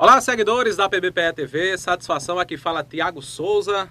Olá, 0.00 0.20
seguidores 0.20 0.76
da 0.76 0.88
PBPE 0.88 1.32
TV. 1.34 1.76
Satisfação 1.76 2.38
aqui 2.38 2.56
fala 2.56 2.84
Tiago 2.84 3.20
Souza 3.20 3.90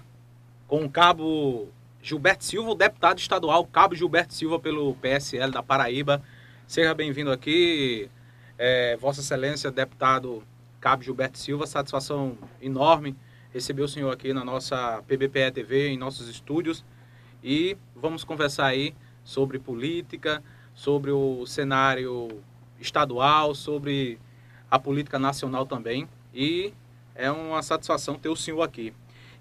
com 0.66 0.86
o 0.86 0.88
cabo 0.88 1.68
Gilberto 2.00 2.44
Silva, 2.44 2.70
o 2.70 2.74
deputado 2.74 3.18
estadual 3.18 3.66
Cabo 3.66 3.94
Gilberto 3.94 4.32
Silva 4.32 4.58
pelo 4.58 4.94
PSL 4.94 5.52
da 5.52 5.62
Paraíba. 5.62 6.22
Seja 6.66 6.94
bem-vindo 6.94 7.30
aqui, 7.30 8.08
é, 8.56 8.96
Vossa 8.96 9.20
Excelência, 9.20 9.70
deputado 9.70 10.42
Cabo 10.80 11.02
Gilberto 11.02 11.38
Silva. 11.38 11.66
Satisfação 11.66 12.38
enorme 12.58 13.14
receber 13.52 13.82
o 13.82 13.88
senhor 13.88 14.10
aqui 14.10 14.32
na 14.32 14.42
nossa 14.42 15.02
PBPE 15.06 15.50
TV, 15.52 15.88
em 15.88 15.98
nossos 15.98 16.26
estúdios. 16.26 16.82
E 17.44 17.76
vamos 17.94 18.24
conversar 18.24 18.64
aí 18.64 18.94
sobre 19.22 19.58
política, 19.58 20.42
sobre 20.72 21.10
o 21.10 21.44
cenário 21.44 22.28
estadual, 22.80 23.54
sobre 23.54 24.18
a 24.70 24.78
política 24.78 25.18
nacional 25.18 25.66
também. 25.66 26.08
E 26.34 26.72
é 27.14 27.30
uma 27.30 27.62
satisfação 27.62 28.18
ter 28.18 28.28
o 28.28 28.36
senhor 28.36 28.62
aqui. 28.62 28.92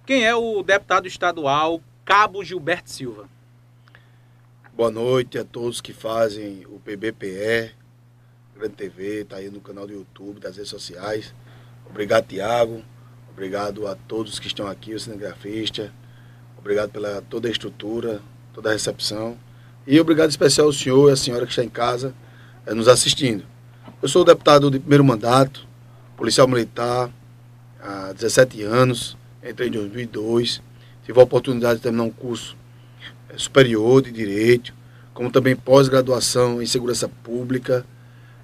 Quem 0.06 0.26
é 0.26 0.36
o 0.36 0.64
deputado 0.64 1.08
estadual 1.08 1.82
Cabo 2.06 2.44
Gilberto 2.44 2.90
Silva? 2.90 3.30
Boa 4.74 4.92
noite 4.92 5.38
a 5.38 5.44
todos 5.44 5.82
que 5.82 5.92
fazem 5.92 6.66
o 6.68 6.80
PBPE, 6.80 7.76
Grande 8.56 8.76
TV, 8.76 9.22
está 9.22 9.38
aí 9.38 9.50
no 9.50 9.60
canal 9.60 9.86
do 9.86 9.94
YouTube, 9.94 10.40
das 10.40 10.56
redes 10.56 10.70
sociais. 10.70 11.34
Obrigado, 11.90 12.28
Tiago. 12.28 12.84
Obrigado 13.30 13.88
a 13.88 13.96
todos 13.96 14.40
que 14.40 14.48
estão 14.48 14.68
aqui, 14.68 14.94
o 14.94 15.00
cinegrafista. 15.00 15.94
Obrigado 16.58 16.92
pela 16.92 17.22
toda 17.22 17.48
a 17.48 17.52
estrutura, 17.52 18.22
toda 18.54 18.70
a 18.70 18.74
recepção. 18.74 19.38
E 19.86 20.00
obrigado 20.00 20.30
especial 20.30 20.68
ao 20.68 20.74
senhor 20.74 21.10
e 21.10 21.14
à 21.14 21.16
senhora 21.16 21.46
que 21.46 21.52
está 21.52 21.64
em 21.64 21.70
casa 21.70 22.16
é, 22.66 22.74
nos 22.74 22.88
assistindo. 22.88 23.46
Eu 24.00 24.08
sou 24.08 24.24
deputado 24.24 24.70
de 24.70 24.78
primeiro 24.78 25.04
mandato, 25.04 25.66
policial 26.16 26.48
militar, 26.48 27.10
há 27.82 28.14
17 28.14 28.62
anos, 28.62 29.18
entrei 29.44 29.70
em 29.70 29.72
2002, 29.72 30.62
tive 31.04 31.20
a 31.20 31.24
oportunidade 31.24 31.78
de 31.78 31.82
terminar 31.82 32.04
um 32.04 32.12
curso 32.12 32.56
eh, 33.28 33.34
superior 33.38 34.04
de 34.04 34.12
Direito, 34.12 34.72
como 35.16 35.32
também 35.32 35.56
pós-graduação 35.56 36.62
em 36.62 36.68
Segurança 36.68 37.10
Pública. 37.24 37.84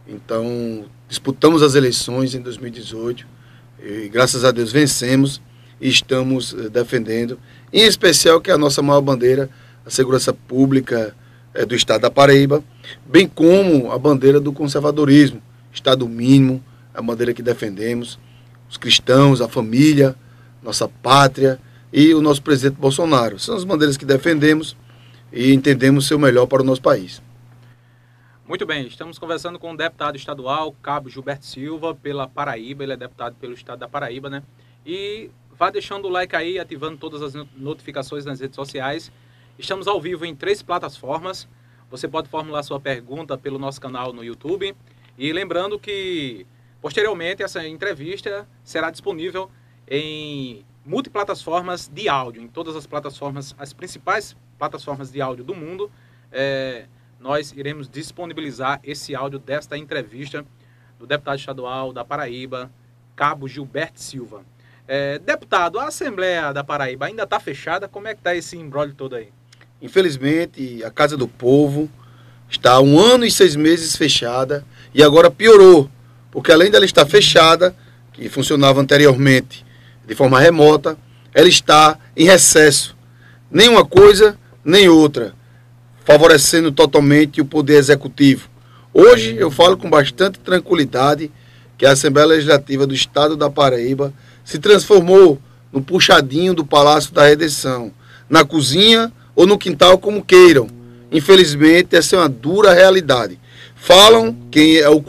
Então, 0.08 0.86
disputamos 1.08 1.62
as 1.62 1.76
eleições 1.76 2.34
em 2.34 2.42
2018 2.42 3.24
e, 3.84 4.09
graças 4.09 4.44
a 4.44 4.50
Deus, 4.50 4.72
vencemos 4.72 5.40
e 5.80 5.88
estamos 5.88 6.56
eh, 6.56 6.68
defendendo, 6.68 7.40
em 7.72 7.84
especial 7.84 8.42
que 8.42 8.50
é 8.50 8.56
a 8.56 8.58
nossa 8.58 8.81
maior 8.81 9.02
bandeira, 9.02 9.48
a 9.86 9.92
segurança 9.92 10.34
pública 10.34 11.16
é, 11.54 11.64
do 11.64 11.76
Estado 11.76 12.02
da 12.02 12.09
Paraíba, 12.09 12.64
bem 13.06 13.28
como 13.28 13.92
a 13.92 13.98
bandeira 13.98 14.39
do 14.39 14.52
conservadorismo, 14.52 15.42
Estado 15.72 16.08
mínimo, 16.08 16.64
a 16.94 17.02
bandeira 17.02 17.34
que 17.34 17.42
defendemos, 17.42 18.20
os 18.70 18.78
cristãos, 18.78 19.42
a 19.42 19.48
família, 19.48 20.16
nossa 20.62 20.88
pátria 20.88 21.59
e 21.92 22.14
o 22.14 22.22
nosso 22.22 22.42
presidente 22.42 22.80
Bolsonaro. 22.80 23.40
São 23.40 23.56
as 23.56 23.64
bandeiras 23.64 23.98
que 23.98 24.06
defendemos 24.06 24.78
e 25.31 25.52
entendemos 25.53 26.08
ser 26.08 26.16
o 26.16 26.20
melhor 26.20 26.45
para 26.45 26.62
o 26.62 26.66
nosso 26.66 26.81
país. 26.81 27.22
Muito 28.48 28.66
bem, 28.66 28.86
estamos 28.86 29.18
conversando 29.18 29.58
com 29.58 29.72
o 29.72 29.78
deputado 29.78 30.16
estadual, 30.16 30.75
Cabo 30.81 31.09
Gilberto 31.09 31.45
Silva, 31.45 31.95
pela 31.95 32.28
Paraíba, 32.28 32.84
ele 32.84 32.94
é 32.94 32.97
deputado 32.97 33.36
pelo 33.40 33.53
estado 33.53 33.80
da 33.80 33.88
Paraíba, 33.88 34.30
né? 34.30 34.44
E 34.86 35.30
vá 35.58 35.72
deixando 35.72 36.06
o 36.06 36.09
like 36.09 36.36
aí, 36.36 36.59
ativando 36.59 36.97
todas 36.97 37.22
as 37.22 37.34
notificações 37.56 38.25
nas 38.25 38.40
redes 38.40 38.56
sociais 38.56 39.12
Estamos 39.58 39.88
ao 39.88 40.02
vivo 40.02 40.25
em 40.25 40.36
três 40.36 40.62
plataformas. 40.62 41.47
Você 41.94 42.08
pode 42.08 42.28
formular 42.28 42.64
sua 42.64 42.80
pergunta 42.80 43.38
pelo 43.38 43.60
nosso 43.60 43.80
canal 43.80 44.12
no 44.12 44.24
YouTube. 44.24 44.76
E 45.16 45.32
lembrando 45.32 45.78
que, 45.78 46.44
posteriormente, 46.82 47.44
essa 47.44 47.68
entrevista 47.68 48.50
será 48.64 48.90
disponível 48.90 49.48
em 49.88 50.66
multiplataformas 50.84 51.88
de 51.88 52.10
áudio, 52.10 52.42
em 52.42 52.48
todas 52.48 52.76
as 52.76 52.88
plataformas, 52.88 53.54
as 53.60 53.74
principais 53.74 54.36
plataformas 54.58 55.12
de 55.12 55.22
áudio 55.22 55.44
do 55.44 55.54
mundo. 55.54 55.92
É, 56.32 56.88
nós 57.20 57.52
iremos 57.52 57.88
disponibilizar 57.88 58.80
esse 58.84 59.14
áudio 59.14 59.38
desta 59.38 59.78
entrevista 59.78 60.44
do 60.98 61.06
deputado 61.06 61.38
estadual 61.38 61.94
da 61.94 62.03
Paraíba, 62.03 62.72
Cabo 63.16 63.48
Gilberto 63.48 64.02
Silva. 64.02 64.44
É, 64.88 65.20
deputado, 65.20 65.78
a 65.78 65.90
Assembleia 65.90 66.52
da 66.52 66.64
Paraíba 66.64 67.06
ainda 67.06 67.22
está 67.22 67.40
fechada? 67.40 67.88
Como 67.88 68.08
é 68.08 68.16
que 68.16 68.20
está 68.20 68.34
esse 68.34 68.58
embrólio 68.58 68.96
todo 68.96 69.16
aí? 69.16 69.32
Infelizmente, 69.84 70.82
a 70.86 70.90
Casa 70.90 71.18
do 71.18 71.28
Povo 71.28 71.90
está 72.50 72.72
há 72.72 72.82
um 72.82 72.98
ano 72.98 73.26
e 73.26 73.30
seis 73.30 73.54
meses 73.54 73.98
fechada 73.98 74.66
e 74.94 75.04
agora 75.04 75.30
piorou, 75.30 75.90
porque 76.32 76.54
além 76.54 76.72
dela 76.72 76.86
estar 76.86 77.06
fechada, 77.06 77.76
que 78.14 78.30
funcionava 78.30 78.80
anteriormente 78.80 79.66
de 80.08 80.16
forma 80.16 80.40
remota, 80.40 80.98
ela 81.34 81.50
está 81.50 82.00
em 82.16 82.24
recesso. 82.24 82.96
Nem 83.52 83.68
uma 83.68 83.84
coisa, 83.84 84.40
nem 84.64 84.88
outra, 84.88 85.34
favorecendo 86.06 86.72
totalmente 86.72 87.42
o 87.42 87.46
poder 87.46 87.76
executivo. 87.76 88.48
Hoje 88.94 89.36
eu 89.38 89.52
falo 89.52 89.76
com 89.76 89.90
bastante 89.90 90.40
tranquilidade 90.40 91.30
que 91.78 91.86
a 91.86 91.92
Assembleia 91.92 92.30
Legislativa 92.30 92.88
do 92.88 92.94
Estado 92.94 93.36
da 93.36 93.50
Paraíba 93.50 94.14
se 94.46 94.60
transformou 94.60 95.42
no 95.74 95.82
puxadinho 95.82 96.54
do 96.54 96.66
Palácio 96.66 97.12
da 97.12 97.28
Redenção, 97.28 97.92
na 98.30 98.46
cozinha 98.46 99.12
ou 99.36 99.46
no 99.46 99.58
quintal, 99.58 99.98
como 99.98 100.24
queiram. 100.24 100.68
Infelizmente, 101.12 101.96
essa 101.96 102.16
é 102.16 102.20
uma 102.20 102.30
dura 102.30 102.74
realidade. 102.74 103.40
Falam 103.76 104.36
quem 104.50 104.78
é 104.78 104.90
o 104.90 105.02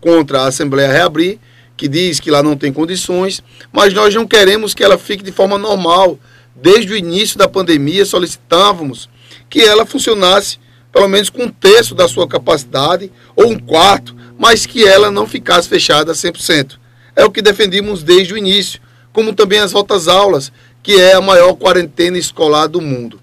contra 0.00 0.42
a 0.42 0.46
Assembleia 0.46 0.90
reabrir, 0.90 1.38
que 1.76 1.86
diz 1.86 2.18
que 2.18 2.30
lá 2.30 2.42
não 2.42 2.56
tem 2.56 2.72
condições, 2.72 3.42
mas 3.72 3.92
nós 3.92 4.14
não 4.14 4.26
queremos 4.26 4.72
que 4.72 4.82
ela 4.82 4.96
fique 4.96 5.22
de 5.22 5.30
forma 5.30 5.58
normal. 5.58 6.18
Desde 6.54 6.92
o 6.92 6.96
início 6.96 7.38
da 7.38 7.48
pandemia, 7.48 8.06
solicitávamos 8.06 9.08
que 9.48 9.60
ela 9.60 9.84
funcionasse 9.84 10.58
pelo 10.90 11.08
menos 11.08 11.28
com 11.28 11.42
um 11.42 11.48
terço 11.50 11.94
da 11.94 12.08
sua 12.08 12.26
capacidade 12.26 13.12
ou 13.36 13.50
um 13.50 13.58
quarto, 13.58 14.16
mas 14.38 14.64
que 14.64 14.86
ela 14.86 15.10
não 15.10 15.26
ficasse 15.26 15.68
fechada 15.68 16.12
100%. 16.12 16.78
É 17.14 17.22
o 17.22 17.30
que 17.30 17.42
defendimos 17.42 18.02
desde 18.02 18.32
o 18.32 18.38
início, 18.38 18.80
como 19.12 19.34
também 19.34 19.58
as 19.58 19.72
voltas 19.72 20.08
aulas, 20.08 20.50
que 20.82 20.98
é 20.98 21.12
a 21.12 21.20
maior 21.20 21.52
quarentena 21.52 22.16
escolar 22.16 22.66
do 22.66 22.80
mundo. 22.80 23.20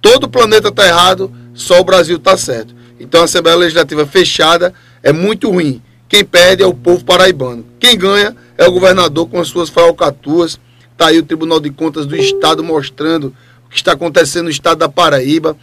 Todo 0.00 0.24
o 0.24 0.28
planeta 0.28 0.68
está 0.68 0.86
errado, 0.86 1.32
só 1.54 1.80
o 1.80 1.84
Brasil 1.84 2.16
está 2.16 2.36
certo. 2.36 2.74
Então 3.00 3.20
a 3.20 3.24
Assembleia 3.24 3.56
Legislativa 3.56 4.06
fechada 4.06 4.72
é 5.02 5.12
muito 5.12 5.50
ruim. 5.50 5.82
Quem 6.08 6.24
perde 6.24 6.62
é 6.62 6.66
o 6.66 6.74
povo 6.74 7.04
paraibano. 7.04 7.66
Quem 7.78 7.96
ganha 7.96 8.34
é 8.56 8.66
o 8.66 8.72
governador 8.72 9.28
com 9.28 9.40
as 9.40 9.48
suas 9.48 9.68
falcatuas. 9.68 10.58
Está 10.92 11.08
aí 11.08 11.18
o 11.18 11.22
Tribunal 11.22 11.60
de 11.60 11.70
Contas 11.70 12.06
do 12.06 12.16
Estado 12.16 12.64
mostrando 12.64 13.34
o 13.66 13.68
que 13.70 13.76
está 13.76 13.92
acontecendo 13.92 14.44
no 14.44 14.50
estado 14.50 14.78
da 14.78 14.88
Paraíba. 14.88 15.56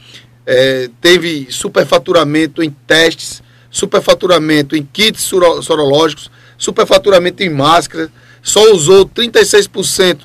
É, 0.45 0.89
teve 1.01 1.47
superfaturamento 1.49 2.61
em 2.61 2.69
testes, 2.69 3.41
superfaturamento 3.71 4.75
em 4.75 4.87
kits 4.93 5.23
sorológicos, 5.61 6.29
superfaturamento 6.57 7.41
em 7.41 7.49
máscaras. 7.49 8.09
Só 8.43 8.71
usou 8.71 9.07
36% 9.07 10.19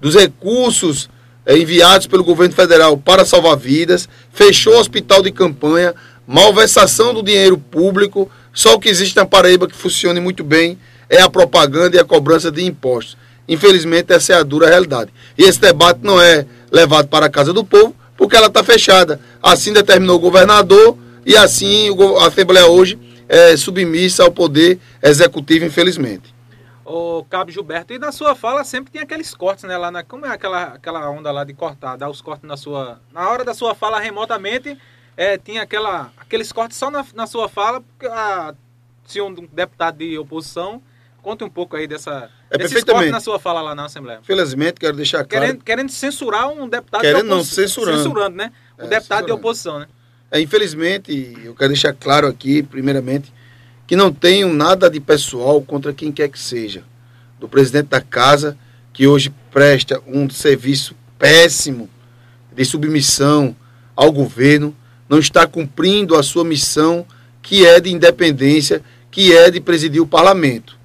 dos 0.00 0.14
recursos 0.14 1.10
enviados 1.46 2.06
pelo 2.06 2.24
governo 2.24 2.54
federal 2.54 2.96
para 2.96 3.24
salvar 3.24 3.56
vidas, 3.56 4.08
fechou 4.32 4.74
o 4.74 4.78
hospital 4.78 5.22
de 5.22 5.30
campanha, 5.30 5.94
malversação 6.26 7.12
do 7.12 7.22
dinheiro 7.22 7.58
público. 7.58 8.30
Só 8.52 8.74
o 8.74 8.80
que 8.80 8.88
existe 8.88 9.16
na 9.16 9.26
Paraíba 9.26 9.66
que 9.66 9.76
funcione 9.76 10.20
muito 10.20 10.42
bem 10.42 10.78
é 11.08 11.20
a 11.20 11.28
propaganda 11.28 11.96
e 11.96 12.00
a 12.00 12.04
cobrança 12.04 12.50
de 12.50 12.64
impostos. 12.64 13.16
Infelizmente, 13.46 14.12
essa 14.12 14.32
é 14.32 14.36
a 14.36 14.42
dura 14.42 14.68
realidade. 14.68 15.12
E 15.36 15.42
esse 15.42 15.60
debate 15.60 16.00
não 16.02 16.20
é 16.20 16.46
levado 16.72 17.08
para 17.08 17.26
a 17.26 17.30
casa 17.30 17.52
do 17.52 17.62
povo, 17.62 17.94
porque 18.16 18.36
ela 18.36 18.46
está 18.46 18.64
fechada. 18.64 19.20
Assim 19.42 19.72
determinou 19.72 20.16
o 20.16 20.20
governador 20.20 20.96
e 21.26 21.36
assim 21.36 21.88
a 22.20 22.26
Assembleia 22.26 22.66
hoje 22.66 22.98
é 23.28 23.56
submissa 23.56 24.22
ao 24.22 24.30
poder 24.30 24.78
executivo, 25.02 25.64
infelizmente 25.66 26.33
o 26.84 27.24
Cabo 27.24 27.50
Gilberto. 27.50 27.92
E 27.92 27.98
na 27.98 28.12
sua 28.12 28.34
fala 28.34 28.64
sempre 28.64 28.92
tem 28.92 29.00
aqueles 29.00 29.34
cortes, 29.34 29.64
né? 29.64 29.76
Lá 29.76 29.90
na, 29.90 30.02
como 30.02 30.26
é 30.26 30.30
aquela, 30.30 30.64
aquela 30.74 31.10
onda 31.10 31.30
lá 31.30 31.44
de 31.44 31.54
cortar, 31.54 31.96
dar 31.96 32.10
os 32.10 32.20
cortes 32.20 32.46
na 32.46 32.56
sua. 32.56 33.00
Na 33.12 33.28
hora 33.28 33.44
da 33.44 33.54
sua 33.54 33.74
fala 33.74 33.98
remotamente, 33.98 34.76
é, 35.16 35.38
tinha 35.38 35.62
aquela, 35.62 36.12
aqueles 36.16 36.52
cortes 36.52 36.76
só 36.76 36.90
na, 36.90 37.04
na 37.14 37.26
sua 37.26 37.48
fala, 37.48 37.80
porque 37.80 38.06
a, 38.06 38.54
se 39.06 39.20
um 39.20 39.32
deputado 39.52 39.98
de 39.98 40.18
oposição. 40.18 40.82
Conte 41.22 41.42
um 41.42 41.48
pouco 41.48 41.74
aí 41.74 41.86
dessa. 41.86 42.30
É 42.50 42.58
perfeitamente. 42.58 43.10
na 43.10 43.18
sua 43.18 43.38
fala 43.38 43.62
lá 43.62 43.74
na 43.74 43.86
Assembleia. 43.86 44.20
Felizmente, 44.22 44.74
quero 44.78 44.94
deixar 44.94 45.24
claro. 45.24 45.46
Querendo, 45.46 45.64
querendo 45.64 45.90
censurar 45.90 46.48
um 46.50 46.68
deputado 46.68 47.00
querendo 47.00 47.22
de 47.22 47.32
oposição. 47.32 47.62
não, 47.62 47.68
censurando. 47.68 48.02
Censurando, 48.02 48.36
né? 48.36 48.52
O 48.78 48.82
é, 48.82 48.88
deputado 48.88 49.24
de 49.24 49.32
oposição, 49.32 49.78
né? 49.78 49.86
É, 50.30 50.38
infelizmente, 50.38 51.34
eu 51.42 51.54
quero 51.54 51.68
deixar 51.68 51.94
claro 51.94 52.26
aqui, 52.26 52.62
primeiramente, 52.62 53.32
que 53.86 53.96
não 53.96 54.12
tenho 54.12 54.52
nada 54.52 54.88
de 54.88 55.00
pessoal 55.00 55.60
contra 55.60 55.92
quem 55.92 56.10
quer 56.10 56.28
que 56.28 56.38
seja. 56.38 56.82
Do 57.38 57.48
presidente 57.48 57.88
da 57.88 58.00
casa, 58.00 58.56
que 58.92 59.06
hoje 59.06 59.32
presta 59.50 60.00
um 60.06 60.28
serviço 60.30 60.94
péssimo 61.18 61.88
de 62.54 62.64
submissão 62.64 63.54
ao 63.94 64.10
governo, 64.10 64.74
não 65.08 65.18
está 65.18 65.46
cumprindo 65.46 66.16
a 66.16 66.22
sua 66.22 66.44
missão, 66.44 67.04
que 67.42 67.66
é 67.66 67.80
de 67.80 67.92
independência, 67.92 68.82
que 69.10 69.32
é 69.32 69.50
de 69.50 69.60
presidir 69.60 70.00
o 70.00 70.06
parlamento. 70.06 70.78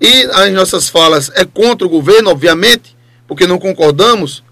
E 0.00 0.22
as 0.32 0.52
nossas 0.52 0.88
falas 0.88 1.30
é 1.34 1.44
contra 1.44 1.86
o 1.86 1.90
governo, 1.90 2.30
obviamente, 2.30 2.96
porque 3.26 3.46
não 3.46 3.58
concordamos 3.58 4.42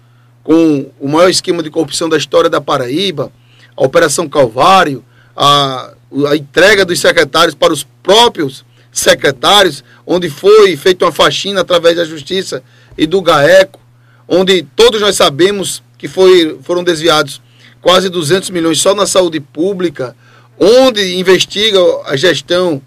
com 0.43 0.91
o 0.99 1.07
maior 1.07 1.29
esquema 1.29 1.63
de 1.63 1.69
corrupção 1.69 2.07
da 2.07 2.17
história 2.17 2.49
da 2.49 2.61
Paraíba, 2.61 3.31
a 3.75 3.83
Operação 3.85 4.29
Calvário, 4.29 5.03
a, 5.35 5.93
a 6.27 6.35
entrega 6.35 6.85
dos 6.85 6.99
secretários 6.99 7.55
para 7.55 7.73
os 7.73 7.83
próprios 8.01 8.65
secretários, 8.91 9.83
onde 10.05 10.29
foi 10.29 10.75
feita 10.75 11.05
uma 11.05 11.11
faxina 11.11 11.61
através 11.61 11.95
da 11.95 12.05
Justiça 12.05 12.63
e 12.97 13.05
do 13.05 13.21
GAECO, 13.21 13.79
onde 14.27 14.63
todos 14.75 15.01
nós 15.01 15.15
sabemos 15.15 15.83
que 15.97 16.07
foi, 16.07 16.57
foram 16.63 16.83
desviados 16.83 17.41
quase 17.81 18.09
200 18.09 18.49
milhões 18.49 18.79
só 18.79 18.95
na 18.95 19.05
saúde 19.05 19.39
pública, 19.39 20.15
onde 20.59 21.17
investiga 21.17 21.79
a 22.05 22.15
gestão, 22.15 22.81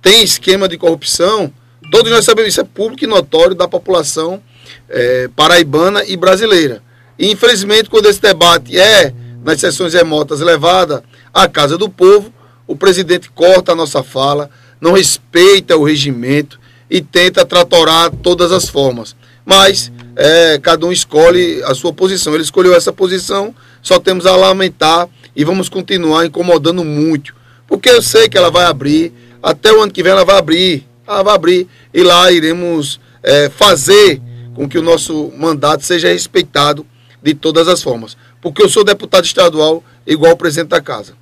tem 0.00 0.22
esquema 0.22 0.68
de 0.68 0.78
corrupção, 0.78 1.52
todos 1.90 2.10
nós 2.10 2.24
sabemos 2.24 2.52
isso 2.52 2.60
é 2.60 2.64
público 2.64 3.04
e 3.04 3.06
notório 3.06 3.54
da 3.54 3.68
população 3.68 4.42
é, 4.88 5.28
paraibana 5.36 6.04
e 6.04 6.16
brasileira. 6.16 6.82
E, 7.18 7.30
infelizmente, 7.30 7.90
quando 7.90 8.06
esse 8.06 8.20
debate 8.20 8.78
é 8.78 9.12
nas 9.44 9.60
sessões 9.60 9.92
remotas 9.94 10.40
levada 10.40 11.04
à 11.32 11.46
casa 11.48 11.76
do 11.76 11.88
povo, 11.88 12.32
o 12.66 12.76
presidente 12.76 13.30
corta 13.30 13.72
a 13.72 13.74
nossa 13.74 14.02
fala, 14.02 14.50
não 14.80 14.92
respeita 14.92 15.76
o 15.76 15.84
regimento 15.84 16.58
e 16.90 17.00
tenta 17.00 17.44
tratorar 17.44 18.10
todas 18.10 18.52
as 18.52 18.68
formas. 18.68 19.16
Mas 19.44 19.90
é, 20.14 20.58
cada 20.62 20.86
um 20.86 20.92
escolhe 20.92 21.62
a 21.64 21.74
sua 21.74 21.92
posição. 21.92 22.34
Ele 22.34 22.42
escolheu 22.42 22.74
essa 22.74 22.92
posição, 22.92 23.54
só 23.80 23.98
temos 23.98 24.26
a 24.26 24.36
lamentar 24.36 25.08
e 25.34 25.44
vamos 25.44 25.68
continuar 25.68 26.26
incomodando 26.26 26.84
muito. 26.84 27.34
Porque 27.66 27.88
eu 27.88 28.02
sei 28.02 28.28
que 28.28 28.36
ela 28.36 28.50
vai 28.50 28.64
abrir, 28.64 29.12
até 29.42 29.72
o 29.72 29.80
ano 29.80 29.92
que 29.92 30.02
vem 30.02 30.12
ela 30.12 30.24
vai 30.24 30.36
abrir, 30.36 30.86
ela 31.06 31.22
vai 31.22 31.34
abrir, 31.34 31.68
e 31.92 32.02
lá 32.02 32.30
iremos 32.30 33.00
é, 33.22 33.48
fazer 33.48 34.20
com 34.54 34.68
que 34.68 34.78
o 34.78 34.82
nosso 34.82 35.32
mandato 35.36 35.84
seja 35.84 36.08
respeitado 36.08 36.86
de 37.22 37.34
todas 37.34 37.68
as 37.68 37.82
formas. 37.82 38.16
Porque 38.40 38.62
eu 38.62 38.68
sou 38.68 38.84
deputado 38.84 39.24
estadual 39.24 39.82
igual 40.06 40.32
o 40.32 40.36
presidente 40.36 40.68
da 40.68 40.80
casa. 40.80 41.14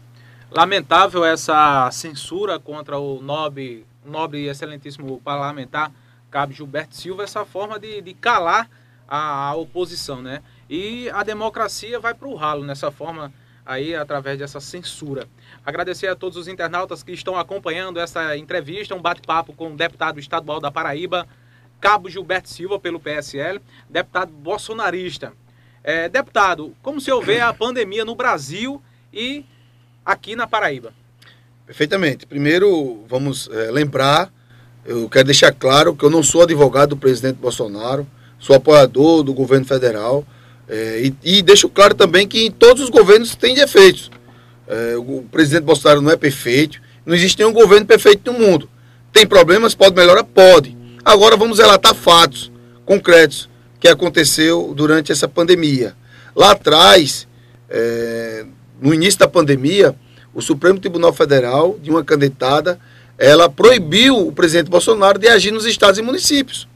Lamentável 0.50 1.24
essa 1.24 1.88
censura 1.92 2.58
contra 2.58 2.98
o 2.98 3.22
nobre, 3.22 3.86
nobre 4.04 4.40
e 4.40 4.48
excelentíssimo 4.48 5.20
parlamentar 5.20 5.92
Cabo 6.28 6.52
Gilberto 6.52 6.96
Silva, 6.96 7.22
essa 7.22 7.44
forma 7.44 7.78
de, 7.78 8.00
de 8.00 8.12
calar 8.14 8.68
a, 9.06 9.48
a, 9.48 9.54
oposição, 9.54 10.20
né? 10.20 10.42
E 10.68 11.08
a 11.10 11.22
democracia 11.22 12.00
vai 12.00 12.14
para 12.14 12.26
o 12.26 12.34
ralo 12.34 12.64
nessa 12.64 12.90
forma 12.90 13.32
aí, 13.64 13.94
através 13.94 14.40
dessa 14.40 14.58
censura. 14.58 15.28
Agradecer 15.64 16.08
a 16.08 16.16
todos 16.16 16.36
os 16.36 16.48
internautas 16.48 17.04
que 17.04 17.12
estão 17.12 17.38
acompanhando 17.38 18.00
essa 18.00 18.36
entrevista, 18.36 18.92
um 18.92 19.00
bate-papo 19.00 19.52
com 19.52 19.72
o 19.72 19.76
deputado 19.76 20.18
estadual 20.18 20.58
da 20.58 20.70
Paraíba, 20.70 21.28
Cabo 21.80 22.10
Gilberto 22.10 22.48
Silva, 22.48 22.78
pelo 22.78 22.98
PSL, 22.98 23.60
deputado 23.88 24.32
bolsonarista. 24.32 25.32
É, 25.82 26.08
deputado, 26.08 26.74
como 26.82 27.00
se 27.00 27.10
houver 27.10 27.40
a 27.40 27.54
pandemia 27.54 28.04
no 28.04 28.16
Brasil 28.16 28.82
e 29.12 29.44
aqui 30.04 30.34
na 30.34 30.46
Paraíba? 30.46 30.92
Perfeitamente. 31.66 32.26
Primeiro, 32.26 33.04
vamos 33.08 33.48
é, 33.52 33.70
lembrar, 33.70 34.32
eu 34.84 35.08
quero 35.08 35.26
deixar 35.26 35.52
claro 35.52 35.94
que 35.94 36.04
eu 36.04 36.10
não 36.10 36.22
sou 36.22 36.42
advogado 36.42 36.90
do 36.90 36.96
presidente 36.96 37.36
Bolsonaro, 37.36 38.06
sou 38.38 38.56
apoiador 38.56 39.22
do 39.22 39.32
governo 39.32 39.64
federal. 39.64 40.26
É, 40.68 41.00
e, 41.02 41.38
e, 41.38 41.42
deixo 41.42 41.68
claro 41.68 41.94
também 41.94 42.26
que 42.26 42.46
em 42.46 42.50
todos 42.50 42.82
os 42.82 42.90
governos 42.90 43.34
tem 43.34 43.54
defeitos. 43.54 44.10
É, 44.66 44.96
o 44.96 45.24
presidente 45.30 45.64
Bolsonaro 45.64 46.00
não 46.00 46.10
é 46.10 46.16
perfeito, 46.16 46.80
não 47.04 47.14
existe 47.14 47.38
nenhum 47.38 47.52
governo 47.52 47.86
perfeito 47.86 48.32
no 48.32 48.38
mundo. 48.38 48.68
Tem 49.12 49.26
problemas, 49.26 49.74
pode 49.74 49.96
melhorar? 49.96 50.22
Pode. 50.24 50.76
Agora 51.04 51.36
vamos 51.36 51.58
relatar 51.58 51.94
fatos 51.94 52.52
concretos 52.84 53.48
que 53.80 53.88
aconteceu 53.88 54.72
durante 54.76 55.10
essa 55.10 55.26
pandemia. 55.26 55.94
Lá 56.36 56.52
atrás, 56.52 57.26
é, 57.68 58.44
no 58.80 58.94
início 58.94 59.20
da 59.20 59.28
pandemia, 59.28 59.94
o 60.32 60.40
Supremo 60.40 60.78
Tribunal 60.78 61.12
Federal, 61.12 61.78
de 61.82 61.90
uma 61.90 62.02
canetada, 62.02 62.78
ela 63.18 63.50
proibiu 63.50 64.26
o 64.26 64.32
presidente 64.32 64.70
Bolsonaro 64.70 65.18
de 65.18 65.28
agir 65.28 65.50
nos 65.50 65.66
estados 65.66 65.98
e 65.98 66.02
municípios. 66.02 66.66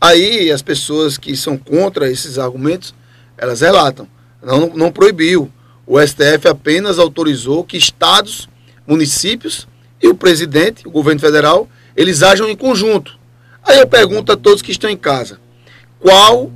Aí 0.00 0.50
as 0.50 0.62
pessoas 0.62 1.18
que 1.18 1.36
são 1.36 1.58
contra 1.58 2.10
esses 2.10 2.38
argumentos, 2.38 2.94
elas 3.36 3.60
relatam. 3.60 4.08
Não, 4.42 4.68
não 4.74 4.90
proibiu. 4.90 5.50
O 5.86 6.00
STF 6.00 6.48
apenas 6.48 6.98
autorizou 6.98 7.62
que 7.62 7.76
estados, 7.76 8.48
municípios 8.86 9.68
e 10.00 10.08
o 10.08 10.14
presidente, 10.14 10.88
o 10.88 10.90
governo 10.90 11.20
federal, 11.20 11.68
eles 11.94 12.22
ajam 12.22 12.48
em 12.48 12.56
conjunto. 12.56 13.18
Aí 13.62 13.78
eu 13.78 13.86
pergunto 13.86 14.32
a 14.32 14.36
todos 14.36 14.62
que 14.62 14.72
estão 14.72 14.88
em 14.90 14.96
casa, 14.96 15.38
qual, 16.00 16.50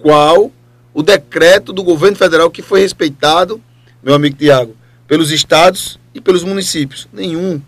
qual 0.00 0.50
o 0.92 1.02
decreto 1.02 1.72
do 1.72 1.84
governo 1.84 2.16
federal 2.16 2.50
que 2.50 2.62
foi 2.62 2.80
respeitado 2.80 3.60
meu 4.02 4.14
amigo 4.14 4.36
Tiago, 4.36 4.76
pelos 5.06 5.30
estados 5.30 5.98
e 6.14 6.20
pelos 6.20 6.44
municípios. 6.44 7.08
Nenhum. 7.12 7.60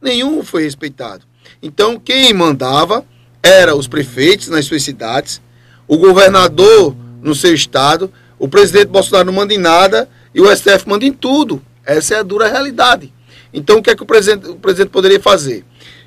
Nenhum 0.00 0.42
foi 0.42 0.64
respeitado. 0.64 1.24
Então, 1.62 1.98
quem 1.98 2.32
mandava 2.32 3.04
era 3.42 3.74
os 3.74 3.86
prefeitos 3.86 4.48
nas 4.48 4.66
suas 4.66 4.82
cidades, 4.82 5.40
o 5.86 5.98
governador 5.98 6.94
no 7.22 7.34
seu 7.34 7.54
estado, 7.54 8.12
o 8.38 8.48
presidente 8.48 8.86
Bolsonaro 8.86 9.26
não 9.26 9.32
manda 9.32 9.52
em 9.52 9.58
nada 9.58 10.08
e 10.34 10.40
o 10.40 10.54
STF 10.54 10.88
manda 10.88 11.04
em 11.04 11.12
tudo. 11.12 11.62
Essa 11.84 12.14
é 12.14 12.18
a 12.18 12.22
dura 12.22 12.48
realidade. 12.48 13.12
Então, 13.52 13.78
o 13.78 13.82
que 13.82 13.90
é 13.90 13.96
que 13.96 14.02
o 14.02 14.06
presidente, 14.06 14.48
o 14.48 14.56
presidente 14.56 14.90
poderia 14.90 15.20
fazer? 15.20 15.64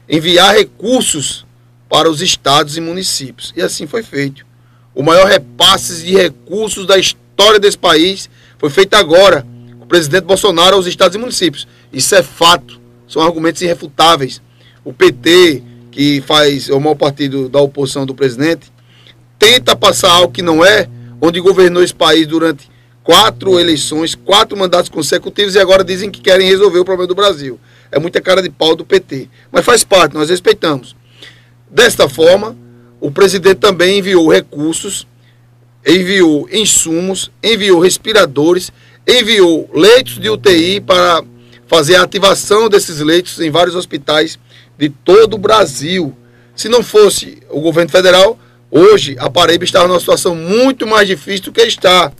Enviar 0.07 0.53
recursos 0.55 1.45
para 1.89 2.09
os 2.09 2.21
estados 2.21 2.77
e 2.77 2.81
municípios. 2.81 3.53
E 3.55 3.61
assim 3.61 3.85
foi 3.85 4.01
feito. 4.01 4.45
O 4.95 5.03
maior 5.03 5.27
repasse 5.27 6.03
de 6.03 6.15
recursos 6.15 6.85
da 6.85 6.97
história 6.97 7.59
desse 7.59 7.77
país 7.77 8.29
foi 8.57 8.69
feito 8.69 8.93
agora, 8.93 9.45
presidente 9.93 10.23
Bolsonaro 10.23 10.75
aos 10.75 10.87
estados 10.87 11.15
e 11.15 11.19
municípios. 11.19 11.67
Isso 11.93 12.15
é 12.15 12.23
fato, 12.23 12.81
são 13.07 13.21
argumentos 13.21 13.61
irrefutáveis. 13.61 14.41
O 14.83 14.91
PT, 14.91 15.61
que 15.91 16.19
faz 16.21 16.67
é 16.67 16.73
o 16.73 16.81
maior 16.81 16.95
partido 16.95 17.47
da 17.47 17.61
oposição 17.61 18.03
do 18.03 18.15
presidente, 18.15 18.73
tenta 19.37 19.75
passar 19.75 20.09
algo 20.09 20.33
que 20.33 20.41
não 20.41 20.65
é, 20.65 20.89
onde 21.21 21.39
governou 21.39 21.83
esse 21.83 21.93
país 21.93 22.25
durante 22.25 22.71
quatro 23.03 23.59
eleições, 23.59 24.15
quatro 24.15 24.57
mandatos 24.57 24.89
consecutivos 24.89 25.53
e 25.53 25.59
agora 25.59 25.83
dizem 25.83 26.09
que 26.09 26.21
querem 26.21 26.47
resolver 26.47 26.79
o 26.79 26.85
problema 26.85 27.07
do 27.07 27.13
Brasil. 27.13 27.59
É 27.91 27.99
muita 27.99 28.19
cara 28.19 28.41
de 28.41 28.49
pau 28.49 28.75
do 28.75 28.83
PT. 28.83 29.29
Mas 29.51 29.63
faz 29.63 29.83
parte, 29.83 30.15
nós 30.15 30.27
respeitamos. 30.27 30.95
Desta 31.69 32.09
forma, 32.09 32.57
o 32.99 33.11
presidente 33.11 33.57
também 33.57 33.99
enviou 33.99 34.27
recursos, 34.27 35.05
enviou 35.85 36.49
insumos, 36.51 37.29
enviou 37.43 37.79
respiradores 37.79 38.73
enviou 39.07 39.69
leitos 39.73 40.19
de 40.19 40.29
UTI 40.29 40.79
para 40.81 41.23
fazer 41.67 41.95
a 41.95 42.03
ativação 42.03 42.69
desses 42.69 42.99
leitos 42.99 43.39
em 43.39 43.49
vários 43.49 43.75
hospitais 43.75 44.39
de 44.77 44.89
todo 44.89 45.35
o 45.35 45.37
Brasil. 45.37 46.15
Se 46.55 46.69
não 46.69 46.83
fosse 46.83 47.39
o 47.49 47.59
governo 47.61 47.91
federal, 47.91 48.37
hoje 48.69 49.15
a 49.19 49.29
Paraíba 49.29 49.63
estava 49.63 49.87
numa 49.87 49.99
situação 49.99 50.35
muito 50.35 50.85
mais 50.87 51.07
difícil 51.07 51.45
do 51.45 51.51
que 51.51 51.61
está. 51.61 52.11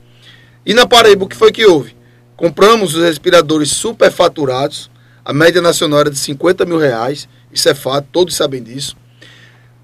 E 0.66 0.74
na 0.74 0.86
Paraíba, 0.86 1.26
o 1.26 1.28
que 1.28 1.36
foi 1.36 1.52
que 1.52 1.66
houve? 1.66 1.96
Compramos 2.36 2.96
os 2.96 3.04
respiradores 3.04 3.70
superfaturados, 3.70 4.90
a 5.24 5.32
média 5.32 5.62
nacional 5.62 6.02
era 6.02 6.10
de 6.10 6.18
50 6.18 6.66
mil 6.66 6.78
reais, 6.78 7.28
isso 7.52 7.70
é 7.70 7.74
fato, 7.74 8.08
todos 8.12 8.36
sabem 8.36 8.62
disso. 8.62 8.98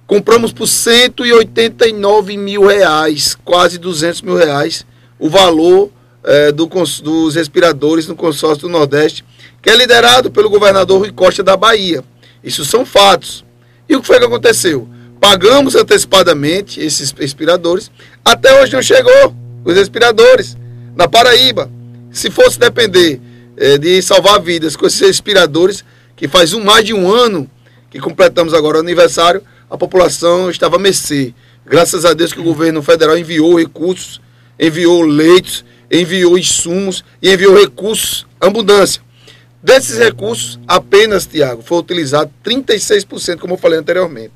Compramos 0.08 0.51
por 0.51 0.68
189 0.68 2.36
mil 2.36 2.65
reais, 2.65 3.38
quase 3.46 3.77
200 3.77 4.24
mil 4.24 4.36
reais, 4.36 4.86
o 5.20 5.29
valor 5.29 5.91
é, 6.24 6.52
do, 6.52 6.68
dos 7.04 7.36
respiradores 7.36 8.08
no 8.08 8.16
consórcio 8.16 8.68
do 8.68 8.72
Nordeste, 8.72 9.24
que 9.62 9.70
é 9.70 9.76
liderado 9.76 10.32
pelo 10.32 10.50
governador 10.50 11.00
Rui 11.00 11.12
Costa 11.12 11.44
da 11.44 11.56
Bahia. 11.56 12.04
Isso 12.44 12.64
são 12.66 12.86
fatos. 12.86 13.46
E 13.88 13.96
o 13.96 14.02
que 14.02 14.08
foi 14.08 14.20
que 14.20 14.26
aconteceu? 14.26 14.88
Pagamos 15.20 15.76
antecipadamente 15.76 16.80
esses 16.80 17.12
respiradores, 17.12 17.92
até 18.24 18.62
hoje 18.62 18.74
não 18.74 18.82
chegou 18.82 19.36
os 19.66 19.76
respiradores 19.76 20.58
na 20.96 21.08
Paraíba. 21.08 21.70
Se 22.12 22.32
fosse 22.32 22.58
depender 22.58 23.20
é, 23.58 23.78
de 23.78 24.02
salvar 24.02 24.42
vidas 24.42 24.76
com 24.76 24.86
esses 24.86 25.02
respiradores, 25.02 25.84
que 26.16 26.28
faz 26.28 26.54
um, 26.54 26.64
mais 26.64 26.86
de 26.86 26.94
um 26.94 27.12
ano 27.12 27.50
que 27.90 28.00
completamos 28.00 28.54
agora 28.54 28.78
o 28.78 28.82
aniversário, 28.82 29.42
a 29.70 29.78
população 29.78 30.50
estava 30.50 30.78
a 30.78 30.80
mercê. 30.80 31.34
Graças 31.66 32.06
a 32.06 32.14
Deus 32.14 32.34
que 32.34 32.40
o 32.40 32.44
governo 32.44 32.82
federal 32.82 33.18
enviou 33.18 33.58
recursos, 33.58 34.22
enviou 34.60 35.02
leitos, 35.02 35.64
enviou 35.91 36.38
insumos 36.38 37.03
e 37.22 37.31
enviou 37.31 37.58
recursos, 37.58 38.25
abundância. 38.39 39.01
Desses 39.62 39.98
recursos, 39.98 40.60
apenas, 40.67 41.25
Tiago, 41.25 41.62
foi 41.62 41.79
utilizado 41.79 42.31
36%, 42.46 43.39
como 43.39 43.55
eu 43.55 43.58
falei 43.58 43.77
anteriormente. 43.77 44.34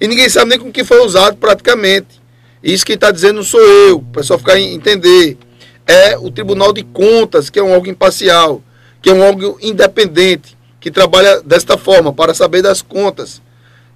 E 0.00 0.06
ninguém 0.06 0.28
sabe 0.28 0.50
nem 0.50 0.58
com 0.58 0.70
que 0.70 0.84
foi 0.84 1.00
usado 1.04 1.36
praticamente. 1.36 2.20
Isso 2.62 2.84
quem 2.84 2.94
está 2.94 3.10
dizendo 3.10 3.36
não 3.36 3.42
sou 3.42 3.60
eu, 3.60 3.98
o 3.98 4.02
pessoal 4.02 4.38
ficar 4.38 4.60
entender. 4.60 5.38
É 5.86 6.18
o 6.18 6.30
Tribunal 6.30 6.72
de 6.72 6.82
Contas, 6.82 7.48
que 7.48 7.58
é 7.58 7.62
um 7.62 7.72
órgão 7.72 7.92
imparcial, 7.92 8.62
que 9.00 9.08
é 9.08 9.12
um 9.12 9.20
órgão 9.20 9.56
independente, 9.62 10.58
que 10.80 10.90
trabalha 10.90 11.40
desta 11.40 11.78
forma, 11.78 12.12
para 12.12 12.34
saber 12.34 12.62
das 12.62 12.82
contas. 12.82 13.40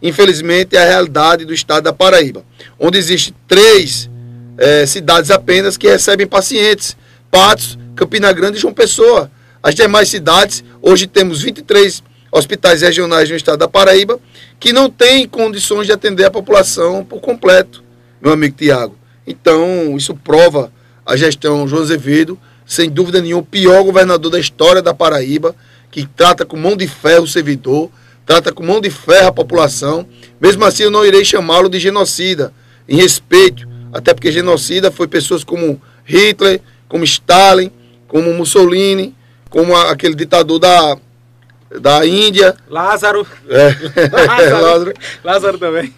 infelizmente, 0.02 0.76
é 0.76 0.82
a 0.82 0.86
realidade 0.86 1.44
do 1.44 1.52
estado 1.52 1.84
da 1.84 1.92
Paraíba, 1.92 2.42
onde 2.78 2.96
existem 2.96 3.34
três 3.46 4.08
é, 4.60 4.84
cidades 4.84 5.30
apenas 5.30 5.78
que 5.78 5.88
recebem 5.88 6.26
pacientes: 6.26 6.94
Patos, 7.30 7.78
Campina 7.96 8.30
Grande 8.30 8.58
e 8.58 8.60
João 8.60 8.74
Pessoa. 8.74 9.30
As 9.62 9.74
demais 9.74 10.08
cidades, 10.08 10.62
hoje 10.80 11.06
temos 11.06 11.42
23 11.42 12.02
hospitais 12.30 12.82
regionais 12.82 13.28
no 13.28 13.36
estado 13.36 13.58
da 13.58 13.68
Paraíba, 13.68 14.20
que 14.60 14.72
não 14.72 14.88
têm 14.88 15.26
condições 15.26 15.86
de 15.86 15.92
atender 15.92 16.24
a 16.24 16.30
população 16.30 17.04
por 17.04 17.20
completo, 17.20 17.82
meu 18.20 18.32
amigo 18.32 18.54
Tiago. 18.56 18.96
Então, 19.26 19.96
isso 19.96 20.14
prova 20.14 20.72
a 21.04 21.16
gestão 21.16 21.66
João 21.66 21.82
Azevedo, 21.82 22.38
sem 22.64 22.88
dúvida 22.88 23.20
nenhuma, 23.20 23.42
o 23.42 23.46
pior 23.46 23.82
governador 23.82 24.30
da 24.30 24.38
história 24.38 24.80
da 24.80 24.94
Paraíba, 24.94 25.54
que 25.90 26.06
trata 26.06 26.46
com 26.46 26.56
mão 26.56 26.76
de 26.76 26.86
ferro 26.86 27.24
o 27.24 27.28
servidor, 27.28 27.90
trata 28.24 28.52
com 28.52 28.64
mão 28.64 28.80
de 28.80 28.90
ferro 28.90 29.28
a 29.28 29.32
população. 29.32 30.06
Mesmo 30.40 30.64
assim, 30.64 30.84
eu 30.84 30.90
não 30.90 31.04
irei 31.04 31.24
chamá-lo 31.24 31.68
de 31.68 31.80
genocida, 31.80 32.52
em 32.88 32.96
respeito, 32.96 33.68
até 33.92 34.14
porque 34.14 34.32
genocida 34.32 34.90
foi 34.90 35.06
pessoas 35.08 35.44
como 35.44 35.80
Hitler, 36.04 36.60
como 36.88 37.04
Stalin, 37.04 37.70
como 38.06 38.32
Mussolini, 38.32 39.14
como 39.48 39.76
aquele 39.76 40.14
ditador 40.14 40.58
da, 40.58 40.96
da 41.80 42.06
Índia. 42.06 42.54
Lázaro. 42.68 43.26
É. 43.48 43.74
Lázaro. 44.26 44.62
Lázaro. 44.62 44.94
Lázaro 45.24 45.58
também. 45.58 45.92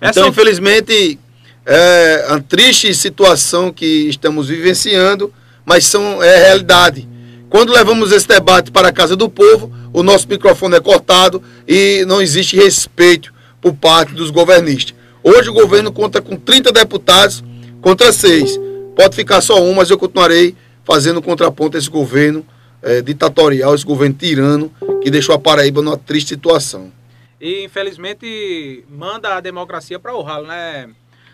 Então, 0.00 0.28
infelizmente, 0.28 1.18
é 1.64 2.26
uma 2.28 2.40
triste 2.40 2.94
situação 2.94 3.72
que 3.72 4.08
estamos 4.08 4.48
vivenciando, 4.48 5.32
mas 5.64 5.84
são, 5.84 6.22
é 6.22 6.46
realidade. 6.46 7.08
Quando 7.48 7.72
levamos 7.72 8.12
esse 8.12 8.26
debate 8.26 8.70
para 8.70 8.88
a 8.88 8.92
casa 8.92 9.16
do 9.16 9.28
povo, 9.28 9.72
o 9.92 10.02
nosso 10.02 10.28
microfone 10.28 10.76
é 10.76 10.80
cortado 10.80 11.42
e 11.66 12.04
não 12.06 12.20
existe 12.20 12.56
respeito 12.56 13.32
por 13.60 13.74
parte 13.74 14.12
dos 14.12 14.30
governistas. 14.30 14.94
Hoje 15.28 15.50
o 15.50 15.52
governo 15.52 15.92
conta 15.92 16.22
com 16.22 16.36
30 16.36 16.70
deputados 16.70 17.42
contra 17.82 18.12
seis. 18.12 18.56
Pode 18.94 19.16
ficar 19.16 19.40
só 19.40 19.60
um, 19.60 19.74
mas 19.74 19.90
eu 19.90 19.98
continuarei 19.98 20.54
fazendo 20.84 21.20
contraponto 21.20 21.76
a 21.76 21.80
esse 21.80 21.90
governo 21.90 22.46
é, 22.80 23.02
ditatorial, 23.02 23.74
esse 23.74 23.84
governo 23.84 24.14
tirano, 24.14 24.72
que 25.02 25.10
deixou 25.10 25.34
a 25.34 25.38
Paraíba 25.38 25.82
numa 25.82 25.98
triste 25.98 26.28
situação. 26.28 26.92
E 27.40 27.64
infelizmente 27.64 28.84
manda 28.88 29.34
a 29.34 29.40
democracia 29.40 29.98
para 29.98 30.14
o 30.14 30.22
ralo, 30.22 30.46
né? 30.46 30.90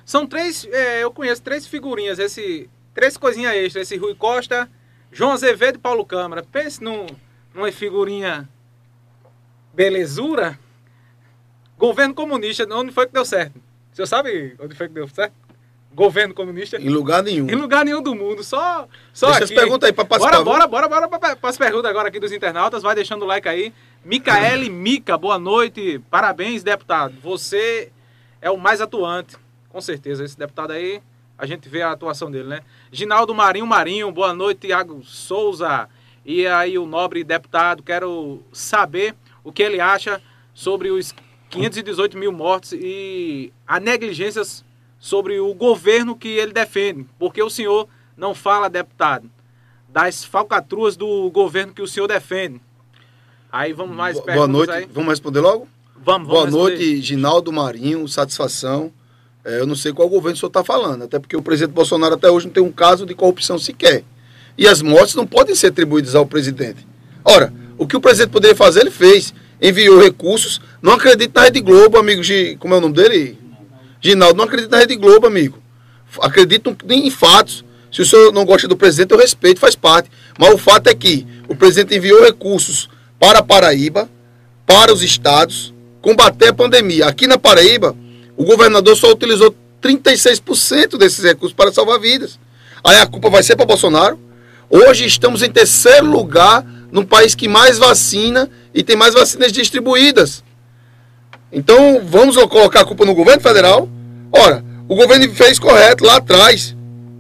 São 0.06 0.26
três, 0.26 0.66
é, 0.72 1.04
eu 1.04 1.10
conheço 1.10 1.42
três 1.42 1.66
figurinhas, 1.66 2.18
esse, 2.18 2.70
três 2.94 3.18
coisinhas 3.18 3.54
extras, 3.54 3.82
esse 3.82 3.98
Rui 3.98 4.14
Costa, 4.14 4.70
João 5.12 5.32
Azevedo 5.32 5.76
e 5.76 5.78
Paulo 5.78 6.06
Câmara. 6.06 6.42
Pense 6.42 6.82
num, 6.82 7.04
numa 7.54 7.70
figurinha 7.70 8.48
belezura. 9.74 10.58
Governo 11.76 12.14
comunista, 12.14 12.66
onde 12.74 12.90
foi 12.90 13.06
que 13.06 13.12
deu 13.12 13.26
certo? 13.26 13.60
O 13.92 13.96
senhor 13.96 14.06
sabe 14.06 14.56
onde 14.58 14.74
foi 14.74 14.88
que 14.88 14.94
deu 14.94 15.06
certo? 15.08 15.34
Governo 15.94 16.32
comunista. 16.32 16.80
Em 16.80 16.88
lugar 16.88 17.22
nenhum. 17.22 17.46
Em 17.50 17.54
lugar 17.54 17.84
nenhum 17.84 18.02
do 18.02 18.14
mundo, 18.14 18.42
só, 18.42 18.88
só 19.12 19.26
Deixa 19.26 19.44
aqui. 19.44 19.52
as 19.52 19.60
perguntas 19.60 19.86
aí 19.86 19.92
para 19.92 20.06
participar. 20.06 20.42
Bora, 20.42 20.66
bora, 20.66 20.88
bora, 20.88 21.08
bora 21.08 21.36
para 21.36 21.48
as 21.50 21.58
perguntas 21.58 21.90
agora 21.90 22.08
aqui 22.08 22.18
dos 22.18 22.32
internautas. 22.32 22.82
Vai 22.82 22.94
deixando 22.94 23.22
o 23.22 23.26
like 23.26 23.46
aí. 23.46 23.74
Micaele 24.02 24.70
Mica, 24.70 25.18
boa 25.18 25.38
noite. 25.38 26.00
Parabéns, 26.10 26.62
deputado. 26.62 27.14
Você 27.22 27.92
é 28.40 28.50
o 28.50 28.56
mais 28.56 28.80
atuante. 28.80 29.36
Com 29.68 29.82
certeza, 29.82 30.24
esse 30.24 30.38
deputado 30.38 30.70
aí, 30.70 31.02
a 31.36 31.44
gente 31.44 31.68
vê 31.68 31.82
a 31.82 31.92
atuação 31.92 32.30
dele, 32.30 32.48
né? 32.48 32.60
Ginaldo 32.90 33.34
Marinho 33.34 33.66
Marinho, 33.66 34.10
boa 34.10 34.32
noite. 34.32 34.66
Tiago 34.66 35.02
Souza. 35.04 35.88
E 36.24 36.46
aí, 36.46 36.78
o 36.78 36.86
nobre 36.86 37.22
deputado, 37.22 37.82
quero 37.82 38.42
saber 38.50 39.14
o 39.44 39.52
que 39.52 39.62
ele 39.62 39.80
acha 39.80 40.22
sobre 40.54 40.90
os 40.90 41.14
518 41.52 42.16
mil 42.16 42.32
mortes 42.32 42.72
e 42.72 43.52
a 43.66 43.78
negligências 43.78 44.64
sobre 44.98 45.38
o 45.38 45.52
governo 45.54 46.16
que 46.16 46.28
ele 46.28 46.52
defende. 46.52 47.06
Porque 47.18 47.42
o 47.42 47.50
senhor 47.50 47.86
não 48.16 48.34
fala, 48.34 48.68
deputado, 48.70 49.30
das 49.88 50.24
falcatruas 50.24 50.96
do 50.96 51.30
governo 51.30 51.74
que 51.74 51.82
o 51.82 51.86
senhor 51.86 52.06
defende. 52.06 52.60
Aí 53.50 53.72
vamos 53.74 53.94
mais 53.94 54.18
perguntas 54.18 54.36
Boa 54.36 54.48
noite, 54.48 54.70
aí. 54.72 54.88
vamos 54.92 55.10
responder 55.10 55.40
logo? 55.40 55.68
Vamos, 55.96 56.26
vamos 56.26 56.28
Boa 56.28 56.44
responder. 56.46 56.76
noite, 56.78 57.02
Ginaldo 57.02 57.52
Marinho, 57.52 58.08
satisfação. 58.08 58.90
É, 59.44 59.60
eu 59.60 59.66
não 59.66 59.74
sei 59.74 59.92
qual 59.92 60.08
governo 60.08 60.34
o 60.34 60.38
senhor 60.38 60.48
está 60.48 60.64
falando, 60.64 61.04
até 61.04 61.18
porque 61.18 61.36
o 61.36 61.42
presidente 61.42 61.74
Bolsonaro 61.74 62.14
até 62.14 62.30
hoje 62.30 62.46
não 62.46 62.52
tem 62.54 62.62
um 62.62 62.72
caso 62.72 63.04
de 63.04 63.14
corrupção 63.14 63.58
sequer. 63.58 64.04
E 64.56 64.66
as 64.66 64.80
mortes 64.80 65.14
não 65.14 65.26
podem 65.26 65.54
ser 65.54 65.66
atribuídas 65.66 66.14
ao 66.14 66.24
presidente. 66.24 66.86
Ora, 67.24 67.52
o 67.76 67.86
que 67.86 67.96
o 67.96 68.00
presidente 68.00 68.30
poderia 68.30 68.56
fazer, 68.56 68.80
ele 68.80 68.90
fez 68.90 69.34
enviou 69.62 70.00
recursos. 70.00 70.60
Não 70.82 70.94
acredito 70.94 71.34
na 71.34 71.44
Rede 71.44 71.60
Globo, 71.60 71.96
amigo. 71.96 72.22
Como 72.58 72.74
é 72.74 72.78
o 72.78 72.80
nome 72.80 72.94
dele? 72.94 73.38
Ginaldo, 74.00 74.36
não 74.36 74.44
acredito 74.44 74.70
na 74.70 74.78
Rede 74.78 74.96
Globo, 74.96 75.28
amigo. 75.28 75.62
Acredito 76.20 76.76
em 76.90 77.10
fatos. 77.10 77.64
Se 77.90 78.02
o 78.02 78.06
senhor 78.06 78.32
não 78.32 78.44
gosta 78.44 78.66
do 78.66 78.76
presidente, 78.76 79.12
eu 79.12 79.18
respeito, 79.18 79.60
faz 79.60 79.76
parte. 79.76 80.10
Mas 80.38 80.52
o 80.52 80.58
fato 80.58 80.88
é 80.88 80.94
que 80.94 81.26
o 81.46 81.54
presidente 81.54 81.94
enviou 81.94 82.22
recursos 82.22 82.88
para 83.20 83.38
a 83.38 83.42
Paraíba, 83.42 84.10
para 84.66 84.92
os 84.92 85.02
estados, 85.02 85.72
combater 86.00 86.48
a 86.48 86.54
pandemia. 86.54 87.06
Aqui 87.06 87.26
na 87.26 87.38
Paraíba, 87.38 87.94
o 88.36 88.44
governador 88.44 88.96
só 88.96 89.12
utilizou 89.12 89.54
36% 89.80 90.96
desses 90.96 91.22
recursos 91.22 91.54
para 91.54 91.72
salvar 91.72 92.00
vidas. 92.00 92.38
Aí 92.82 92.96
a 92.96 93.06
culpa 93.06 93.30
vai 93.30 93.42
ser 93.42 93.56
para 93.56 93.66
Bolsonaro. 93.66 94.18
Hoje 94.68 95.04
estamos 95.04 95.42
em 95.42 95.50
terceiro 95.50 96.06
lugar 96.06 96.64
no 96.92 97.06
país 97.06 97.34
que 97.34 97.48
mais 97.48 97.78
vacina 97.78 98.50
e 98.74 98.82
tem 98.82 98.94
mais 98.94 99.14
vacinas 99.14 99.50
distribuídas. 99.50 100.44
Então, 101.50 102.02
vamos 102.04 102.36
colocar 102.46 102.82
a 102.82 102.84
culpa 102.84 103.06
no 103.06 103.14
governo 103.14 103.40
federal? 103.40 103.88
Ora, 104.30 104.62
o 104.86 104.94
governo 104.94 105.28
fez 105.34 105.58
correto 105.58 106.04
lá 106.04 106.16
atrás. 106.16 106.76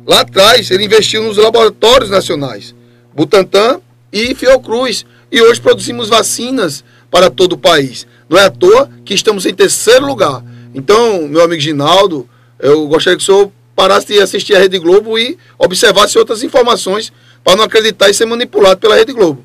Lá 0.06 0.20
atrás, 0.20 0.70
ele 0.70 0.84
investiu 0.84 1.22
nos 1.22 1.38
laboratórios 1.38 2.10
nacionais, 2.10 2.74
Butantan 3.14 3.80
e 4.12 4.34
Fiocruz. 4.34 5.06
E 5.30 5.40
hoje 5.40 5.60
produzimos 5.60 6.10
vacinas 6.10 6.84
para 7.10 7.30
todo 7.30 7.54
o 7.54 7.58
país. 7.58 8.06
Não 8.28 8.38
é 8.38 8.44
à 8.44 8.50
toa 8.50 8.90
que 9.04 9.14
estamos 9.14 9.46
em 9.46 9.54
terceiro 9.54 10.04
lugar. 10.04 10.44
Então, 10.74 11.26
meu 11.28 11.42
amigo 11.42 11.60
Ginaldo, 11.60 12.28
eu 12.58 12.86
gostaria 12.88 13.16
que 13.16 13.22
o 13.22 13.26
senhor 13.26 13.50
parasse 13.74 14.06
de 14.06 14.20
assistir 14.20 14.54
a 14.54 14.58
Rede 14.58 14.78
Globo 14.78 15.18
e 15.18 15.38
observasse 15.58 16.18
outras 16.18 16.42
informações 16.42 17.12
para 17.42 17.56
não 17.56 17.64
acreditar 17.64 18.10
e 18.10 18.14
ser 18.14 18.26
manipulado 18.26 18.80
pela 18.80 18.94
Rede 18.94 19.12
Globo. 19.12 19.44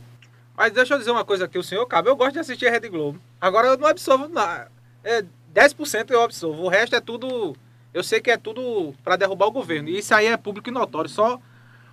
Mas 0.58 0.74
deixa 0.74 0.96
eu 0.96 0.98
dizer 0.98 1.12
uma 1.12 1.24
coisa 1.24 1.46
aqui, 1.46 1.60
o 1.60 1.64
senhor 1.64 1.86
cabe. 1.86 2.10
Eu 2.10 2.16
gosto 2.16 2.34
de 2.34 2.40
assistir 2.40 2.66
a 2.68 2.72
Rede 2.72 2.90
Globo. 2.90 3.22
Agora 3.40 3.68
eu 3.68 3.78
não 3.78 3.88
absorvo 3.88 4.28
nada. 4.28 4.72
É 5.04 5.24
10% 5.54 6.10
eu 6.10 6.24
absorvo. 6.24 6.64
O 6.64 6.68
resto 6.68 6.96
é 6.96 7.00
tudo. 7.00 7.56
Eu 7.94 8.04
sei 8.04 8.20
que 8.20 8.32
é 8.32 8.38
tudo 8.38 8.96
para 9.04 9.16
derrubar 9.16 9.46
o 9.46 9.52
governo. 9.52 9.88
E 9.88 10.00
isso 10.00 10.16
aí 10.16 10.26
é 10.26 10.36
público 10.36 10.68
e 10.68 10.72
notório. 10.72 11.08
Só 11.08 11.40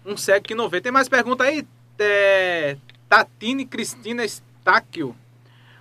um 0.04 0.16
segue 0.16 0.48
que 0.48 0.54
não 0.54 0.70
vê. 0.70 0.80
Tem 0.80 0.90
mais 0.90 1.10
pergunta 1.10 1.44
aí? 1.44 1.66
É, 1.98 2.78
Tatine 3.06 3.66
Cristina 3.66 4.24
Estáquio. 4.24 5.14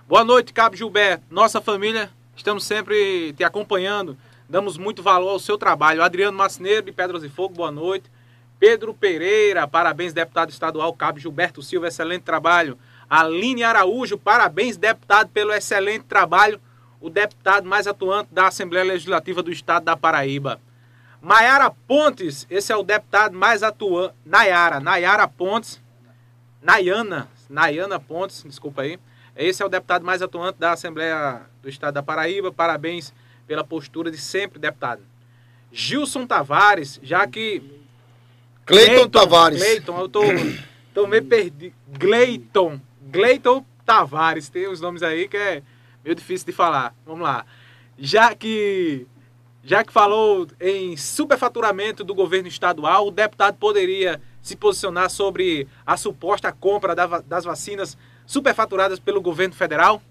Boa 0.06 0.22
noite, 0.22 0.52
Cabo 0.52 0.76
Gilberto. 0.76 1.24
Nossa 1.30 1.62
família, 1.62 2.10
estamos 2.36 2.64
sempre 2.64 3.32
te 3.32 3.42
acompanhando. 3.42 4.14
Damos 4.46 4.76
muito 4.76 5.02
valor 5.02 5.30
ao 5.30 5.38
seu 5.38 5.56
trabalho. 5.56 6.02
Adriano 6.02 6.36
Macineiro 6.36 6.82
de 6.82 6.92
Pedras 6.92 7.24
e 7.24 7.30
Fogo, 7.30 7.54
boa 7.54 7.70
noite. 7.70 8.10
Pedro 8.58 8.94
Pereira, 8.94 9.66
parabéns, 9.66 10.12
deputado 10.12 10.50
estadual 10.50 10.92
Cabo 10.94 11.18
Gilberto 11.18 11.62
Silva, 11.62 11.88
excelente 11.88 12.22
trabalho. 12.22 12.78
Aline 13.08 13.62
Araújo, 13.62 14.16
parabéns, 14.16 14.76
deputado, 14.76 15.28
pelo 15.28 15.52
excelente 15.52 16.04
trabalho. 16.04 16.60
O 17.00 17.10
deputado 17.10 17.68
mais 17.68 17.86
atuante 17.86 18.32
da 18.32 18.46
Assembleia 18.46 18.84
Legislativa 18.84 19.42
do 19.42 19.52
Estado 19.52 19.84
da 19.84 19.96
Paraíba. 19.96 20.60
Maiara 21.20 21.70
Pontes, 21.70 22.46
esse 22.48 22.72
é 22.72 22.76
o 22.76 22.82
deputado 22.82 23.36
mais 23.36 23.62
atuante. 23.62 24.14
Nayara, 24.24 24.80
Nayara 24.80 25.28
Pontes. 25.28 25.82
Nayana, 26.62 27.28
Nayana 27.48 28.00
Pontes, 28.00 28.42
desculpa 28.44 28.82
aí. 28.82 28.98
Esse 29.36 29.62
é 29.62 29.66
o 29.66 29.68
deputado 29.68 30.04
mais 30.04 30.22
atuante 30.22 30.58
da 30.58 30.72
Assembleia 30.72 31.42
do 31.60 31.68
Estado 31.68 31.94
da 31.94 32.02
Paraíba. 32.02 32.52
Parabéns 32.52 33.12
pela 33.46 33.64
postura 33.64 34.10
de 34.10 34.16
sempre, 34.16 34.58
deputado. 34.58 35.02
Gilson 35.72 36.26
Tavares, 36.26 37.00
já 37.02 37.26
que 37.26 37.83
Cleiton 38.66 39.08
Tavares. 39.08 39.62
Cleiton, 39.62 40.00
eu 40.00 40.08
tô, 40.08 40.20
tô 40.94 41.06
meio 41.06 41.24
perdido. 41.24 41.74
Cleiton. 41.98 42.80
Cleiton 43.12 43.64
Tavares. 43.84 44.48
Tem 44.48 44.66
os 44.68 44.80
nomes 44.80 45.02
aí 45.02 45.28
que 45.28 45.36
é 45.36 45.62
meio 46.02 46.14
difícil 46.14 46.46
de 46.46 46.52
falar. 46.52 46.94
Vamos 47.06 47.22
lá. 47.22 47.44
Já 47.98 48.34
que 48.34 49.06
já 49.62 49.82
que 49.82 49.92
falou 49.92 50.46
em 50.60 50.94
superfaturamento 50.96 52.04
do 52.04 52.14
governo 52.14 52.48
estadual, 52.48 53.06
o 53.06 53.10
deputado 53.10 53.56
poderia 53.56 54.20
se 54.42 54.56
posicionar 54.56 55.08
sobre 55.08 55.66
a 55.86 55.96
suposta 55.96 56.52
compra 56.52 56.94
das 56.94 57.44
vacinas 57.44 57.96
superfaturadas 58.26 58.98
pelo 58.98 59.22
governo 59.22 59.54
federal? 59.54 60.02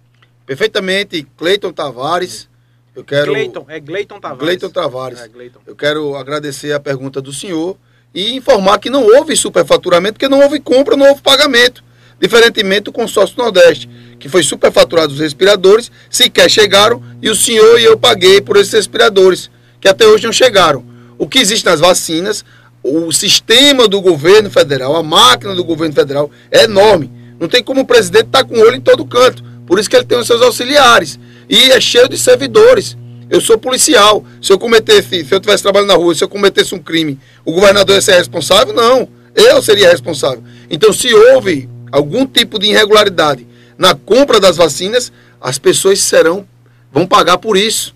Perfeitamente, 0.44 1.24
Cleiton 1.38 1.72
Tavares. 1.72 2.50
Eu 2.96 3.04
quero 3.04 3.32
Cleiton, 3.32 3.66
é 3.68 3.80
Cleiton 3.80 4.20
Tavares. 4.20 4.40
Cleiton 4.40 4.70
Tavares. 4.70 5.20
É, 5.20 5.30
Eu 5.68 5.76
quero 5.76 6.16
agradecer 6.16 6.74
a 6.74 6.80
pergunta 6.80 7.22
do 7.22 7.32
senhor 7.32 7.78
e 8.14 8.36
informar 8.36 8.80
que 8.80 8.90
não 8.90 9.04
houve 9.04 9.36
superfaturamento, 9.36 10.14
porque 10.14 10.30
não 10.30 10.42
houve 10.42 10.60
compra, 10.60 10.96
não 10.96 11.08
houve 11.08 11.22
pagamento. 11.22 11.84
Diferentemente 12.22 12.84
do 12.84 12.92
consórcio 12.92 13.38
Nordeste, 13.38 13.90
que 14.20 14.30
foi 14.30 14.44
superfaturado 14.44 15.12
os 15.12 15.20
respiradores, 15.20 15.92
sequer 16.10 16.50
chegaram 16.50 17.02
e 17.22 17.30
o 17.30 17.36
senhor 17.36 17.80
e 17.80 17.84
eu 17.84 17.98
paguei 17.98 18.40
por 18.40 18.56
esses 18.56 18.72
respiradores, 18.72 19.50
que 19.82 19.88
até 19.88 20.06
hoje 20.06 20.26
não 20.26 20.32
chegaram. 20.32 20.86
O 21.18 21.28
que 21.28 21.40
existe 21.40 21.66
nas 21.66 21.80
vacinas, 21.80 22.46
o 22.84 23.12
sistema 23.12 23.88
do 23.88 24.00
governo 24.00 24.50
federal, 24.50 24.96
a 24.96 25.04
máquina 25.04 25.56
do 25.56 25.64
governo 25.64 25.94
federal 25.94 26.30
é 26.52 26.64
enorme. 26.64 27.12
Não 27.40 27.48
tem 27.48 27.64
como 27.64 27.82
o 27.82 27.86
presidente 27.86 28.28
estar 28.28 28.40
tá 28.40 28.46
com 28.46 28.56
o 28.56 28.62
olho 28.62 28.76
em 28.76 28.82
todo 28.82 29.06
canto. 29.06 29.44
Por 29.66 29.80
isso 29.80 29.90
que 29.90 29.96
ele 29.96 30.06
tem 30.06 30.18
os 30.18 30.28
seus 30.28 30.42
auxiliares. 30.42 31.20
E 31.50 31.72
é 31.72 31.80
cheio 31.82 32.08
de 32.08 32.18
servidores. 32.18 32.98
Eu 33.30 33.42
sou 33.42 33.58
policial. 33.58 34.26
Se 34.42 34.52
eu 34.52 34.60
cometesse, 34.60 35.26
se 35.26 35.34
eu 35.34 35.38
estivesse 35.38 35.64
trabalhando 35.64 35.90
na 35.90 35.96
rua, 35.96 36.14
se 36.14 36.24
eu 36.24 36.30
cometesse 36.30 36.76
um 36.76 36.80
crime, 36.80 37.20
o 37.46 37.52
governador 37.52 37.96
ia 37.96 38.02
ser 38.02 38.14
responsável? 38.14 38.74
Não. 38.74 39.08
Eu 39.36 39.62
seria 39.62 39.90
responsável. 39.90 40.44
Então, 40.70 40.94
se 40.94 41.14
houve 41.14 41.70
algum 41.92 42.26
tipo 42.26 42.60
de 42.60 42.68
irregularidade 42.68 43.48
na 43.78 43.96
compra 43.96 44.40
das 44.40 44.58
vacinas, 44.58 45.12
as 45.42 45.58
pessoas 45.58 46.00
serão, 46.00 46.48
vão 46.92 47.06
pagar 47.06 47.38
por 47.38 47.58
isso. 47.58 47.96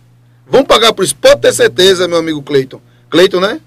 Vão 0.49 0.63
pagar 0.63 0.93
por 0.93 1.03
isso. 1.03 1.15
Pode 1.15 1.41
ter 1.41 1.53
certeza, 1.53 2.07
meu 2.07 2.17
amigo 2.17 2.41
Cleiton. 2.41 2.81
Cleiton, 3.09 3.39
né? 3.39 3.59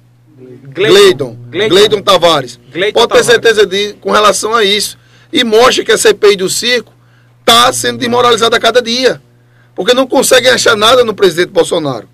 Gleidon. 0.73 1.37
Gleidon 1.51 2.01
Tavares. 2.01 2.59
Gleidon 2.73 3.01
Pode 3.01 3.13
ter 3.13 3.25
certeza 3.25 3.67
de, 3.67 3.95
com 3.95 4.11
relação 4.11 4.55
a 4.55 4.65
isso. 4.65 4.99
E 5.33 5.45
mostra 5.45 5.85
que 5.85 5.93
a 5.93 5.99
CPI 5.99 6.37
do 6.37 6.49
circo 6.49 6.93
está 7.41 7.73
sendo 7.73 7.99
desmoralizada 7.99 8.57
a 8.57 8.61
cada 8.61 8.81
dia. 8.81 9.21
Porque 9.81 9.95
não 9.95 10.07
conseguem 10.07 10.51
achar 10.51 10.77
nada 10.77 11.03
no 11.03 11.15
presidente 11.15 11.53
Bolsonaro. 11.53 12.07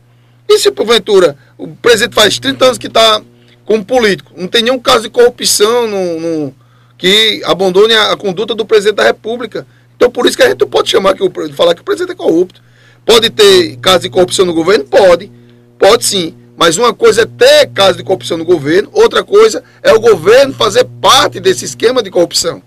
E 0.49 0.57
se 0.57 0.71
porventura 0.71 1.37
o 1.59 1.67
presidente 1.67 2.15
faz 2.15 2.39
30 2.39 2.65
anos 2.65 2.79
que 2.79 2.87
está 2.87 3.21
como 3.65 3.85
político, 3.85 4.31
não 4.37 4.47
tem 4.47 4.63
nenhum 4.63 4.79
caso 4.79 5.03
de 5.03 5.11
corrupção 5.11 5.89
no, 5.89 6.21
no, 6.21 6.55
que 6.97 7.43
abandone 7.45 7.93
a, 7.93 8.13
a, 8.13 8.17
conduta 8.17 8.55
do 8.55 8.65
presidente 8.65 8.99
da 8.99 9.03
República. 9.03 9.67
Então 9.97 10.09
por 10.09 10.27
isso 10.27 10.37
que 10.37 10.45
a 10.45 10.49
gente 10.49 10.65
pode 10.65 10.89
chamar 10.89 11.17
que 11.17 11.25
o, 11.25 11.33
falar 11.55 11.75
que 11.75 11.81
o 11.81 11.85
presidente 11.85 12.13
é 12.13 12.15
corrupto. 12.15 12.63
Pode 13.05 13.31
ter 13.31 13.77
caso 13.79 14.05
de 14.05 14.11
corrupção 14.11 14.47
no 14.47 14.55
governo? 14.55 14.85
Pode. 14.85 15.33
Pode 15.77 16.05
sim. 16.05 16.37
Mas 16.57 16.79
uma 16.79 16.95
coisa 16.95 17.23
é 17.23 17.27
ter 17.27 17.67
caso 17.75 17.99
de 17.99 18.05
corrupção 18.05 18.39
no 18.39 18.45
governo, 18.45 18.91
outra 18.93 19.25
coisa 19.25 19.65
é 19.83 19.93
o 19.93 19.99
governo 19.99 20.55
fazer 20.55 20.85
parte 21.03 21.41
desse 21.41 21.65
esquema 21.65 22.01
de 22.01 22.13
corrupção. 22.13 22.63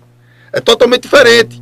É 0.52 0.60
totalmente 0.60 1.04
diferente. 1.04 1.58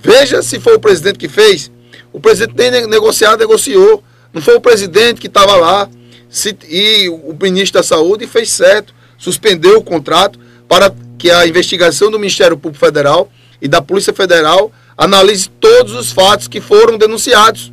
Veja 0.00 0.40
se 0.42 0.60
foi 0.60 0.76
o 0.76 0.80
presidente 0.80 1.18
que 1.18 1.28
fez. 1.28 1.71
O 2.12 2.20
presidente 2.20 2.54
nem 2.56 2.86
negociado, 2.86 3.40
negociou. 3.40 4.02
Não 4.32 4.40
foi 4.40 4.54
o 4.54 4.60
presidente 4.60 5.20
que 5.20 5.26
estava 5.26 5.56
lá 5.56 5.88
se, 6.28 6.56
e 6.68 7.08
o 7.08 7.36
ministro 7.40 7.80
da 7.80 7.82
Saúde 7.82 8.26
fez 8.26 8.50
certo, 8.50 8.94
suspendeu 9.18 9.78
o 9.78 9.84
contrato 9.84 10.38
para 10.66 10.92
que 11.18 11.30
a 11.30 11.46
investigação 11.46 12.10
do 12.10 12.18
Ministério 12.18 12.56
Público 12.56 12.84
Federal 12.84 13.30
e 13.60 13.68
da 13.68 13.82
Polícia 13.82 14.12
Federal 14.12 14.72
analise 14.96 15.50
todos 15.60 15.94
os 15.94 16.10
fatos 16.10 16.48
que 16.48 16.60
foram 16.60 16.96
denunciados. 16.96 17.72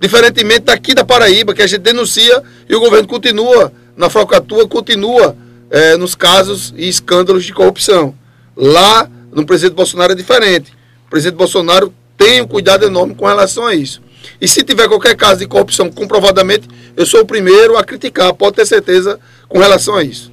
Diferentemente 0.00 0.60
daqui 0.60 0.94
da 0.94 1.04
Paraíba, 1.04 1.52
que 1.54 1.62
a 1.62 1.66
gente 1.66 1.80
denuncia 1.80 2.42
e 2.68 2.74
o 2.74 2.80
governo 2.80 3.06
continua 3.06 3.72
na 3.96 4.08
falcatrua, 4.08 4.66
continua 4.66 5.36
é, 5.70 5.96
nos 5.96 6.14
casos 6.14 6.72
e 6.76 6.88
escândalos 6.88 7.44
de 7.44 7.52
corrupção. 7.52 8.14
Lá, 8.56 9.08
no 9.30 9.44
presidente 9.44 9.76
Bolsonaro 9.76 10.12
é 10.12 10.16
diferente. 10.16 10.72
O 11.06 11.10
presidente 11.10 11.36
Bolsonaro 11.36 11.92
um 12.40 12.46
cuidado 12.46 12.84
enorme 12.84 13.14
com 13.14 13.26
relação 13.26 13.66
a 13.66 13.74
isso. 13.74 14.02
E 14.40 14.46
se 14.46 14.64
tiver 14.64 14.88
qualquer 14.88 15.16
caso 15.16 15.40
de 15.40 15.46
corrupção 15.46 15.90
comprovadamente, 15.90 16.68
eu 16.96 17.06
sou 17.06 17.20
o 17.20 17.26
primeiro 17.26 17.76
a 17.76 17.84
criticar, 17.84 18.34
pode 18.34 18.56
ter 18.56 18.66
certeza, 18.66 19.20
com 19.48 19.58
relação 19.58 19.94
a 19.96 20.02
isso. 20.02 20.32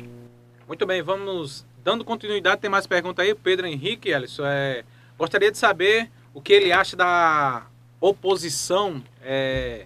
Muito 0.67 0.85
bem, 0.85 1.01
vamos 1.01 1.65
dando 1.83 2.03
continuidade. 2.03 2.61
Tem 2.61 2.69
mais 2.69 2.87
pergunta 2.87 3.21
aí, 3.21 3.33
Pedro 3.35 3.67
Henrique, 3.67 4.13
Alisson. 4.13 4.45
É, 4.45 4.83
gostaria 5.17 5.51
de 5.51 5.57
saber 5.57 6.09
o 6.33 6.41
que 6.41 6.53
ele 6.53 6.71
acha 6.71 6.97
da 6.97 7.67
oposição 8.01 9.03
é, 9.23 9.85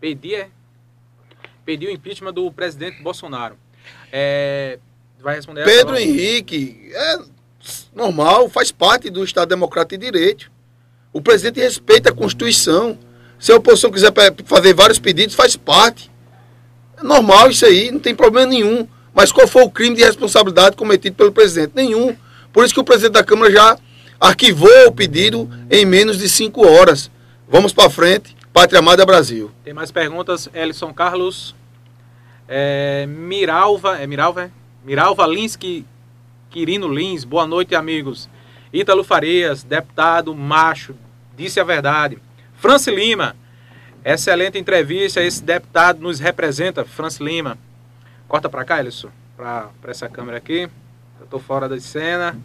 pedir, 0.00 0.34
é, 0.34 0.48
pedir 1.64 1.86
o 1.86 1.90
impeachment 1.90 2.32
do 2.32 2.50
presidente 2.50 3.02
Bolsonaro. 3.02 3.56
É, 4.10 4.78
vai 5.20 5.36
responder 5.36 5.64
Pedro 5.64 5.96
Henrique, 5.96 6.90
é 6.92 7.18
normal, 7.94 8.48
faz 8.48 8.72
parte 8.72 9.10
do 9.10 9.22
Estado 9.24 9.48
Democrático 9.48 9.98
de 9.98 10.10
Direito. 10.10 10.50
O 11.12 11.20
presidente 11.20 11.60
respeita 11.60 12.10
a 12.10 12.12
Constituição. 12.12 12.98
Se 13.38 13.52
a 13.52 13.56
oposição 13.56 13.90
quiser 13.90 14.12
fazer 14.44 14.74
vários 14.74 14.98
pedidos, 14.98 15.34
faz 15.34 15.56
parte. 15.56 16.10
É 16.96 17.02
normal 17.02 17.50
isso 17.50 17.64
aí, 17.64 17.90
não 17.90 18.00
tem 18.00 18.14
problema 18.14 18.46
nenhum. 18.50 18.86
Mas 19.14 19.32
qual 19.32 19.46
foi 19.46 19.62
o 19.62 19.70
crime 19.70 19.96
de 19.96 20.04
responsabilidade 20.04 20.76
cometido 20.76 21.16
pelo 21.16 21.32
presidente? 21.32 21.72
Nenhum. 21.74 22.16
Por 22.52 22.64
isso 22.64 22.74
que 22.74 22.80
o 22.80 22.84
presidente 22.84 23.14
da 23.14 23.24
Câmara 23.24 23.50
já 23.50 23.78
arquivou 24.20 24.86
o 24.86 24.92
pedido 24.92 25.48
em 25.70 25.84
menos 25.84 26.18
de 26.18 26.28
cinco 26.28 26.66
horas. 26.66 27.10
Vamos 27.48 27.72
para 27.72 27.88
frente. 27.88 28.36
Pátria 28.52 28.80
Amada 28.80 29.06
Brasil. 29.06 29.50
Tem 29.64 29.72
mais 29.72 29.90
perguntas. 29.90 30.48
Elison 30.52 30.92
Carlos. 30.92 31.54
É, 32.48 33.06
Miralva. 33.06 33.98
É 33.98 34.06
Miralva? 34.06 34.44
É? 34.44 34.50
Miralva 34.84 35.26
Linsky 35.26 35.84
Quirino 36.50 36.88
Lins. 36.88 37.24
Boa 37.24 37.46
noite, 37.46 37.74
amigos. 37.74 38.28
Ítalo 38.72 39.02
Farias, 39.02 39.62
deputado 39.62 40.34
macho, 40.34 40.94
disse 41.36 41.58
a 41.58 41.64
verdade. 41.64 42.18
Franci 42.56 42.90
Lima. 42.90 43.34
Excelente 44.04 44.58
entrevista. 44.58 45.22
Esse 45.22 45.42
deputado 45.42 46.00
nos 46.00 46.18
representa. 46.18 46.84
Franci 46.84 47.22
Lima. 47.22 47.56
Corta 48.26 48.48
para 48.48 48.64
cá, 48.64 48.80
Elison. 48.80 49.10
Para 49.36 49.70
essa 49.86 50.08
câmera 50.08 50.38
aqui. 50.38 50.68
Eu 51.18 51.24
estou 51.24 51.40
fora 51.40 51.68
da 51.68 51.78
cena. 51.80 52.38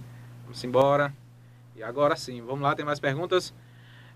Vamos 0.44 0.64
embora. 0.64 1.14
E 1.76 1.84
agora 1.84 2.16
sim. 2.16 2.42
Vamos 2.42 2.62
lá, 2.62 2.76
tem 2.76 2.86
mais 2.86 3.00
perguntas. 3.00 3.54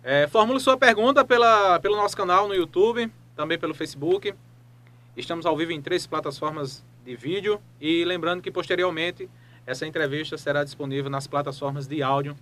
É, 0.03 0.27
formule 0.27 0.59
sua 0.59 0.77
pergunta 0.77 1.25
pela, 1.25 1.79
pelo 1.79 1.97
nosso 1.97 2.15
canal 2.15 2.47
no 2.47 2.53
YouTube, 2.53 3.11
também 3.35 3.57
pelo 3.57 3.73
Facebook. 3.73 4.33
Estamos 5.17 5.45
ao 5.45 5.57
vivo 5.57 5.71
em 5.71 5.81
três 5.81 6.07
plataformas 6.07 6.83
de 7.03 7.15
vídeo 7.15 7.59
e 7.81 8.05
lembrando 8.05 8.41
que 8.41 8.51
posteriormente 8.51 9.27
essa 9.67 9.85
entrevista 9.85 10.37
será 10.37 10.63
disponível 10.63 11.11
nas 11.11 11.27
plataformas 11.27 11.85
de 11.85 12.01
áudio 12.01 12.37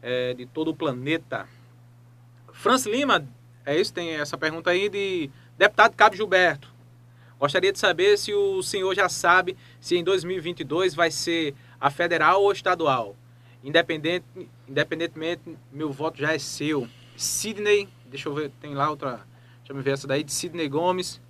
é, 0.00 0.32
de 0.34 0.46
todo 0.46 0.68
o 0.68 0.74
planeta. 0.74 1.48
Franz 2.52 2.86
Lima, 2.86 3.26
é 3.66 3.78
isso? 3.78 3.92
Tem 3.92 4.10
essa 4.10 4.38
pergunta 4.38 4.70
aí 4.70 4.88
de 4.88 5.28
deputado 5.58 5.96
Cabo 5.96 6.14
Gilberto. 6.14 6.72
Gostaria 7.40 7.72
de 7.72 7.78
saber 7.78 8.16
se 8.16 8.32
o 8.32 8.62
senhor 8.62 8.94
já 8.94 9.08
sabe 9.08 9.56
se 9.80 9.96
em 9.96 10.04
2022 10.04 10.94
vai 10.94 11.10
ser 11.10 11.56
a 11.80 11.90
federal 11.90 12.40
ou 12.42 12.52
estadual. 12.52 13.16
Independente, 13.64 14.24
independentemente, 14.68 15.42
meu 15.72 15.90
voto 15.90 16.18
já 16.18 16.32
é 16.32 16.38
seu. 16.38 16.86
Sidney, 17.16 17.88
deixa 18.06 18.28
eu 18.28 18.34
ver, 18.34 18.50
tem 18.60 18.74
lá 18.74 18.88
outra, 18.88 19.26
deixa 19.58 19.72
eu 19.72 19.82
ver 19.82 19.90
essa 19.90 20.06
daí, 20.06 20.22
de 20.22 20.32
Sidney 20.32 20.68
Gomes. 20.68 21.20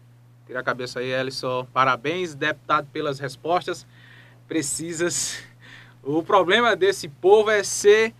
Tira 0.46 0.60
a 0.60 0.62
cabeça 0.62 1.00
aí, 1.00 1.10
Ellison. 1.10 1.64
Parabéns, 1.72 2.34
deputado, 2.34 2.88
pelas 2.92 3.18
respostas 3.18 3.86
precisas. 4.50 5.36
O 6.02 6.24
problema 6.24 6.74
desse 6.74 7.06
povo 7.06 7.50
é 7.50 7.62
ser 7.62 8.12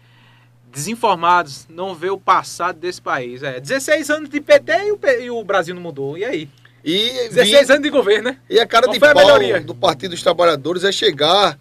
desinformados, 0.70 1.66
não 1.68 1.92
ver 1.92 2.10
o 2.10 2.18
passado 2.18 2.78
desse 2.78 3.02
país. 3.02 3.42
É 3.42 3.58
16 3.58 4.08
anos 4.10 4.28
de 4.28 4.40
PT 4.40 4.72
e 4.72 4.92
o, 4.92 4.98
e 5.22 5.30
o 5.30 5.42
Brasil 5.42 5.74
não 5.74 5.82
mudou. 5.82 6.16
E 6.16 6.24
aí? 6.24 6.48
E 6.84 7.28
16 7.30 7.70
anos 7.70 7.82
de 7.82 7.90
governo, 7.90 8.30
né? 8.30 8.38
E 8.48 8.60
a 8.60 8.66
cara 8.66 8.86
Qual 8.86 8.94
de 8.94 9.00
pau 9.00 9.60
do 9.64 9.74
Partido 9.74 10.12
dos 10.12 10.22
Trabalhadores 10.22 10.84
é 10.84 10.92
chegar 10.92 11.58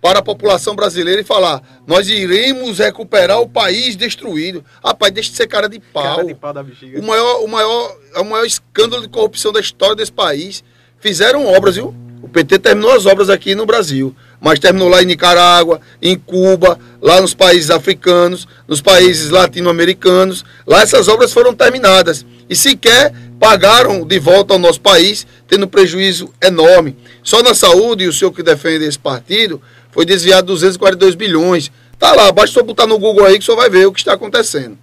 para 0.00 0.20
a 0.20 0.22
população 0.22 0.76
brasileira 0.76 1.20
e 1.20 1.24
falar: 1.24 1.60
nós 1.84 2.08
iremos 2.08 2.78
recuperar 2.78 3.40
o 3.40 3.48
país 3.48 3.96
destruído. 3.96 4.64
Rapaz, 4.84 5.12
deixa 5.12 5.30
de 5.30 5.36
ser 5.36 5.48
cara 5.48 5.68
de 5.68 5.80
pau. 5.80 6.02
Cara 6.04 6.24
de 6.24 6.34
pau 6.34 6.52
da 6.52 6.62
bexiga. 6.62 7.00
O 7.00 7.02
maior, 7.02 7.42
o 7.42 7.48
maior, 7.48 7.98
o 8.18 8.24
maior 8.24 8.44
escândalo 8.44 9.02
de 9.02 9.08
corrupção 9.08 9.52
da 9.52 9.58
história 9.58 9.96
desse 9.96 10.12
país. 10.12 10.62
Fizeram 11.00 11.44
obras, 11.46 11.74
viu? 11.74 11.92
O 12.22 12.28
PT 12.28 12.60
terminou 12.60 12.92
as 12.92 13.04
obras 13.04 13.28
aqui 13.28 13.52
no 13.52 13.66
Brasil, 13.66 14.14
mas 14.40 14.60
terminou 14.60 14.88
lá 14.88 15.02
em 15.02 15.06
Nicarágua, 15.06 15.80
em 16.00 16.16
Cuba, 16.16 16.78
lá 17.00 17.20
nos 17.20 17.34
países 17.34 17.68
africanos, 17.68 18.46
nos 18.68 18.80
países 18.80 19.28
latino-americanos. 19.30 20.44
Lá 20.64 20.82
essas 20.82 21.08
obras 21.08 21.32
foram 21.32 21.52
terminadas 21.52 22.24
e 22.48 22.54
sequer 22.54 23.12
pagaram 23.40 24.06
de 24.06 24.20
volta 24.20 24.54
ao 24.54 24.58
nosso 24.58 24.80
país, 24.80 25.26
tendo 25.48 25.66
prejuízo 25.66 26.32
enorme. 26.40 26.96
Só 27.24 27.42
na 27.42 27.54
saúde, 27.54 28.04
e 28.04 28.08
o 28.08 28.12
senhor 28.12 28.30
que 28.30 28.42
defende 28.42 28.84
esse 28.84 28.98
partido, 28.98 29.60
foi 29.90 30.06
desviado 30.06 30.46
242 30.46 31.16
bilhões. 31.16 31.72
Tá 31.98 32.14
lá, 32.14 32.30
basta 32.30 32.54
só 32.54 32.62
botar 32.62 32.86
no 32.86 33.00
Google 33.00 33.26
aí 33.26 33.36
que 33.38 33.44
só 33.44 33.56
vai 33.56 33.68
ver 33.68 33.86
o 33.86 33.92
que 33.92 33.98
está 33.98 34.12
acontecendo. 34.12 34.78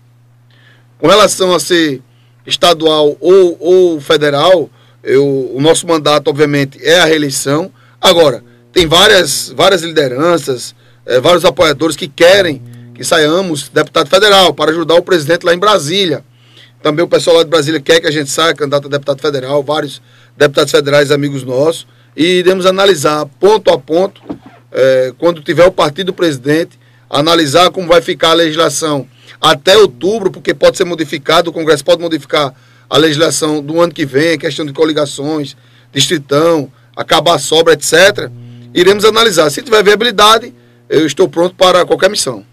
Com 0.98 1.08
relação 1.08 1.54
a 1.54 1.60
ser 1.60 2.02
estadual 2.46 3.16
ou, 3.22 3.58
ou 3.62 4.02
federal, 4.02 4.70
eu, 5.04 5.52
o 5.54 5.62
nosso 5.62 5.88
mandato, 5.88 6.30
obviamente, 6.30 6.80
é 6.82 7.00
a 7.00 7.06
reeleição. 7.06 7.72
Agora, 8.00 8.44
tem 8.72 8.86
várias, 8.86 9.54
várias 9.56 9.82
lideranças, 9.82 10.76
é, 11.06 11.20
vários 11.20 11.46
apoiadores 11.46 11.96
que 11.96 12.08
querem 12.08 12.62
que 12.94 13.04
saiamos 13.04 13.70
deputado 13.70 14.10
federal 14.10 14.54
para 14.54 14.72
ajudar 14.72 14.96
o 14.96 15.02
presidente 15.02 15.46
lá 15.46 15.54
em 15.54 15.58
Brasília. 15.58 16.24
Também 16.84 17.04
o 17.04 17.08
pessoal 17.08 17.38
lá 17.38 17.44
de 17.44 17.50
Brasília 17.50 17.80
quer 17.80 18.00
que 18.02 18.08
a 18.08 18.12
gente 18.12 18.30
saia 18.30 18.54
candidato 18.54 18.88
a 18.88 18.90
deputado 18.90 19.22
federal, 19.22 19.64
vários 19.64 20.02
deputados 20.38 20.72
federais 20.72 21.12
amigos 21.12 21.44
nossos, 21.44 21.88
e 22.16 22.40
iremos 22.40 22.66
analisar 22.66 23.26
ponto 23.40 23.72
a 23.72 23.80
ponto 23.80 24.22
é, 24.72 25.14
quando 25.18 25.42
tiver 25.42 25.66
o 25.66 25.72
partido 25.72 26.08
do 26.08 26.14
presidente, 26.14 26.78
analisar 27.10 27.72
como 27.72 27.88
vai 27.88 28.02
ficar 28.02 28.32
a 28.32 28.34
legislação 28.34 29.08
até 29.42 29.78
outubro, 29.78 30.30
porque 30.30 30.54
pode 30.54 30.78
ser 30.78 30.84
modificado, 30.84 31.50
o 31.50 31.54
Congresso 31.54 31.84
pode 31.84 32.02
modificar 32.02 32.54
a 32.90 32.98
legislação 32.98 33.62
do 33.62 33.80
ano 33.80 33.94
que 33.94 34.06
vem, 34.06 34.38
questão 34.38 34.66
de 34.66 34.74
coligações, 34.74 35.56
distritão, 35.92 36.72
acabar 36.96 37.36
a 37.36 37.40
sobra, 37.40 37.74
etc. 37.74 38.32
Iremos 38.74 39.06
analisar. 39.06 39.50
Se 39.50 39.62
tiver 39.62 39.84
viabilidade, 39.84 40.54
eu 40.88 41.06
estou 41.06 41.30
pronto 41.30 41.56
para 41.56 41.86
qualquer 41.86 42.10
missão. 42.10 42.46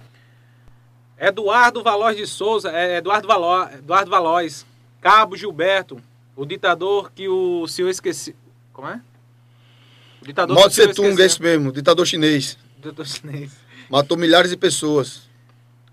Eduardo 1.18 1.83
Valois 1.83 2.16
de 2.16 2.27
Souza, 2.27 2.70
é 2.70 2.99
Eduardo, 2.99 3.27
Valo, 3.27 3.70
Eduardo 3.72 4.11
Valois, 4.11 4.66
Cabo 5.01 5.35
Gilberto, 5.37 5.99
o 6.37 6.44
ditador 6.44 7.11
que 7.14 7.27
o 7.27 7.66
senhor 7.66 7.88
esqueceu. 7.88 8.35
Como 8.72 8.88
é? 8.88 9.01
O 10.20 10.27
ditador 10.27 10.55
Mao 10.55 10.68
Tse 10.68 10.92
Tung, 10.92 11.18
é 11.20 11.25
esse 11.25 11.40
mesmo, 11.40 11.72
ditador 11.72 12.07
chinês. 12.07 12.59
Ditador 12.77 13.07
chinês. 13.07 13.53
Matou 13.88 14.18
milhares 14.18 14.51
de 14.51 14.57
pessoas. 14.59 15.22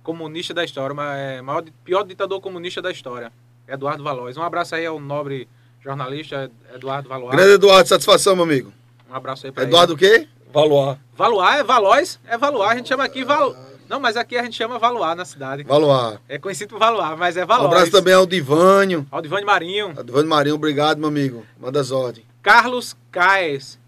Comunista 0.01 0.53
da 0.53 0.65
história, 0.65 0.93
mas 0.93 1.17
é 1.17 1.41
maior, 1.41 1.63
pior 1.85 2.03
ditador 2.03 2.41
comunista 2.41 2.81
da 2.81 2.91
história. 2.91 3.31
Eduardo 3.67 4.03
Valois. 4.03 4.37
Um 4.37 4.43
abraço 4.43 4.75
aí 4.75 4.85
ao 4.85 4.99
nobre 4.99 5.47
jornalista 5.83 6.51
Eduardo 6.73 7.09
Valois. 7.09 7.31
Grande 7.31 7.53
Eduardo, 7.53 7.87
satisfação, 7.87 8.35
meu 8.35 8.45
amigo. 8.45 8.73
Um 9.09 9.15
abraço 9.15 9.45
aí 9.45 9.51
pra 9.51 9.63
Eduardo 9.63 9.93
ele. 9.93 10.05
Eduardo 10.05 10.23
o 10.23 10.27
quê? 10.27 10.49
Valois. 10.51 10.97
Valois 11.15 11.55
é 11.59 11.63
Valois, 11.63 12.19
é 12.27 12.37
Valois. 12.37 12.71
A 12.71 12.75
gente 12.75 12.89
chama 12.89 13.03
aqui 13.03 13.23
Val... 13.23 13.55
Não, 13.89 13.99
mas 13.99 14.15
aqui 14.15 14.37
a 14.37 14.43
gente 14.43 14.55
chama 14.55 14.79
Valois 14.79 15.15
na 15.15 15.25
cidade. 15.25 15.63
Valois. 15.63 16.19
É 16.27 16.37
conhecido 16.37 16.69
por 16.69 16.79
Valois, 16.79 17.17
mas 17.17 17.37
é 17.37 17.45
Valois. 17.45 17.65
Um 17.69 17.73
abraço 17.73 17.91
também 17.91 18.13
ao 18.13 18.25
Divânio. 18.25 19.05
Ao 19.11 19.21
Divânio 19.21 19.45
Marinho. 19.45 19.93
Ao 19.95 20.03
Divânio 20.03 20.29
Marinho, 20.29 20.55
obrigado, 20.55 20.99
meu 20.99 21.09
amigo. 21.09 21.45
Manda 21.59 21.79
as 21.79 21.91
ordens. 21.91 22.25
Carlos 22.41 22.95
Caes. 23.11 23.79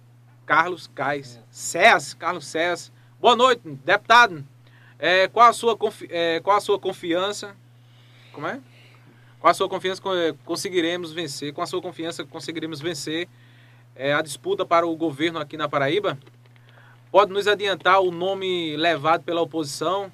Carlos 0.45 0.89
Caes. 0.93 1.39
Cés, 1.49 2.13
Carlos 2.13 2.45
Cés. 2.45 2.91
Boa 3.19 3.35
noite, 3.35 3.61
deputado. 3.83 4.43
É, 4.99 5.27
qual, 5.27 5.47
a 5.47 5.53
sua 5.53 5.75
confi... 5.75 6.07
é, 6.11 6.39
qual 6.39 6.57
a 6.57 6.61
sua 6.61 6.77
confiança? 6.77 7.55
Como 8.31 8.47
é? 8.47 8.59
Com 9.45 9.49
a 9.49 9.53
sua 9.53 9.69
confiança 9.69 10.01
conseguiremos 10.43 11.11
vencer, 11.11 11.53
com 11.53 11.61
a 11.61 11.67
sua 11.67 11.79
confiança 11.79 12.25
conseguiremos 12.25 12.81
vencer 12.81 13.27
é, 13.95 14.11
a 14.11 14.19
disputa 14.23 14.65
para 14.65 14.87
o 14.87 14.95
governo 14.95 15.37
aqui 15.37 15.55
na 15.55 15.69
Paraíba? 15.69 16.17
Pode 17.11 17.31
nos 17.31 17.47
adiantar 17.47 18.01
o 18.01 18.09
nome 18.09 18.75
levado 18.75 19.21
pela 19.21 19.41
oposição? 19.41 20.11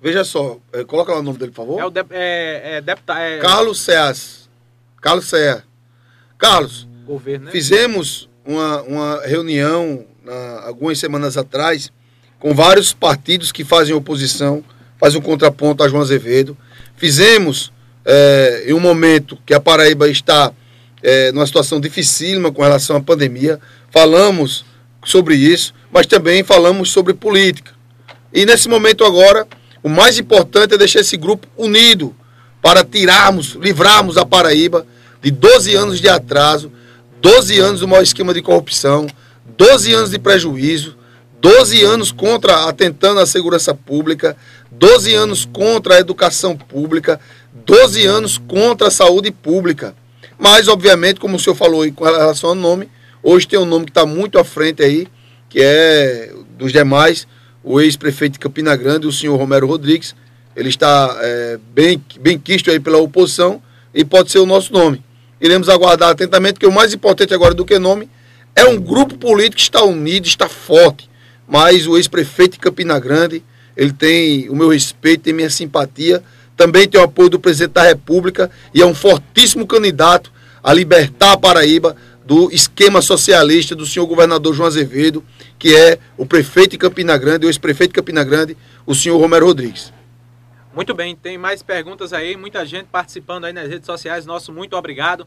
Veja 0.00 0.22
só, 0.22 0.60
é, 0.72 0.84
coloca 0.84 1.12
lá 1.12 1.18
o 1.18 1.22
nome 1.24 1.36
dele, 1.36 1.50
por 1.50 1.66
favor. 1.66 1.80
É 1.80 1.84
o 1.84 1.90
de, 1.90 2.04
é, 2.10 2.76
é, 2.76 2.80
deputado, 2.80 3.18
é... 3.18 3.38
Carlos 3.38 3.80
Ceas. 3.80 4.48
Carlos 5.00 5.24
Ceas. 5.24 5.64
Carlos, 6.38 6.86
governo, 7.04 7.46
né? 7.46 7.50
fizemos 7.50 8.30
uma, 8.44 8.82
uma 8.82 9.26
reunião 9.26 10.06
na, 10.22 10.60
algumas 10.64 10.96
semanas 10.96 11.36
atrás 11.36 11.92
com 12.38 12.54
vários 12.54 12.92
partidos 12.92 13.50
que 13.50 13.64
fazem 13.64 13.96
oposição, 13.96 14.62
fazem 14.96 15.18
um 15.18 15.24
contraponto 15.24 15.82
a 15.82 15.88
João 15.88 16.02
Azevedo. 16.02 16.56
Fizemos 16.94 17.72
é, 18.04 18.64
em 18.66 18.72
um 18.72 18.80
momento 18.80 19.38
que 19.44 19.54
a 19.54 19.60
Paraíba 19.60 20.08
está 20.08 20.52
é, 21.02 21.32
numa 21.32 21.46
situação 21.46 21.80
dificílima 21.80 22.52
com 22.52 22.62
relação 22.62 22.96
à 22.96 23.00
pandemia. 23.00 23.58
Falamos 23.90 24.64
sobre 25.04 25.34
isso, 25.34 25.74
mas 25.90 26.06
também 26.06 26.42
falamos 26.42 26.90
sobre 26.90 27.14
política. 27.14 27.72
E 28.32 28.44
nesse 28.46 28.68
momento 28.68 29.04
agora, 29.04 29.46
o 29.82 29.88
mais 29.88 30.18
importante 30.18 30.74
é 30.74 30.78
deixar 30.78 31.00
esse 31.00 31.16
grupo 31.16 31.46
unido 31.56 32.14
para 32.62 32.84
tirarmos, 32.84 33.56
livrarmos 33.60 34.16
a 34.16 34.26
Paraíba 34.26 34.86
de 35.22 35.30
12 35.30 35.74
anos 35.74 36.00
de 36.00 36.08
atraso, 36.08 36.70
12 37.20 37.58
anos 37.58 37.80
do 37.80 37.88
maior 37.88 38.02
esquema 38.02 38.32
de 38.32 38.42
corrupção, 38.42 39.06
12 39.56 39.92
anos 39.92 40.10
de 40.10 40.18
prejuízo, 40.18 40.96
12 41.40 41.82
anos 41.82 42.12
contra 42.12 42.68
atentando 42.68 43.20
à 43.20 43.26
segurança 43.26 43.74
pública, 43.74 44.36
12 44.70 45.14
anos 45.14 45.48
contra 45.50 45.94
a 45.96 46.00
educação 46.00 46.56
pública, 46.56 47.18
12 47.52 48.06
anos 48.06 48.38
contra 48.38 48.88
a 48.88 48.90
saúde 48.90 49.30
pública. 49.30 49.94
Mas, 50.38 50.68
obviamente, 50.68 51.20
como 51.20 51.36
o 51.36 51.38
senhor 51.38 51.56
falou 51.56 51.90
com 51.92 52.04
relação 52.04 52.50
ao 52.50 52.54
nome, 52.54 52.88
hoje 53.22 53.46
tem 53.46 53.58
um 53.58 53.64
nome 53.64 53.84
que 53.84 53.90
está 53.90 54.06
muito 54.06 54.38
à 54.38 54.44
frente 54.44 54.82
aí, 54.82 55.06
que 55.48 55.60
é 55.60 56.32
dos 56.56 56.72
demais, 56.72 57.26
o 57.62 57.80
ex-prefeito 57.80 58.34
de 58.34 58.38
Campina 58.38 58.74
Grande, 58.76 59.06
o 59.06 59.12
senhor 59.12 59.36
Romero 59.36 59.66
Rodrigues. 59.66 60.14
Ele 60.56 60.68
está 60.68 61.16
é, 61.20 61.58
bem, 61.74 62.02
bem 62.20 62.38
quisto 62.38 62.70
aí 62.70 62.80
pela 62.80 62.98
oposição 62.98 63.62
e 63.94 64.04
pode 64.04 64.30
ser 64.30 64.38
o 64.38 64.46
nosso 64.46 64.72
nome. 64.72 65.02
Iremos 65.40 65.68
aguardar 65.68 66.10
atentamente, 66.10 66.54
porque 66.54 66.66
o 66.66 66.72
mais 66.72 66.92
importante 66.92 67.34
agora 67.34 67.54
do 67.54 67.64
que 67.64 67.78
nome 67.78 68.08
é 68.54 68.64
um 68.64 68.78
grupo 68.78 69.16
político 69.16 69.56
que 69.56 69.62
está 69.62 69.82
unido, 69.82 70.26
está 70.26 70.48
forte. 70.48 71.08
Mas 71.46 71.86
o 71.86 71.96
ex-prefeito 71.96 72.52
de 72.52 72.60
Campina 72.60 72.98
Grande, 72.98 73.42
ele 73.76 73.92
tem 73.92 74.48
o 74.48 74.54
meu 74.54 74.68
respeito, 74.68 75.24
tem 75.24 75.32
minha 75.32 75.50
simpatia 75.50 76.22
também 76.60 76.86
tem 76.86 77.00
o 77.00 77.04
apoio 77.04 77.30
do 77.30 77.40
presidente 77.40 77.72
da 77.72 77.84
República 77.84 78.50
e 78.74 78.82
é 78.82 78.84
um 78.84 78.94
fortíssimo 78.94 79.66
candidato 79.66 80.30
a 80.62 80.74
libertar 80.74 81.32
a 81.32 81.36
Paraíba 81.38 81.96
do 82.22 82.52
esquema 82.52 83.00
socialista 83.00 83.74
do 83.74 83.86
senhor 83.86 84.06
governador 84.06 84.52
João 84.52 84.66
Azevedo, 84.66 85.24
que 85.58 85.74
é 85.74 85.98
o 86.18 86.26
prefeito 86.26 86.72
de 86.72 86.76
Campina 86.76 87.16
Grande, 87.16 87.46
o 87.46 87.48
ex-prefeito 87.48 87.92
de 87.92 87.94
Campina 87.94 88.22
Grande, 88.22 88.58
o 88.84 88.94
senhor 88.94 89.16
Romero 89.16 89.46
Rodrigues. 89.46 89.90
Muito 90.74 90.92
bem, 90.92 91.16
tem 91.16 91.38
mais 91.38 91.62
perguntas 91.62 92.12
aí, 92.12 92.36
muita 92.36 92.66
gente 92.66 92.88
participando 92.92 93.46
aí 93.46 93.54
nas 93.54 93.66
redes 93.66 93.86
sociais, 93.86 94.26
nosso 94.26 94.52
muito 94.52 94.76
obrigado. 94.76 95.26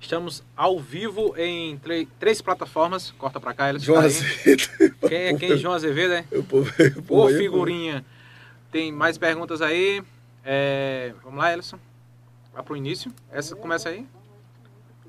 Estamos 0.00 0.44
ao 0.56 0.78
vivo 0.78 1.34
em 1.36 1.80
três 2.20 2.40
plataformas. 2.40 3.12
Corta 3.18 3.40
pra 3.40 3.52
cá, 3.52 3.70
eles 3.70 3.82
João 3.82 4.02
Azevedo. 4.02 4.70
Quem 5.08 5.18
é 5.18 5.34
quem? 5.34 5.58
João 5.58 5.74
Azevedo, 5.74 6.14
é? 6.14 6.24
Eu, 6.30 6.46
eu, 6.52 6.66
eu, 6.78 7.04
Ô, 7.08 7.28
figurinha. 7.28 8.04
Tem 8.70 8.92
mais 8.92 9.18
perguntas 9.18 9.60
aí. 9.60 10.00
É, 10.44 11.14
vamos 11.22 11.38
lá, 11.38 11.52
Ellison. 11.52 11.78
Vá 12.52 12.62
para 12.62 12.72
o 12.72 12.76
início. 12.76 13.12
Essa 13.30 13.54
começa 13.54 13.88
aí. 13.88 14.06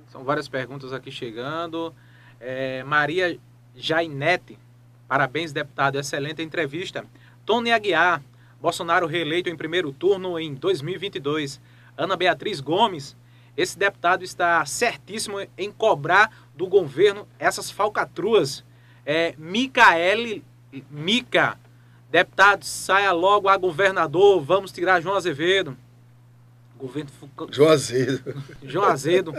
São 0.10 0.24
várias 0.24 0.48
perguntas 0.48 0.94
aqui 0.94 1.12
chegando. 1.12 1.94
É, 2.39 2.84
Maria 2.84 3.39
Jainete. 3.76 4.60
Parabéns, 5.08 5.52
deputado. 5.52 5.98
Excelente 5.98 6.41
entrevista. 6.41 7.06
Tony 7.46 7.72
Aguiar. 7.72 8.22
Bolsonaro 8.62 9.08
reeleito 9.08 9.50
em 9.50 9.56
primeiro 9.56 9.91
turno 9.91 10.38
em 10.39 10.54
2022. 10.54 11.60
Ana 11.98 12.15
Beatriz 12.15 12.60
Gomes. 12.60 13.15
Esse 13.58 13.78
deputado 13.78 14.24
está 14.24 14.63
certíssimo 14.65 15.38
em 15.58 15.72
cobrar 15.72 16.32
do 16.56 16.67
governo 16.67 17.28
essas 17.39 17.72
falcatruas. 17.72 18.63
É, 19.06 19.34
Micaele, 19.38 20.44
Mica 20.89 21.58
Deputado, 22.12 22.65
saia 22.65 23.13
logo 23.13 23.47
a 23.47 23.56
governador, 23.56 24.41
vamos 24.41 24.74
tirar 24.74 25.00
João 25.00 25.15
Azevedo. 25.15 25.78
Governo 26.78 27.10
João 27.50 27.69
Azedo. 27.69 28.43
João 28.62 28.86
Azedo. 28.86 29.34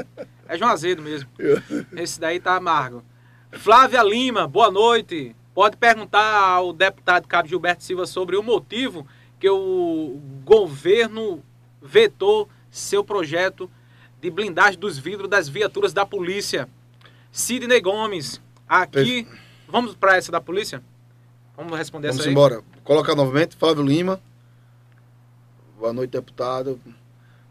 É 0.49 0.57
João 0.57 0.71
Azedo 0.71 1.03
mesmo. 1.03 1.29
Esse 1.95 2.19
daí 2.19 2.41
tá 2.41 2.57
amargo. 2.57 3.05
Flávia 3.51 4.03
Lima, 4.03 4.49
boa 4.49 4.71
noite. 4.71 5.37
Pode 5.55 5.77
perguntar 5.77 6.25
ao 6.25 6.73
deputado 6.73 7.29
Cabo 7.29 7.47
Gilberto 7.47 7.85
Silva 7.85 8.07
sobre 8.07 8.37
o 8.37 8.43
motivo 8.43 9.07
que 9.39 9.51
o 9.51 10.19
governo 10.43 11.45
vetou 11.83 12.49
seu 12.71 13.05
projeto 13.05 13.71
de 14.19 14.31
blindagem 14.31 14.81
dos 14.81 14.97
vidros 14.97 15.29
das 15.29 15.47
viaturas 15.47 15.93
da 15.93 16.07
polícia. 16.07 16.67
Sidney 17.31 17.83
Gomes, 17.83 18.41
aqui. 18.67 19.29
Vamos 19.69 19.95
para 19.95 20.17
essa 20.17 20.33
da 20.33 20.41
polícia? 20.41 20.83
Vamos 21.57 21.77
responder 21.77 22.09
Vamos 22.09 22.21
essa 22.21 22.29
aí? 22.29 22.33
embora. 22.33 22.63
Coloca 22.83 23.15
novamente, 23.15 23.57
Flávio 23.57 23.85
Lima. 23.85 24.21
Boa 25.79 25.93
noite, 25.93 26.11
deputado. 26.11 26.81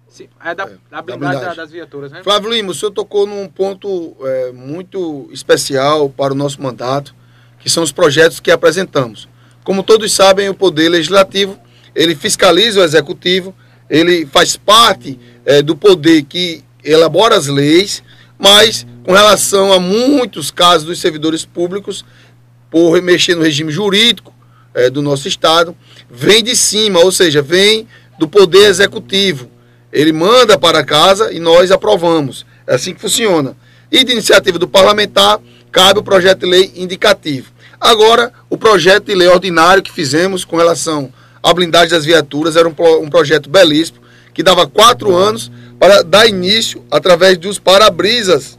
Sim, 0.07 0.27
é 0.43 0.53
da, 0.53 0.63
é, 0.63 0.77
da 0.89 1.01
blindagem 1.01 1.41
da 1.41 1.53
das 1.53 1.71
viaturas, 1.71 2.11
né? 2.11 2.21
Flávio 2.23 2.51
Lima, 2.51 2.71
o 2.71 2.73
senhor 2.73 2.91
tocou 2.91 3.25
num 3.25 3.47
ponto 3.47 4.15
é, 4.21 4.51
muito 4.51 5.29
especial 5.31 6.09
para 6.09 6.33
o 6.33 6.35
nosso 6.35 6.61
mandato, 6.61 7.15
que 7.59 7.69
são 7.69 7.81
os 7.81 7.91
projetos 7.91 8.39
que 8.39 8.51
apresentamos. 8.51 9.29
Como 9.63 9.83
todos 9.83 10.11
sabem, 10.11 10.49
o 10.49 10.53
Poder 10.53 10.89
Legislativo, 10.89 11.57
ele 11.95 12.15
fiscaliza 12.15 12.81
o 12.81 12.83
Executivo, 12.83 13.55
ele 13.89 14.25
faz 14.25 14.57
parte 14.57 15.19
é, 15.45 15.61
do 15.61 15.75
poder 15.75 16.23
que 16.23 16.63
elabora 16.83 17.35
as 17.35 17.47
leis, 17.47 18.03
mas 18.37 18.85
com 19.03 19.13
relação 19.13 19.71
a 19.71 19.79
muitos 19.79 20.49
casos 20.51 20.87
dos 20.87 20.99
servidores 20.99 21.45
públicos, 21.45 22.03
por 22.71 22.99
mexer 23.01 23.35
no 23.35 23.43
regime 23.43 23.71
jurídico 23.71 24.33
é, 24.73 24.89
do 24.89 25.01
nosso 25.01 25.27
Estado, 25.27 25.75
vem 26.09 26.41
de 26.41 26.55
cima, 26.55 27.01
ou 27.01 27.11
seja, 27.11 27.41
vem 27.41 27.85
do 28.17 28.27
Poder 28.27 28.69
Executivo. 28.69 29.51
Ele 29.91 30.13
manda 30.13 30.57
para 30.57 30.83
casa 30.83 31.33
e 31.33 31.39
nós 31.39 31.69
aprovamos. 31.69 32.45
É 32.65 32.75
assim 32.75 32.93
que 32.93 33.01
funciona. 33.01 33.55
E 33.91 34.03
de 34.05 34.13
iniciativa 34.13 34.57
do 34.57 34.67
parlamentar, 34.67 35.39
cabe 35.69 35.99
o 35.99 36.03
projeto 36.03 36.39
de 36.39 36.45
lei 36.45 36.71
indicativo. 36.75 37.51
Agora, 37.79 38.31
o 38.49 38.57
projeto 38.57 39.05
de 39.05 39.15
lei 39.15 39.27
ordinário 39.27 39.83
que 39.83 39.91
fizemos 39.91 40.45
com 40.45 40.55
relação 40.55 41.11
à 41.43 41.53
blindagem 41.53 41.89
das 41.89 42.05
viaturas 42.05 42.55
era 42.55 42.69
um, 42.69 42.75
um 43.01 43.09
projeto 43.09 43.49
belíssimo, 43.49 43.99
que 44.33 44.43
dava 44.43 44.65
quatro 44.65 45.13
anos 45.13 45.51
para 45.77 46.03
dar 46.03 46.27
início 46.27 46.85
através 46.89 47.37
dos 47.37 47.59
para-brisas. 47.59 48.57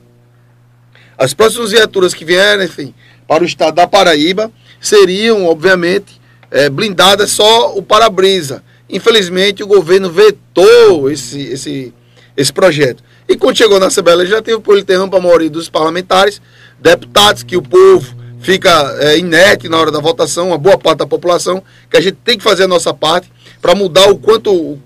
As 1.17 1.33
próximas 1.33 1.71
viaturas 1.71 2.13
que 2.13 2.25
vierem, 2.25 2.67
enfim, 2.67 2.93
para 3.27 3.43
o 3.43 3.47
estado 3.47 3.75
da 3.75 3.87
Paraíba 3.87 4.51
seriam, 4.81 5.47
obviamente, 5.47 6.21
é, 6.51 6.69
blindada 6.69 7.27
só 7.27 7.75
o 7.75 7.83
para-brisa. 7.83 8.63
Infelizmente, 8.91 9.63
o 9.63 9.67
governo 9.67 10.11
vetou 10.11 11.11
esse, 11.11 11.41
esse, 11.41 11.95
esse 12.37 12.53
projeto. 12.53 13.03
E 13.29 13.37
quando 13.37 13.57
chegou 13.57 13.81
na 13.81 13.87
Assembleia 13.87 14.19
Legislativa, 14.19 14.61
por 14.61 14.77
ele 14.77 14.85
ter 14.85 14.95
ampla 14.95 15.21
maioria 15.21 15.49
dos 15.49 15.71
parlamentares, 15.71 16.43
deputados, 16.79 17.43
que 17.43 17.57
o 17.57 17.63
povo 17.63 18.15
fica 18.41 18.97
é, 18.99 19.17
inerte 19.17 19.69
na 19.69 19.79
hora 19.79 19.91
da 19.91 20.01
votação, 20.01 20.49
uma 20.49 20.59
boa 20.59 20.77
parte 20.77 20.99
da 20.99 21.07
população, 21.07 21.63
que 21.89 21.97
a 21.97 22.01
gente 22.01 22.19
tem 22.25 22.37
que 22.37 22.45
fazer 22.45 22.65
a 22.65 22.69
nossa 22.69 22.93
parte 22.93 23.33
para 23.61 23.75
mudar 23.75 24.11
o 24.11 24.19
quanto, 24.19 24.79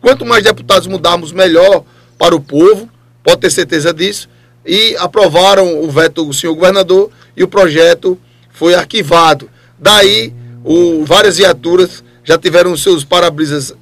quanto 0.00 0.26
mais 0.26 0.42
deputados 0.42 0.86
mudarmos, 0.88 1.32
melhor 1.32 1.84
para 2.18 2.34
o 2.34 2.40
povo, 2.40 2.90
pode 3.22 3.40
ter 3.40 3.50
certeza 3.50 3.94
disso. 3.94 4.28
E 4.66 4.96
aprovaram 4.98 5.80
o 5.80 5.88
veto 5.88 6.24
do 6.24 6.34
senhor 6.34 6.54
governador 6.54 7.10
e 7.36 7.42
o 7.42 7.48
projeto 7.48 8.18
foi 8.50 8.74
arquivado. 8.74 9.50
Daí, 9.78 10.32
o, 10.64 11.04
várias 11.04 11.36
viaturas 11.36 12.02
já 12.24 12.38
tiveram 12.38 12.76
seus 12.76 13.04
para-brisas 13.04 13.74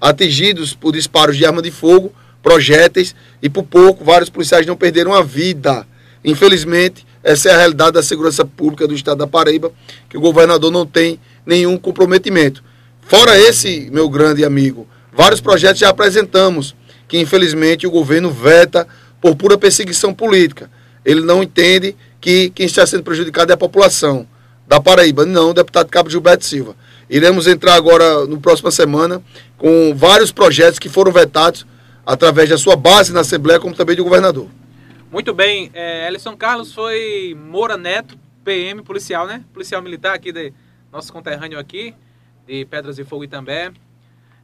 atingidos 0.00 0.74
por 0.74 0.92
disparos 0.92 1.36
de 1.36 1.46
arma 1.46 1.62
de 1.62 1.70
fogo, 1.70 2.12
projéteis, 2.42 3.14
e 3.42 3.48
por 3.48 3.62
pouco 3.62 4.04
vários 4.04 4.28
policiais 4.28 4.66
não 4.66 4.76
perderam 4.76 5.14
a 5.14 5.22
vida. 5.22 5.86
Infelizmente, 6.24 7.06
essa 7.22 7.48
é 7.48 7.54
a 7.54 7.58
realidade 7.58 7.92
da 7.92 8.02
segurança 8.02 8.44
pública 8.44 8.86
do 8.86 8.94
estado 8.94 9.18
da 9.18 9.26
Paraíba, 9.26 9.72
que 10.08 10.16
o 10.16 10.20
governador 10.20 10.70
não 10.70 10.86
tem 10.86 11.18
nenhum 11.44 11.76
comprometimento. 11.76 12.62
Fora 13.02 13.38
esse, 13.38 13.88
meu 13.92 14.08
grande 14.08 14.44
amigo, 14.44 14.86
vários 15.12 15.40
projetos 15.40 15.78
já 15.78 15.88
apresentamos, 15.88 16.74
que 17.08 17.18
infelizmente 17.18 17.86
o 17.86 17.90
governo 17.90 18.30
veta 18.30 18.86
por 19.20 19.34
pura 19.36 19.56
perseguição 19.56 20.12
política. 20.12 20.70
Ele 21.04 21.20
não 21.20 21.42
entende 21.42 21.96
que 22.26 22.50
quem 22.50 22.66
está 22.66 22.84
sendo 22.84 23.04
prejudicado 23.04 23.52
é 23.52 23.54
a 23.54 23.56
população 23.56 24.26
da 24.66 24.80
Paraíba, 24.80 25.24
não 25.24 25.50
o 25.50 25.54
deputado 25.54 25.88
Cabo 25.88 26.10
Gilberto 26.10 26.44
Silva. 26.44 26.74
Iremos 27.08 27.46
entrar 27.46 27.74
agora, 27.74 28.26
no 28.26 28.40
próxima 28.40 28.72
semana, 28.72 29.22
com 29.56 29.94
vários 29.94 30.32
projetos 30.32 30.80
que 30.80 30.88
foram 30.88 31.12
vetados 31.12 31.64
através 32.04 32.48
da 32.48 32.58
sua 32.58 32.74
base 32.74 33.12
na 33.12 33.20
Assembleia, 33.20 33.60
como 33.60 33.76
também 33.76 33.94
do 33.94 34.02
governador. 34.02 34.48
Muito 35.08 35.32
bem. 35.32 35.70
É, 35.72 36.08
Ellison 36.08 36.36
Carlos 36.36 36.74
foi 36.74 37.36
Moura 37.38 37.76
Neto, 37.76 38.18
PM, 38.44 38.82
policial, 38.82 39.24
né? 39.24 39.44
Policial 39.54 39.80
militar 39.80 40.12
aqui, 40.12 40.32
de 40.32 40.52
nosso 40.90 41.12
conterrâneo 41.12 41.60
aqui, 41.60 41.94
de 42.44 42.64
Pedras 42.64 42.98
e 42.98 43.04
Fogo 43.04 43.22
e 43.22 43.28
também. 43.28 43.70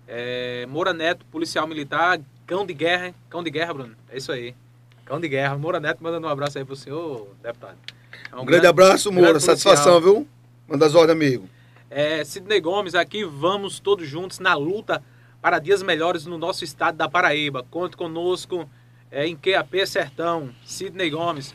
É, 0.07 0.67
Moura 0.67 0.93
Neto, 0.93 1.27
policial 1.33 1.67
militar, 1.67 2.21
cão 2.47 2.65
de 2.65 2.75
guerra, 2.75 3.13
cão 3.29 3.43
de 3.43 3.51
guerra, 3.51 3.75
Bruno. 3.75 3.97
É 4.09 4.19
isso 4.19 4.31
aí. 4.31 4.55
Cão 5.13 5.21
de 5.21 5.29
guerra. 5.29 5.59
Moura 5.59 5.79
Neto 5.79 6.03
mandando 6.03 6.27
um 6.27 6.31
abraço 6.31 6.57
aí 6.57 6.65
pro 6.65 6.75
senhor, 6.75 7.29
deputado. 7.43 7.77
É 8.31 8.35
um, 8.35 8.41
um 8.41 8.47
grande, 8.47 8.63
grande, 8.63 8.67
abraço, 8.67 9.13
Moura. 9.13 9.39
Satisfação, 9.39 10.01
viu? 10.01 10.27
Manda 10.67 10.87
as 10.87 10.95
ordens, 10.95 11.13
amigo. 11.15 11.47
É, 11.91 12.25
Sidney 12.25 12.63
Gomes 12.63 12.95
aqui, 12.95 13.23
vamos 13.23 13.79
todos 13.79 14.09
juntos 14.09 14.39
na 14.39 14.55
luta 14.55 15.05
para 15.43 15.59
dias 15.59 15.83
melhores 15.83 16.25
no 16.25 16.39
nosso 16.39 16.65
estado 16.65 16.97
da 16.97 17.11
Paraíba. 17.11 17.63
Conte 17.71 17.95
conosco 17.95 18.67
é, 19.11 19.27
em 19.27 19.37
QAP 19.37 19.87
Sertão, 19.87 20.49
Sidney 20.65 21.11
Gomes. 21.11 21.55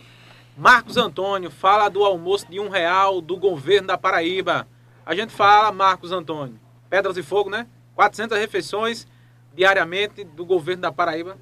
Marcos 0.56 0.96
Antônio, 0.96 1.50
fala 1.50 1.90
do 1.90 2.04
almoço 2.04 2.46
de 2.48 2.60
um 2.60 2.70
real 2.70 3.22
do 3.22 3.38
governo 3.38 3.88
da 3.88 3.98
Paraíba. 3.98 4.68
A 5.04 5.16
gente 5.16 5.34
fala, 5.34 5.72
Marcos 5.72 6.12
Antônio, 6.12 6.60
Pedras 6.92 7.18
e 7.18 7.24
Fogo, 7.24 7.50
né? 7.50 7.66
400 7.96 8.38
refeições 8.38 9.08
diariamente 9.56 10.24
do 10.24 10.46
governo 10.46 10.84
da 10.84 10.92
Paraíba. 10.92 11.40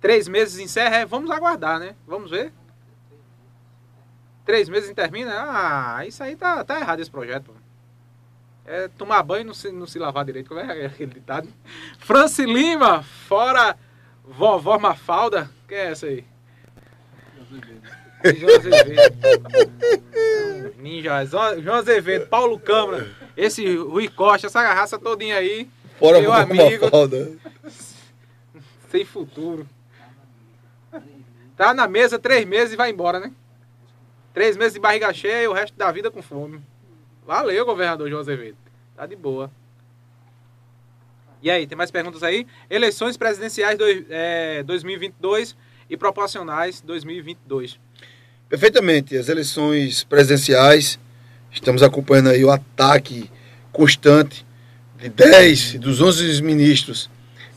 Três 0.00 0.28
meses 0.28 0.58
encerra, 0.58 0.96
é, 0.98 1.06
vamos 1.06 1.30
aguardar, 1.30 1.80
né? 1.80 1.94
Vamos 2.06 2.30
ver. 2.30 2.52
Três 4.44 4.68
meses 4.68 4.92
termina, 4.94 5.32
ah, 5.34 6.06
isso 6.06 6.22
aí 6.22 6.34
tá, 6.36 6.64
tá 6.64 6.80
errado 6.80 7.00
esse 7.00 7.10
projeto. 7.10 7.54
É 8.64 8.88
tomar 8.88 9.22
banho 9.22 9.42
e 9.42 9.44
não 9.44 9.54
se, 9.54 9.72
não 9.72 9.86
se 9.86 9.98
lavar 9.98 10.24
direito, 10.24 10.48
como 10.48 10.60
é 10.60 10.86
aquele 10.86 11.12
ditado? 11.14 11.48
Franci 11.98 12.44
Lima, 12.44 13.02
fora 13.02 13.76
vovó 14.24 14.78
Mafalda, 14.78 15.50
quem 15.66 15.76
é 15.76 15.90
essa 15.90 16.06
aí? 16.06 16.24
João 18.36 18.56
Azevedo. 18.56 19.16
Ninja, 20.78 21.24
João 21.24 21.76
Azevedo, 21.76 22.26
Paulo 22.26 22.58
Câmara, 22.58 23.10
esse 23.36 23.76
Rui 23.76 24.08
Costa, 24.08 24.46
essa 24.46 24.62
raça 24.62 24.98
todinha 24.98 25.36
aí. 25.36 25.68
Fora 25.98 26.20
meu 26.20 26.32
amigo. 26.32 26.84
Mafalda. 26.84 27.32
Sem 28.90 29.04
futuro. 29.04 29.66
Tá 31.58 31.74
na 31.74 31.88
mesa 31.88 32.20
três 32.20 32.46
meses 32.46 32.72
e 32.72 32.76
vai 32.76 32.88
embora, 32.88 33.18
né? 33.18 33.32
Três 34.32 34.56
meses 34.56 34.74
de 34.74 34.78
barriga 34.78 35.12
cheia 35.12 35.42
e 35.42 35.48
o 35.48 35.52
resto 35.52 35.76
da 35.76 35.90
vida 35.90 36.08
com 36.08 36.22
fome. 36.22 36.62
Valeu, 37.26 37.66
governador 37.66 38.08
João 38.08 38.20
Azevedo. 38.20 38.56
Tá 38.96 39.04
de 39.04 39.16
boa. 39.16 39.50
E 41.42 41.50
aí, 41.50 41.66
tem 41.66 41.76
mais 41.76 41.90
perguntas 41.90 42.22
aí? 42.22 42.46
Eleições 42.70 43.16
presidenciais 43.16 43.76
do, 43.76 43.84
é, 44.08 44.62
2022 44.62 45.56
e 45.90 45.96
proporcionais 45.96 46.80
2022. 46.80 47.80
Perfeitamente. 48.48 49.16
As 49.16 49.28
eleições 49.28 50.04
presidenciais, 50.04 50.96
estamos 51.50 51.82
acompanhando 51.82 52.30
aí 52.30 52.44
o 52.44 52.52
ataque 52.52 53.28
constante 53.72 54.46
de 54.96 55.08
10 55.08 55.80
dos 55.80 56.00
11 56.00 56.40
ministros 56.40 57.10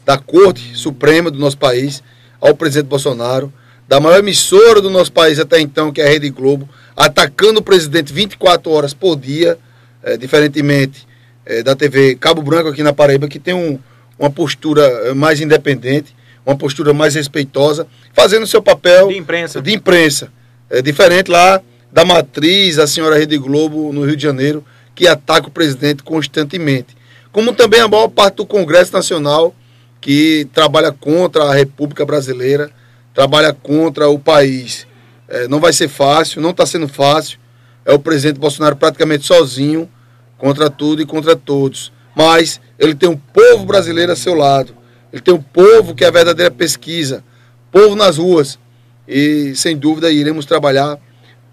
da 0.04 0.18
Corte 0.18 0.76
Suprema 0.76 1.30
do 1.30 1.38
nosso 1.38 1.58
país 1.60 2.02
ao 2.40 2.56
presidente 2.56 2.90
Bolsonaro 2.90 3.54
da 3.92 4.00
maior 4.00 4.20
emissora 4.20 4.80
do 4.80 4.90
nosso 4.90 5.12
país 5.12 5.38
até 5.38 5.60
então, 5.60 5.92
que 5.92 6.00
é 6.00 6.06
a 6.06 6.10
Rede 6.10 6.30
Globo, 6.30 6.70
atacando 6.96 7.60
o 7.60 7.62
presidente 7.62 8.14
24 8.14 8.72
horas 8.72 8.94
por 8.94 9.18
dia, 9.18 9.58
é, 10.02 10.16
diferentemente 10.16 11.06
é, 11.46 11.62
da 11.62 11.76
TV 11.76 12.16
Cabo 12.16 12.42
Branco 12.42 12.70
aqui 12.70 12.84
na 12.84 12.94
Paraíba, 12.94 13.28
que 13.28 13.38
tem 13.38 13.54
um, 13.54 13.78
uma 14.18 14.30
postura 14.30 14.82
é, 14.82 15.14
mais 15.14 15.42
independente, 15.42 16.16
uma 16.46 16.56
postura 16.56 16.94
mais 16.94 17.16
respeitosa, 17.16 17.86
fazendo 18.14 18.48
seu 18.48 18.62
papel 18.62 19.10
de 19.10 19.18
imprensa. 19.18 19.62
De 19.62 19.74
imprensa. 19.74 20.32
É 20.70 20.82
diferente 20.82 21.30
lá 21.30 21.62
da 21.92 22.06
matriz, 22.06 22.80
a 22.80 22.88
senhora 22.88 23.18
Rede 23.18 23.38
Globo, 23.38 23.92
no 23.92 24.06
Rio 24.06 24.16
de 24.16 24.24
Janeiro, 24.24 24.64
que 24.96 25.06
ataca 25.06 25.50
o 25.50 25.52
presidente 25.52 26.02
constantemente. 26.02 26.96
Como 27.30 27.52
também 27.52 27.82
a 27.82 27.90
maior 27.90 28.08
parte 28.08 28.36
do 28.36 28.46
Congresso 28.46 28.94
Nacional, 28.94 29.54
que 30.00 30.48
trabalha 30.54 30.94
contra 30.94 31.44
a 31.44 31.54
República 31.54 32.06
Brasileira, 32.06 32.72
trabalha 33.14 33.54
contra 33.54 34.10
o 34.10 34.20
país. 34.20 34.88
É, 35.28 35.48
não 35.48 35.60
vai 35.60 35.74
ser 35.74 35.88
fácil, 35.88 36.42
não 36.42 36.52
está 36.52 36.66
sendo 36.66 36.88
fácil. 36.88 37.40
É 37.86 37.94
o 37.94 38.00
presidente 38.00 38.40
Bolsonaro 38.40 38.76
praticamente 38.76 39.26
sozinho 39.26 39.90
contra 40.38 40.70
tudo 40.70 41.02
e 41.02 41.06
contra 41.06 41.36
todos. 41.36 41.92
Mas 42.16 42.60
ele 42.78 42.94
tem 42.96 43.10
um 43.10 43.18
povo 43.18 43.66
brasileiro 43.66 44.12
a 44.12 44.16
seu 44.16 44.34
lado. 44.34 44.76
Ele 45.12 45.22
tem 45.22 45.34
um 45.34 45.42
povo 45.42 45.96
que 45.96 46.04
é 46.04 46.08
a 46.08 46.12
verdadeira 46.12 46.52
pesquisa. 46.52 47.24
Povo 47.72 47.96
nas 47.96 48.18
ruas. 48.18 48.60
E 49.08 49.54
sem 49.56 49.78
dúvida 49.78 50.12
iremos 50.12 50.46
trabalhar 50.46 50.98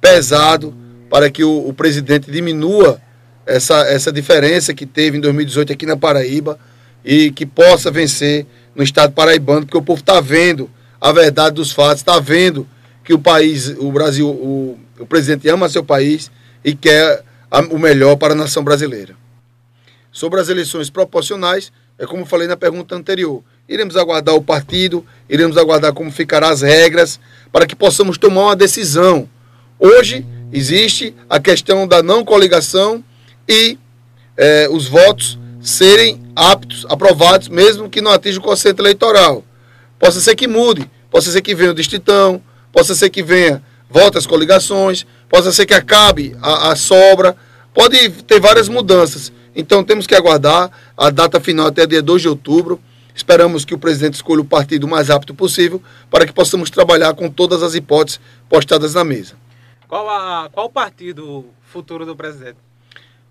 pesado 0.01 0.75
para 1.11 1.31
que 1.31 1.43
o, 1.43 1.69
o 1.69 1.73
presidente 1.73 2.31
diminua 2.31 3.01
essa, 3.47 3.81
essa 3.89 4.13
diferença 4.13 4.75
que 4.75 4.85
teve 4.85 5.17
em 5.17 5.21
2018 5.21 5.73
aqui 5.73 5.87
na 5.87 5.97
Paraíba 5.97 6.59
e 7.05 7.31
que 7.31 7.47
possa 7.47 7.91
vencer 7.91 8.47
no 8.75 8.83
estado 8.83 9.13
paraibano, 9.13 9.65
porque 9.65 9.79
o 9.79 9.83
povo 9.83 10.01
está 10.01 10.21
vendo 10.21 10.71
a 11.01 11.13
verdade 11.13 11.57
dos 11.57 11.73
fatos, 11.73 12.01
está 12.01 12.19
vendo 12.19 12.67
que 13.05 13.15
o 13.15 13.19
país, 13.19 13.69
o 13.79 13.91
Brasil, 13.91 14.29
o, 14.29 14.79
o 14.99 15.07
presidente 15.07 15.49
ama 15.49 15.69
seu 15.69 15.85
país 15.85 16.31
e 16.65 16.75
quer 16.75 17.25
a, 17.51 17.61
o 17.61 17.79
melhor 17.79 18.17
para 18.17 18.35
a 18.35 18.37
nação 18.37 18.63
brasileira. 18.63 19.17
Sobre 20.13 20.41
as 20.41 20.49
eleições 20.49 20.91
proporcionais, 20.91 21.73
é 21.99 22.07
como 22.07 22.27
falei 22.27 22.47
na 22.47 22.57
pergunta 22.57 22.95
anterior. 22.95 23.43
Iremos 23.69 23.97
aguardar 23.97 24.35
o 24.35 24.43
partido, 24.43 25.05
iremos 25.29 25.57
aguardar 25.57 25.93
como 25.93 26.11
ficarão 26.11 26.49
as 26.49 26.63
regras, 26.63 27.21
para 27.53 27.67
que 27.67 27.77
possamos 27.77 28.19
tomar 28.19 28.43
uma 28.43 28.57
decisão. 28.57 29.29
Hoje 29.79 30.27
existe 30.53 31.15
a 31.29 31.39
questão 31.39 31.87
da 31.87 32.03
não 32.03 32.25
coligação 32.25 33.05
e 33.49 33.79
é, 34.37 34.69
os 34.71 34.87
votos 34.87 35.39
serem 35.61 36.21
aptos, 36.35 36.87
aprovados, 36.89 37.49
mesmo 37.49 37.91
que 37.91 38.01
não 38.01 38.13
atinja 38.13 38.39
o 38.39 38.43
quociente 38.43 38.81
eleitoral. 38.81 39.45
Possa 39.99 40.21
ser 40.21 40.35
que 40.35 40.47
mude, 40.47 40.89
possa 41.11 41.31
ser 41.31 41.43
que 41.43 41.55
venha 41.55 41.71
o 41.71 41.75
distritão, 41.75 42.41
possa 42.73 42.95
ser 42.95 43.11
que 43.11 43.23
venha 43.23 43.63
volte 43.91 44.19
as 44.19 44.27
coligações, 44.27 45.07
possa 45.29 45.51
ser 45.53 45.67
que 45.67 45.75
acabe 45.75 46.37
a, 46.43 46.73
a 46.73 46.77
sobra, 46.77 47.37
pode 47.73 48.11
ter 48.23 48.41
várias 48.41 48.69
mudanças. 48.69 49.33
Então 49.55 49.83
temos 49.83 50.07
que 50.07 50.15
aguardar 50.15 50.71
a 50.97 51.11
data 51.11 51.41
final 51.41 51.67
até 51.67 51.87
dia 51.87 52.03
2 52.03 52.23
de 52.23 52.29
outubro. 52.29 52.81
Esperamos 53.15 53.65
que 53.65 53.75
o 53.75 53.79
presidente 53.79 54.15
escolha 54.15 54.41
o 54.41 54.45
partido 54.45 54.85
o 54.85 54.89
mais 54.89 55.09
rápido 55.09 55.35
possível 55.35 55.83
para 56.09 56.25
que 56.25 56.33
possamos 56.33 56.71
trabalhar 56.71 57.15
com 57.15 57.29
todas 57.29 57.63
as 57.63 57.75
hipóteses 57.75 58.21
postadas 58.49 58.95
na 58.95 59.03
mesa. 59.03 59.35
Qual, 59.89 60.09
a, 60.09 60.49
qual 60.53 60.67
o 60.67 60.71
partido 60.71 61.47
futuro 61.63 62.07
do 62.07 62.15
presidente? 62.15 62.59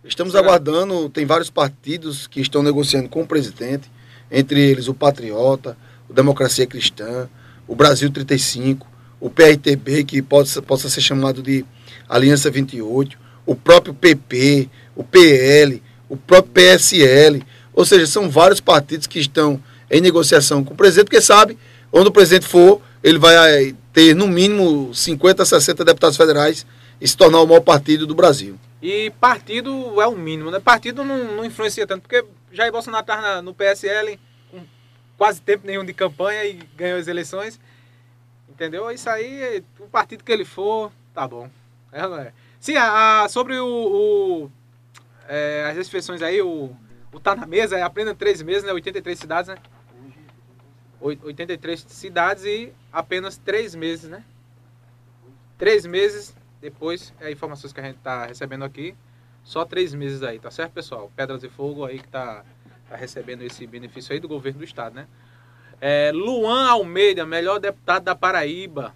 Estamos 0.04 0.34
Será? 0.34 0.44
aguardando, 0.44 1.10
tem 1.10 1.26
vários 1.26 1.50
partidos 1.50 2.28
que 2.28 2.42
estão 2.42 2.62
negociando 2.62 3.08
com 3.08 3.22
o 3.22 3.28
presidente, 3.28 3.90
entre 4.30 4.60
eles 4.60 4.88
o 4.88 4.94
Patriota, 4.94 5.78
o 6.10 6.14
Democracia 6.14 6.66
Cristã, 6.66 7.30
o 7.68 7.76
Brasil 7.76 8.10
35, 8.10 8.88
o 9.20 9.30
PRTB, 9.30 10.04
que 10.04 10.22
possa, 10.22 10.62
possa 10.62 10.90
ser 10.90 11.02
chamado 11.02 11.42
de 11.42 11.66
Aliança 12.08 12.50
28, 12.50 13.18
o 13.46 13.56
próprio 13.56 13.94
PP, 13.94 14.70
o 14.96 15.04
PL, 15.04 15.82
o 16.10 16.16
próprio 16.16 16.54
PSL. 16.54 17.44
Ou 17.74 17.86
seja, 17.86 18.08
são 18.08 18.30
vários 18.30 18.60
partidos 18.60 19.08
que 19.08 19.20
estão 19.20 19.62
em 19.90 20.02
negociação 20.02 20.64
com 20.64 20.74
o 20.74 20.78
presidente, 20.78 21.06
porque 21.06 21.22
sabe, 21.22 21.58
onde 21.92 22.10
o 22.10 22.12
presidente 22.12 22.46
for, 22.46 22.82
ele 23.04 23.18
vai 23.18 23.76
ter 23.94 24.16
no 24.16 24.28
mínimo 24.28 24.94
50, 24.94 25.46
60 25.46 25.86
deputados 25.86 26.18
federais 26.18 26.66
e 27.00 27.08
se 27.08 27.16
tornar 27.16 27.42
o 27.42 27.48
maior 27.48 27.62
partido 27.62 28.06
do 28.06 28.16
Brasil. 28.16 28.56
E 28.82 29.12
partido 29.20 30.02
é 30.02 30.08
o 30.08 30.16
mínimo, 30.16 30.52
né? 30.52 30.60
Partido 30.60 31.04
não, 31.04 31.36
não 31.36 31.46
influencia 31.46 31.88
tanto, 31.88 32.02
porque 32.02 32.24
Jair 32.52 32.72
Bolsonaro 32.72 33.02
estava 33.02 33.42
no 33.42 33.54
PSL 33.54 34.20
quase 35.18 35.42
tempo 35.42 35.66
nenhum 35.66 35.84
de 35.84 35.94
campanha 35.94 36.46
e 36.46 36.54
ganhou 36.76 37.00
as 37.00 37.08
eleições. 37.08 37.60
Entendeu? 38.48 38.90
Isso 38.92 39.10
aí, 39.10 39.64
o 39.80 39.88
partido 39.88 40.24
que 40.24 40.32
ele 40.32 40.46
for, 40.46 40.92
tá 41.14 41.28
bom. 41.28 41.50
É, 41.92 42.02
é. 42.02 42.34
Sim, 42.60 42.76
a, 42.76 43.24
a, 43.24 43.30
sobre 43.30 43.60
o, 43.60 43.66
o 43.66 44.52
é, 45.28 45.68
as 45.70 45.78
inscrições 45.78 46.22
aí, 46.22 46.42
o, 46.42 46.76
o 47.12 47.20
Tá 47.20 47.36
na 47.36 47.46
Mesa, 47.46 47.78
é 47.78 47.82
apenas 47.82 48.16
três 48.16 48.42
meses, 48.42 48.64
né? 48.64 48.72
83 48.72 49.20
cidades, 49.20 49.50
né? 49.50 49.58
83 51.00 51.86
cidades 51.88 52.44
e 52.46 52.74
apenas 52.92 53.38
três 53.38 53.76
meses, 53.76 54.10
né? 54.10 54.24
Três 55.58 55.86
meses 55.86 56.36
depois, 56.60 57.14
é 57.20 57.32
informações 57.32 57.72
que 57.72 57.80
a 57.80 57.84
gente 57.84 58.00
tá 58.00 58.26
recebendo 58.26 58.64
aqui, 58.64 58.96
só 59.44 59.64
três 59.64 59.94
meses 59.94 60.24
aí, 60.24 60.40
tá 60.40 60.50
certo, 60.50 60.74
pessoal? 60.74 61.12
Pedras 61.16 61.44
e 61.44 61.50
Fogo 61.50 61.86
aí 61.86 62.00
que 62.00 62.08
tá, 62.08 62.44
tá 62.90 62.96
recebendo 62.96 63.42
esse 63.42 63.66
benefício 63.68 64.14
aí 64.14 64.20
do 64.20 64.28
governo 64.28 64.60
do 64.60 64.66
estado, 64.66 64.96
né? 64.96 65.08
É, 65.80 66.12
Luan 66.14 66.68
Almeida, 66.68 67.26
melhor 67.26 67.60
deputado 67.60 68.04
da 68.04 68.16
Paraíba. 68.16 68.96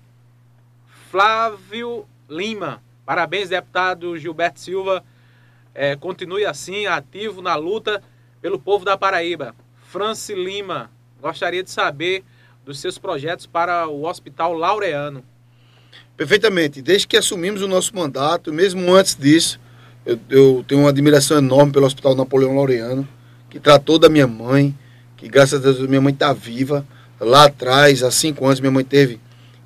Flávio 1.10 2.06
Lima, 2.30 2.82
parabéns, 3.06 3.50
deputado 3.50 4.18
Gilberto 4.18 4.60
Silva. 4.60 5.04
É, 5.74 5.96
continue 5.96 6.46
assim, 6.46 6.86
ativo 6.86 7.42
na 7.42 7.56
luta 7.56 8.02
pelo 8.42 8.58
povo 8.58 8.84
da 8.84 8.98
Paraíba. 8.98 9.54
Franci 9.88 10.34
Lima, 10.34 10.90
gostaria 11.22 11.62
de 11.62 11.70
saber 11.70 12.24
dos 12.66 12.80
seus 12.80 12.98
projetos 12.98 13.46
para 13.46 13.88
o 13.88 14.06
Hospital 14.06 14.54
Laureano. 14.54 15.24
Perfeitamente. 16.16 16.82
Desde 16.82 17.08
que 17.08 17.18
assumimos 17.18 17.62
o 17.62 17.68
nosso 17.68 17.96
mandato, 17.96 18.54
mesmo 18.54 18.94
antes 18.94 19.16
disso, 19.16 19.60
eu, 20.06 20.20
eu 20.30 20.66
tenho 20.68 20.82
uma 20.82 20.90
admiração 20.90 21.38
enorme 21.38 21.72
pelo 21.72 21.86
Hospital 21.86 22.16
Napoleão 22.16 22.56
Laureano, 22.56 23.08
que 23.52 23.60
tratou 23.60 24.00
da 24.00 24.10
minha 24.10 24.26
mãe, 24.26 24.74
que 25.18 25.28
graças 25.28 25.60
a 25.60 25.62
Deus 25.62 25.88
minha 25.88 26.02
mãe 26.02 26.14
está 26.14 26.34
viva. 26.34 26.86
Lá 27.20 27.46
atrás, 27.46 28.02
há 28.02 28.10
cinco 28.10 28.46
anos, 28.46 28.62
minha 28.62 28.72
mãe 28.72 28.84
teve 28.84 29.20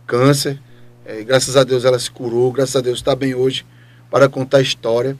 câncer. 0.05 0.59
É, 1.05 1.23
graças 1.23 1.55
a 1.55 1.63
Deus 1.63 1.85
ela 1.85 1.99
se 1.99 2.09
curou, 2.09 2.51
graças 2.51 2.75
a 2.75 2.81
Deus 2.81 2.97
está 2.97 3.15
bem 3.15 3.35
hoje 3.35 3.63
para 4.09 4.27
contar 4.27 4.57
a 4.57 4.61
história. 4.61 5.15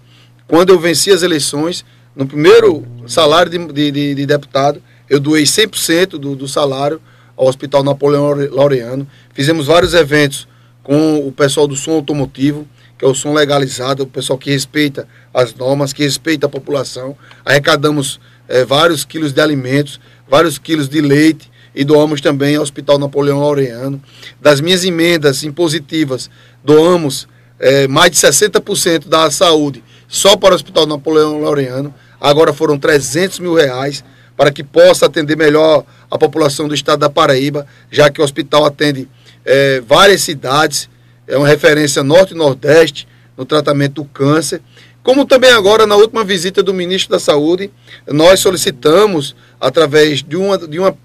Quando 0.48 0.72
eu 0.72 0.80
venci 0.80 1.12
as 1.12 1.22
eleições, 1.22 1.86
no 2.16 2.26
primeiro 2.26 2.84
salário 3.08 3.52
de, 3.52 3.92
de, 3.92 4.16
de 4.16 4.26
deputado, 4.26 4.82
eu 5.08 5.20
doei 5.20 5.44
100% 5.44 6.18
do, 6.18 6.36
do 6.36 6.48
salário 6.48 7.00
ao 7.38 7.48
Hospital 7.48 7.84
Napoleão 7.84 8.34
Laureano. 8.52 9.08
Fizemos 9.34 9.68
vários 9.68 9.94
eventos 9.94 10.48
com 10.82 11.20
o 11.28 11.32
pessoal 11.32 11.68
do 11.68 11.76
som 11.76 11.92
automotivo, 11.92 12.68
que 12.98 13.06
é 13.06 13.08
o 13.08 13.14
som 13.14 13.34
legalizado, 13.34 14.04
o 14.04 14.08
pessoal 14.08 14.40
que 14.40 14.50
respeita 14.50 15.08
as 15.34 15.54
normas, 15.54 15.94
que 15.94 16.04
respeita 16.04 16.48
a 16.48 16.50
população. 16.50 17.16
Arrecadamos 17.44 18.20
é, 18.48 18.64
vários 18.66 19.04
quilos 19.06 19.34
de 19.34 19.42
alimentos, 19.42 20.00
vários 20.28 20.58
quilos 20.58 20.90
de 20.90 21.02
leite 21.02 21.52
e 21.74 21.84
doamos 21.84 22.22
também 22.22 22.56
ao 22.56 22.64
Hospital 22.64 22.98
Napoleão 22.98 23.40
Laureano. 23.40 24.02
Das 24.42 24.62
minhas 24.62 24.84
emendas 24.84 25.44
impositivas, 25.44 26.30
doamos 26.64 27.28
é, 27.60 27.88
mais 27.88 28.12
de 28.12 28.18
60% 28.18 29.08
da 29.08 29.30
saúde 29.30 29.84
só 30.08 30.38
para 30.38 30.54
o 30.54 30.56
Hospital 30.56 30.86
Napoleão 30.86 31.42
Laureano. 31.42 31.94
Agora 32.20 32.54
foram 32.54 32.78
300 32.78 33.40
mil 33.40 33.54
reais 33.54 34.04
para 34.38 34.52
que 34.52 34.64
possa 34.64 35.06
atender 35.06 35.38
melhor 35.38 35.84
a 36.10 36.18
população 36.18 36.68
do 36.68 36.76
estado 36.76 37.00
da 37.00 37.10
Paraíba, 37.10 37.66
já 37.92 38.10
que 38.10 38.22
o 38.22 38.24
hospital 38.24 38.66
atende 38.66 39.08
é, 39.46 39.82
várias 39.82 40.22
cidades, 40.22 40.90
é 41.28 41.38
uma 41.38 41.48
referência 41.48 42.04
norte 42.04 42.34
e 42.34 42.38
nordeste 42.38 43.08
no 43.38 43.46
tratamento 43.46 43.96
do 43.96 44.06
câncer. 44.06 44.62
Como 45.06 45.24
também 45.24 45.52
agora, 45.52 45.86
na 45.86 45.96
última 45.96 46.24
visita 46.24 46.64
do 46.64 46.74
ministro 46.74 47.12
da 47.12 47.20
Saúde, 47.20 47.70
nós 48.08 48.40
solicitamos, 48.40 49.36
através 49.62 50.24
de 50.24 50.36
uma, 50.36 50.58
de 50.58 50.80
uma 50.80 50.98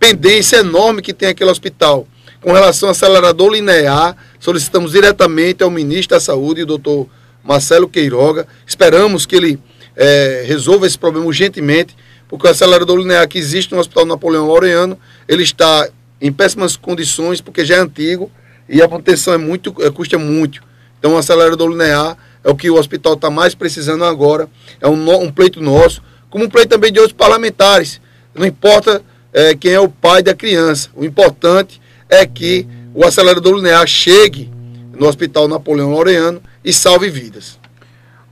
pendência 0.00 0.56
enorme 0.56 1.02
que 1.02 1.12
tem 1.12 1.28
aquele 1.28 1.50
hospital, 1.50 2.08
com 2.40 2.50
relação 2.50 2.88
ao 2.88 2.92
acelerador 2.92 3.52
linear, 3.52 4.16
solicitamos 4.40 4.92
diretamente 4.92 5.62
ao 5.62 5.70
ministro 5.70 6.16
da 6.16 6.20
Saúde, 6.20 6.62
o 6.62 6.66
doutor 6.66 7.06
Marcelo 7.44 7.86
Queiroga. 7.90 8.48
Esperamos 8.66 9.26
que 9.26 9.36
ele 9.36 9.58
é, 9.94 10.44
resolva 10.46 10.86
esse 10.86 10.98
problema 10.98 11.26
urgentemente, 11.26 11.94
porque 12.30 12.46
o 12.46 12.50
acelerador 12.50 12.96
linear 12.96 13.28
que 13.28 13.36
existe 13.36 13.74
no 13.74 13.80
Hospital 13.80 14.06
Napoleão 14.06 14.48
Laureano, 14.48 14.98
ele 15.28 15.42
está 15.42 15.90
em 16.22 16.32
péssimas 16.32 16.74
condições, 16.74 17.42
porque 17.42 17.66
já 17.66 17.76
é 17.76 17.80
antigo 17.80 18.32
e 18.66 18.80
a 18.80 18.88
manutenção 18.88 19.34
é 19.34 19.38
muito, 19.38 19.74
é, 19.80 19.90
custa 19.90 20.16
muito. 20.16 20.62
Então, 20.98 21.12
o 21.12 21.18
acelerador 21.18 21.68
linear 21.68 22.16
é 22.44 22.50
o 22.50 22.56
que 22.56 22.70
o 22.70 22.76
hospital 22.76 23.14
está 23.14 23.30
mais 23.30 23.54
precisando 23.54 24.04
agora. 24.04 24.48
É 24.80 24.88
um, 24.88 25.22
um, 25.22 25.30
pleito 25.30 25.60
nosso, 25.60 26.02
como 26.28 26.44
um 26.44 26.48
pleito 26.48 26.70
também 26.70 26.92
de 26.92 26.98
outros 26.98 27.16
parlamentares. 27.16 28.00
Não 28.34 28.46
importa 28.46 29.02
é, 29.32 29.54
quem 29.54 29.72
é 29.72 29.80
o 29.80 29.88
pai 29.88 30.22
da 30.22 30.34
criança. 30.34 30.90
O 30.94 31.04
importante 31.04 31.80
é 32.08 32.26
que 32.26 32.66
o 32.94 33.04
acelerador 33.04 33.54
linear 33.56 33.86
chegue 33.86 34.50
no 34.92 35.06
Hospital 35.06 35.48
Napoleão 35.48 35.92
Laureano 35.92 36.42
e 36.64 36.72
salve 36.72 37.08
vidas. 37.08 37.58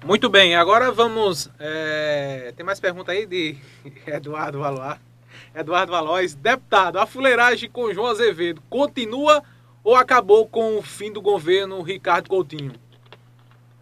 Muito 0.04 0.28
bem, 0.28 0.56
agora 0.56 0.90
vamos. 0.90 1.50
É... 1.58 2.52
Tem 2.56 2.64
mais 2.64 2.80
pergunta 2.80 3.12
aí 3.12 3.26
de 3.26 3.56
Eduardo 4.06 4.58
Valois. 4.60 4.98
Eduardo 5.54 5.92
Valois, 5.92 6.34
deputado, 6.34 6.98
a 6.98 7.06
fuleiragem 7.06 7.68
com 7.68 7.92
João 7.92 8.06
Azevedo 8.06 8.62
continua 8.70 9.42
ou 9.82 9.96
acabou 9.96 10.46
com 10.46 10.78
o 10.78 10.82
fim 10.82 11.12
do 11.12 11.20
governo 11.20 11.82
Ricardo 11.82 12.28
Coutinho? 12.28 12.72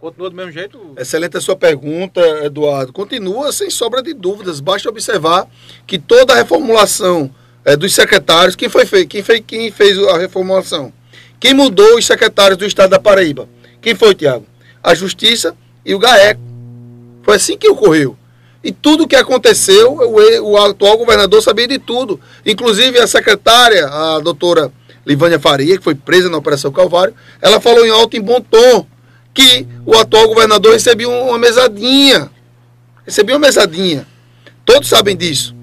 Continua 0.01 0.31
do 0.31 0.37
mesmo 0.37 0.53
jeito? 0.53 0.79
Excelente 0.97 1.37
a 1.37 1.41
sua 1.41 1.57
pergunta, 1.57 2.21
Eduardo. 2.45 2.93
Continua 2.93 3.51
sem 3.51 3.69
sobra 3.69 4.01
de 4.01 4.15
dúvidas. 4.15 4.61
Basta 4.61 4.89
observar 4.89 5.49
que 5.89 5.99
toda 5.99 6.33
a 6.33 6.37
reformulação 6.37 7.35
é, 7.65 7.75
dos 7.75 7.93
secretários, 7.93 8.55
quem 8.55 8.69
foi 8.69 8.87
feito? 8.87 9.09
Quem, 9.09 9.25
fez, 9.25 9.43
quem 9.45 9.73
fez 9.73 9.99
a 9.99 10.17
reformulação? 10.17 10.93
Quem 11.41 11.53
mudou 11.53 11.99
os 11.99 12.07
secretários 12.07 12.57
do 12.57 12.65
estado 12.65 12.91
da 12.91 13.01
Paraíba? 13.01 13.49
Quem 13.81 13.97
foi, 13.97 14.15
Tiago? 14.15 14.47
A 14.81 14.95
Justiça 14.95 15.57
e 15.85 15.93
o 15.97 15.99
GAECO. 15.99 16.41
Foi 17.25 17.35
assim 17.35 17.59
que 17.59 17.69
ocorreu. 17.69 18.17
E 18.63 18.71
tudo 18.71 19.03
o 19.03 19.09
que 19.09 19.17
aconteceu, 19.17 19.95
o, 19.95 20.51
o 20.51 20.57
atual 20.59 20.97
governador 20.97 21.43
sabia 21.43 21.67
de 21.67 21.79
tudo. 21.81 22.21
Inclusive 22.47 23.01
a 23.01 23.07
secretária, 23.09 23.89
a 23.89 24.21
doutora 24.21 24.73
Livânia 25.05 25.41
Faria, 25.41 25.77
que 25.77 25.83
foi 25.83 25.97
presa 25.97 26.31
na 26.31 26.39
Operação 26.39 26.71
Calvário, 26.71 27.15
ela 27.43 27.61
falou 27.61 27.85
em 27.85 27.91
alto 27.91 28.17
e 28.17 28.21
bom 28.21 28.41
tom 28.41 28.87
que 29.39 29.69
o 29.87 29.97
atual 29.97 30.27
governador 30.27 30.73
recebia 30.73 31.09
uma 31.09 31.39
mesadinha. 31.39 32.29
Recebia 33.07 33.37
uma 33.37 33.47
mesadinha. 33.47 34.05
Todos 34.65 34.89
sabem 34.89 35.17
disso. 35.17 35.55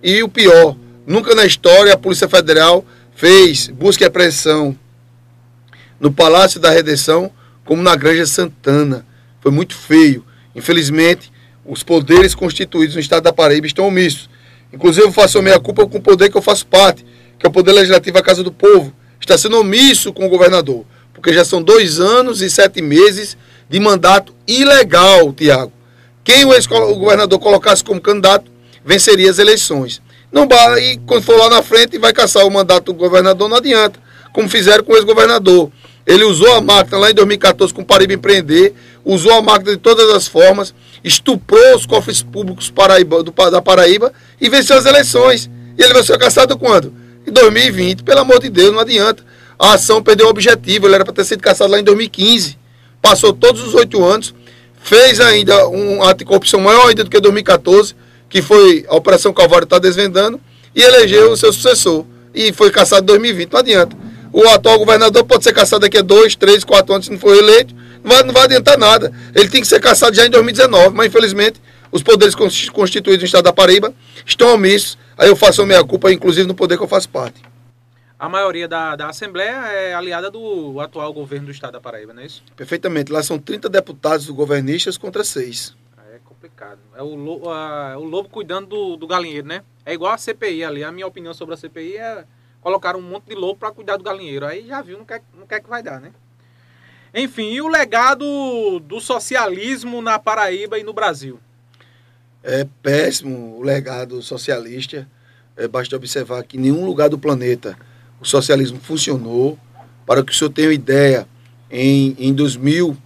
E 0.00 0.22
o 0.22 0.28
pior, 0.28 0.76
nunca 1.04 1.34
na 1.34 1.44
história 1.44 1.92
a 1.92 1.98
Polícia 1.98 2.28
Federal 2.28 2.84
fez 3.16 3.66
busca 3.66 4.04
e 4.04 4.06
apreensão 4.06 4.78
no 5.98 6.12
Palácio 6.12 6.60
da 6.60 6.70
Redenção 6.70 7.28
como 7.64 7.82
na 7.82 7.96
Granja 7.96 8.26
Santana. 8.26 9.04
Foi 9.40 9.50
muito 9.50 9.74
feio. 9.74 10.24
Infelizmente, 10.54 11.32
os 11.64 11.82
poderes 11.82 12.32
constituídos 12.32 12.94
no 12.94 13.00
estado 13.00 13.24
da 13.24 13.32
Paraíba 13.32 13.66
estão 13.66 13.88
omissos. 13.88 14.30
Inclusive, 14.72 15.04
eu 15.04 15.12
faço 15.12 15.38
a 15.38 15.42
minha 15.42 15.58
culpa 15.58 15.84
com 15.84 15.98
o 15.98 16.00
poder 16.00 16.30
que 16.30 16.36
eu 16.36 16.42
faço 16.42 16.64
parte, 16.64 17.04
que 17.40 17.44
é 17.44 17.48
o 17.48 17.52
Poder 17.52 17.72
Legislativo, 17.72 18.18
a 18.18 18.22
Casa 18.22 18.44
do 18.44 18.52
Povo. 18.52 18.94
Está 19.20 19.36
sendo 19.36 19.58
omisso 19.58 20.12
com 20.12 20.26
o 20.26 20.28
governador 20.28 20.86
porque 21.16 21.32
já 21.32 21.44
são 21.44 21.62
dois 21.62 21.98
anos 21.98 22.42
e 22.42 22.50
sete 22.50 22.82
meses 22.82 23.36
de 23.68 23.80
mandato 23.80 24.34
ilegal, 24.46 25.32
Tiago. 25.32 25.72
Quem 26.22 26.44
o 26.44 26.52
ex-governador 26.52 27.38
colocasse 27.38 27.82
como 27.82 28.00
candidato 28.00 28.50
venceria 28.84 29.30
as 29.30 29.38
eleições. 29.38 30.00
Não 30.30 30.46
vai, 30.46 30.82
e 30.82 30.96
quando 30.98 31.22
for 31.22 31.36
lá 31.36 31.48
na 31.48 31.62
frente 31.62 31.98
vai 31.98 32.12
caçar 32.12 32.46
o 32.46 32.50
mandato 32.50 32.92
do 32.92 32.94
governador, 32.94 33.48
não 33.48 33.56
adianta, 33.56 33.98
como 34.32 34.48
fizeram 34.48 34.84
com 34.84 34.92
o 34.92 34.96
ex-governador. 34.96 35.70
Ele 36.06 36.22
usou 36.22 36.52
a 36.54 36.60
máquina 36.60 36.98
lá 36.98 37.10
em 37.10 37.14
2014 37.14 37.72
com 37.72 37.82
o 37.82 37.84
Paraíba 37.84 38.12
Empreender, 38.12 38.74
usou 39.04 39.32
a 39.32 39.42
máquina 39.42 39.72
de 39.72 39.78
todas 39.78 40.08
as 40.10 40.28
formas, 40.28 40.74
estuprou 41.02 41.74
os 41.74 41.86
cofres 41.86 42.22
públicos 42.22 42.70
Paraíba, 42.70 43.22
do, 43.22 43.32
da 43.50 43.62
Paraíba 43.62 44.12
e 44.40 44.48
venceu 44.48 44.76
as 44.76 44.86
eleições. 44.86 45.50
E 45.76 45.82
ele 45.82 45.94
vai 45.94 46.04
ser 46.04 46.18
caçado 46.18 46.56
quando? 46.56 46.92
Em 47.26 47.32
2020, 47.32 48.04
pelo 48.04 48.20
amor 48.20 48.38
de 48.38 48.48
Deus, 48.48 48.72
não 48.72 48.80
adianta 48.80 49.24
a 49.58 49.74
ação 49.74 50.02
perdeu 50.02 50.26
o 50.26 50.30
objetivo. 50.30 50.86
Ele 50.86 50.94
era 50.94 51.04
para 51.04 51.14
ter 51.14 51.24
sido 51.24 51.42
caçado 51.42 51.70
lá 51.70 51.80
em 51.80 51.84
2015. 51.84 52.58
Passou 53.00 53.32
todos 53.32 53.62
os 53.62 53.74
oito 53.74 54.04
anos, 54.04 54.34
fez 54.82 55.20
ainda 55.20 55.68
um 55.68 56.02
ato 56.02 56.18
de 56.18 56.24
corrupção 56.24 56.60
maior 56.60 56.88
ainda 56.88 57.04
do 57.04 57.10
que 57.10 57.20
2014, 57.20 57.94
que 58.28 58.42
foi 58.42 58.84
a 58.88 58.96
Operação 58.96 59.32
Calvário 59.32 59.64
está 59.64 59.78
desvendando, 59.78 60.40
e 60.74 60.82
elegeu 60.82 61.30
o 61.30 61.36
seu 61.36 61.52
sucessor. 61.52 62.04
E 62.34 62.52
foi 62.52 62.70
caçado 62.70 63.02
em 63.02 63.06
2020. 63.06 63.52
Não 63.52 63.60
adianta. 63.60 63.96
O 64.32 64.46
atual 64.48 64.78
governador 64.78 65.24
pode 65.24 65.44
ser 65.44 65.52
caçado 65.52 65.80
daqui 65.80 65.96
a 65.96 66.02
dois, 66.02 66.34
três, 66.34 66.62
quatro 66.64 66.92
anos 66.92 67.06
se 67.06 67.12
não 67.12 67.18
for 67.18 67.34
eleito. 67.34 67.74
Não 68.04 68.10
vai, 68.10 68.22
não 68.22 68.34
vai 68.34 68.42
adiantar 68.44 68.76
nada. 68.76 69.10
Ele 69.34 69.48
tem 69.48 69.62
que 69.62 69.66
ser 69.66 69.80
caçado 69.80 70.14
já 70.14 70.26
em 70.26 70.30
2019, 70.30 70.94
mas 70.94 71.06
infelizmente 71.06 71.60
os 71.90 72.02
poderes 72.02 72.34
constituídos 72.34 73.22
no 73.22 73.26
estado 73.26 73.44
da 73.44 73.52
Paraíba 73.52 73.94
estão 74.26 74.52
omissos. 74.52 74.98
Aí 75.16 75.28
eu 75.28 75.36
faço 75.36 75.62
a 75.62 75.66
minha 75.66 75.82
culpa, 75.82 76.12
inclusive 76.12 76.46
no 76.46 76.54
poder 76.54 76.76
que 76.76 76.82
eu 76.82 76.88
faço 76.88 77.08
parte. 77.08 77.40
A 78.18 78.30
maioria 78.30 78.66
da, 78.66 78.96
da 78.96 79.10
Assembleia 79.10 79.66
é 79.66 79.94
aliada 79.94 80.30
do 80.30 80.80
atual 80.80 81.12
governo 81.12 81.46
do 81.46 81.52
estado 81.52 81.74
da 81.74 81.80
Paraíba, 81.80 82.14
não 82.14 82.22
é 82.22 82.26
isso? 82.26 82.42
Perfeitamente. 82.56 83.12
Lá 83.12 83.22
são 83.22 83.38
30 83.38 83.68
deputados 83.68 84.28
governistas 84.30 84.96
contra 84.96 85.22
seis. 85.22 85.76
É 86.14 86.18
complicado. 86.24 86.78
É 86.94 87.02
o, 87.02 87.14
lobo, 87.14 87.50
o 87.50 88.04
lobo 88.04 88.30
cuidando 88.30 88.68
do, 88.68 88.96
do 88.96 89.06
galinheiro, 89.06 89.46
né? 89.46 89.62
É 89.84 89.92
igual 89.92 90.14
a 90.14 90.18
CPI 90.18 90.64
ali. 90.64 90.82
A 90.82 90.90
minha 90.90 91.06
opinião 91.06 91.34
sobre 91.34 91.54
a 91.54 91.58
CPI 91.58 91.98
é 91.98 92.24
colocar 92.62 92.96
um 92.96 93.02
monte 93.02 93.26
de 93.26 93.34
lobo 93.34 93.60
para 93.60 93.70
cuidar 93.70 93.98
do 93.98 94.04
galinheiro. 94.04 94.46
Aí 94.46 94.66
já 94.66 94.80
viu, 94.80 94.96
não 94.96 95.04
quer, 95.04 95.22
não 95.38 95.46
quer 95.46 95.60
que 95.60 95.68
vai 95.68 95.82
dar, 95.82 96.00
né? 96.00 96.10
Enfim, 97.14 97.52
e 97.52 97.60
o 97.60 97.68
legado 97.68 98.80
do 98.80 98.98
socialismo 98.98 100.00
na 100.00 100.18
Paraíba 100.18 100.78
e 100.78 100.82
no 100.82 100.94
Brasil? 100.94 101.38
É 102.42 102.66
péssimo 102.82 103.58
o 103.58 103.62
legado 103.62 104.22
socialista. 104.22 105.06
É, 105.54 105.68
basta 105.68 105.96
observar 105.96 106.42
que 106.44 106.56
nenhum 106.56 106.84
lugar 106.86 107.10
do 107.10 107.18
planeta 107.18 107.76
o 108.20 108.24
socialismo 108.24 108.78
funcionou. 108.80 109.58
Para 110.06 110.22
que 110.22 110.30
o 110.30 110.34
senhor 110.34 110.50
tenha 110.50 110.72
ideia, 110.72 111.26
em, 111.70 112.14
em, 112.18 112.32
2000, 112.32 112.96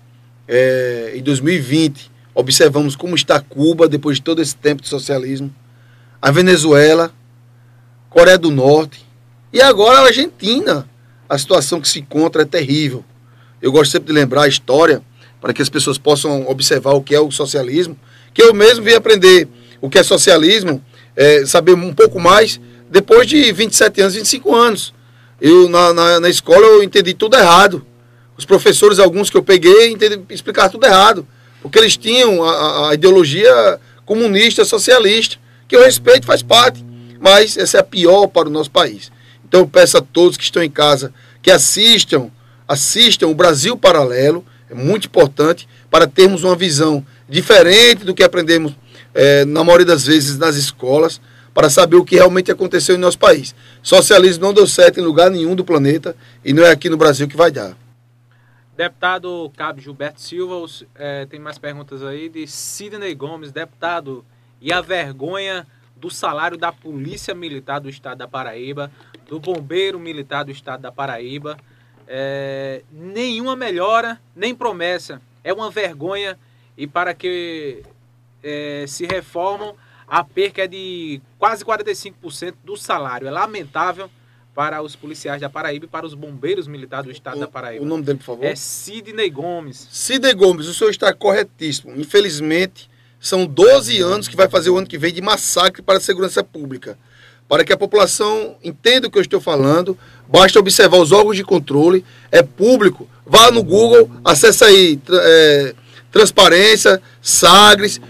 é, 0.46 1.12
em 1.16 1.22
2020, 1.22 2.10
observamos 2.34 2.94
como 2.94 3.14
está 3.14 3.40
Cuba 3.40 3.88
depois 3.88 4.16
de 4.18 4.22
todo 4.22 4.42
esse 4.42 4.54
tempo 4.54 4.82
de 4.82 4.88
socialismo, 4.88 5.54
a 6.20 6.30
Venezuela, 6.30 7.10
Coreia 8.10 8.36
do 8.36 8.50
Norte 8.50 9.04
e 9.52 9.62
agora 9.62 10.00
a 10.00 10.06
Argentina. 10.06 10.86
A 11.28 11.38
situação 11.38 11.80
que 11.80 11.88
se 11.88 12.00
encontra 12.00 12.42
é 12.42 12.44
terrível. 12.44 13.04
Eu 13.62 13.70
gosto 13.70 13.92
sempre 13.92 14.08
de 14.08 14.12
lembrar 14.12 14.42
a 14.42 14.48
história 14.48 15.00
para 15.40 15.52
que 15.52 15.62
as 15.62 15.68
pessoas 15.68 15.96
possam 15.96 16.48
observar 16.48 16.92
o 16.92 17.02
que 17.02 17.14
é 17.14 17.20
o 17.20 17.30
socialismo, 17.30 17.96
que 18.34 18.42
eu 18.42 18.52
mesmo 18.52 18.84
vim 18.84 18.94
aprender 18.94 19.48
o 19.80 19.88
que 19.88 19.98
é 19.98 20.02
socialismo, 20.02 20.82
é, 21.16 21.46
saber 21.46 21.74
um 21.74 21.94
pouco 21.94 22.20
mais 22.20 22.60
depois 22.90 23.26
de 23.26 23.52
27 23.52 24.00
anos, 24.00 24.14
25 24.14 24.54
anos. 24.54 24.94
Eu, 25.40 25.68
na, 25.68 25.92
na, 25.92 26.20
na, 26.20 26.28
escola 26.28 26.64
eu 26.66 26.82
entendi 26.82 27.14
tudo 27.14 27.36
errado. 27.36 27.84
Os 28.36 28.44
professores, 28.44 28.98
alguns 28.98 29.30
que 29.30 29.36
eu 29.36 29.42
peguei, 29.42 29.90
entendi, 29.90 30.20
explicaram 30.30 30.70
tudo 30.70 30.86
errado. 30.86 31.26
Porque 31.62 31.78
eles 31.78 31.96
tinham 31.96 32.42
a, 32.42 32.90
a 32.90 32.94
ideologia 32.94 33.80
comunista, 34.04 34.64
socialista, 34.64 35.36
que 35.68 35.76
eu 35.76 35.82
respeito, 35.82 36.26
faz 36.26 36.42
parte. 36.42 36.84
Mas 37.20 37.56
essa 37.56 37.78
é 37.78 37.80
a 37.80 37.84
pior 37.84 38.26
para 38.26 38.48
o 38.48 38.50
nosso 38.50 38.70
país. 38.70 39.10
Então 39.46 39.60
eu 39.60 39.66
peço 39.66 39.98
a 39.98 40.00
todos 40.00 40.36
que 40.36 40.44
estão 40.44 40.62
em 40.62 40.70
casa 40.70 41.12
que 41.42 41.50
assistam, 41.50 42.30
assistam 42.68 43.26
o 43.28 43.34
Brasil 43.34 43.76
Paralelo, 43.76 44.44
é 44.70 44.74
muito 44.74 45.06
importante 45.06 45.68
para 45.90 46.06
termos 46.06 46.44
uma 46.44 46.54
visão 46.54 47.04
diferente 47.28 48.04
do 48.04 48.14
que 48.14 48.22
aprendemos 48.22 48.72
é, 49.12 49.44
na 49.44 49.64
maioria 49.64 49.86
das 49.86 50.06
vezes 50.06 50.38
nas 50.38 50.56
escolas, 50.56 51.20
para 51.52 51.68
saber 51.68 51.96
o 51.96 52.04
que 52.04 52.16
realmente 52.16 52.50
aconteceu 52.50 52.94
em 52.94 52.98
nosso 52.98 53.18
país. 53.18 53.54
Socialismo 53.82 54.44
não 54.44 54.54
deu 54.54 54.66
certo 54.66 55.00
em 55.00 55.02
lugar 55.02 55.30
nenhum 55.30 55.54
do 55.54 55.64
planeta 55.64 56.16
e 56.44 56.52
não 56.52 56.64
é 56.64 56.70
aqui 56.70 56.88
no 56.88 56.96
Brasil 56.96 57.26
que 57.28 57.36
vai 57.36 57.50
dar. 57.50 57.76
Deputado 58.76 59.52
Cabo 59.56 59.80
Gilberto 59.80 60.20
Silva, 60.20 60.66
é, 60.94 61.26
tem 61.26 61.38
mais 61.38 61.58
perguntas 61.58 62.02
aí 62.02 62.28
de 62.28 62.46
Sidney 62.46 63.14
Gomes, 63.14 63.52
deputado, 63.52 64.24
e 64.60 64.72
a 64.72 64.80
vergonha 64.80 65.66
do 65.96 66.08
salário 66.08 66.56
da 66.56 66.72
Polícia 66.72 67.34
Militar 67.34 67.78
do 67.78 67.90
Estado 67.90 68.18
da 68.18 68.28
Paraíba, 68.28 68.90
do 69.28 69.38
Bombeiro 69.38 70.00
Militar 70.00 70.44
do 70.44 70.50
Estado 70.50 70.80
da 70.80 70.90
Paraíba. 70.90 71.58
É, 72.08 72.82
nenhuma 72.90 73.54
melhora, 73.54 74.18
nem 74.34 74.54
promessa. 74.54 75.20
É 75.44 75.52
uma 75.52 75.70
vergonha 75.70 76.38
e 76.76 76.86
para 76.86 77.12
que 77.12 77.82
é, 78.42 78.86
se 78.88 79.04
reformam 79.04 79.74
a 80.10 80.24
perca 80.24 80.64
é 80.64 80.66
de 80.66 81.22
quase 81.38 81.64
45% 81.64 82.54
do 82.64 82.76
salário. 82.76 83.28
É 83.28 83.30
lamentável 83.30 84.10
para 84.52 84.82
os 84.82 84.96
policiais 84.96 85.40
da 85.40 85.48
Paraíba 85.48 85.84
e 85.84 85.88
para 85.88 86.04
os 86.04 86.14
bombeiros 86.14 86.66
militares 86.66 87.06
do 87.06 87.12
estado 87.12 87.36
o, 87.36 87.40
da 87.40 87.46
Paraíba. 87.46 87.84
O 87.84 87.86
nome 87.86 88.02
dele, 88.02 88.18
por 88.18 88.24
favor? 88.24 88.44
É 88.44 88.56
Sidney 88.56 89.30
Gomes. 89.30 89.86
Sidney 89.92 90.34
Gomes, 90.34 90.66
o 90.66 90.74
senhor 90.74 90.90
está 90.90 91.14
corretíssimo. 91.14 91.94
Infelizmente, 91.96 92.90
são 93.20 93.46
12 93.46 94.00
anos 94.00 94.26
que 94.26 94.34
vai 94.34 94.48
fazer 94.48 94.70
o 94.70 94.76
ano 94.76 94.86
que 94.86 94.98
vem 94.98 95.12
de 95.12 95.22
massacre 95.22 95.80
para 95.80 95.98
a 95.98 96.00
segurança 96.00 96.42
pública. 96.42 96.98
Para 97.48 97.64
que 97.64 97.72
a 97.72 97.76
população 97.76 98.56
entenda 98.64 99.06
o 99.06 99.10
que 99.10 99.18
eu 99.18 99.22
estou 99.22 99.40
falando, 99.40 99.96
basta 100.28 100.58
observar 100.58 100.98
os 100.98 101.12
órgãos 101.12 101.36
de 101.36 101.44
controle, 101.44 102.04
é 102.32 102.42
público. 102.42 103.08
Vá 103.24 103.50
no 103.52 103.62
Google, 103.62 104.10
acessa 104.24 104.66
aí 104.66 104.98
é, 105.08 105.74
Transparência, 106.10 107.00
Sagres, 107.22 108.00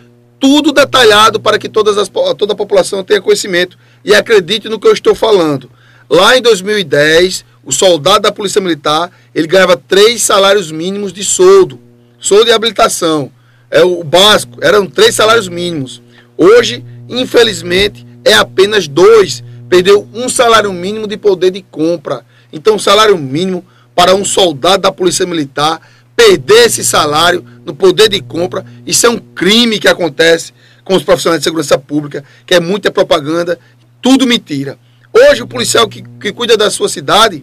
tudo 0.40 0.72
detalhado 0.72 1.38
para 1.38 1.58
que 1.58 1.68
todas 1.68 1.98
as, 1.98 2.08
toda 2.08 2.54
a 2.54 2.56
população 2.56 3.04
tenha 3.04 3.20
conhecimento 3.20 3.78
e 4.02 4.14
acredite 4.14 4.68
no 4.68 4.80
que 4.80 4.88
eu 4.88 4.92
estou 4.92 5.14
falando. 5.14 5.70
Lá 6.08 6.36
em 6.36 6.42
2010, 6.42 7.44
o 7.62 7.70
soldado 7.70 8.22
da 8.22 8.32
Polícia 8.32 8.60
Militar, 8.60 9.12
ele 9.34 9.46
ganhava 9.46 9.76
três 9.76 10.22
salários 10.22 10.72
mínimos 10.72 11.12
de 11.12 11.22
soldo, 11.22 11.78
soldo 12.18 12.48
e 12.48 12.52
habilitação. 12.52 13.30
É 13.70 13.84
o 13.84 14.02
básico, 14.02 14.58
eram 14.62 14.86
três 14.86 15.14
salários 15.14 15.46
mínimos. 15.46 16.02
Hoje, 16.36 16.84
infelizmente, 17.08 18.04
é 18.24 18.32
apenas 18.32 18.88
dois. 18.88 19.44
Perdeu 19.68 20.08
um 20.12 20.28
salário 20.28 20.72
mínimo 20.72 21.06
de 21.06 21.16
poder 21.16 21.50
de 21.50 21.62
compra. 21.62 22.24
Então, 22.52 22.74
o 22.74 22.80
salário 22.80 23.16
mínimo 23.16 23.64
para 23.94 24.14
um 24.14 24.24
soldado 24.24 24.82
da 24.82 24.90
Polícia 24.90 25.26
Militar 25.26 25.80
perder 26.20 26.66
esse 26.66 26.84
salário 26.84 27.42
no 27.64 27.74
poder 27.74 28.10
de 28.10 28.20
compra. 28.20 28.62
Isso 28.86 29.06
é 29.06 29.08
um 29.08 29.16
crime 29.16 29.78
que 29.78 29.88
acontece 29.88 30.52
com 30.84 30.94
os 30.94 31.02
profissionais 31.02 31.40
de 31.40 31.44
segurança 31.44 31.78
pública, 31.78 32.22
que 32.46 32.54
é 32.54 32.60
muita 32.60 32.90
propaganda, 32.90 33.58
tudo 34.02 34.26
mentira. 34.26 34.78
Hoje, 35.14 35.42
o 35.42 35.46
policial 35.46 35.88
que, 35.88 36.04
que 36.20 36.30
cuida 36.30 36.58
da 36.58 36.68
sua 36.68 36.90
cidade, 36.90 37.42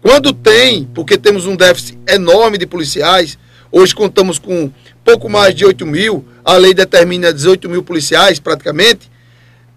quando 0.00 0.32
tem, 0.32 0.88
porque 0.94 1.18
temos 1.18 1.44
um 1.44 1.54
déficit 1.54 1.98
enorme 2.08 2.56
de 2.56 2.66
policiais, 2.66 3.38
hoje 3.70 3.94
contamos 3.94 4.38
com 4.38 4.72
pouco 5.04 5.28
mais 5.28 5.54
de 5.54 5.66
8 5.66 5.84
mil, 5.84 6.26
a 6.42 6.54
lei 6.56 6.72
determina 6.72 7.30
18 7.30 7.68
mil 7.68 7.82
policiais 7.82 8.40
praticamente. 8.40 9.10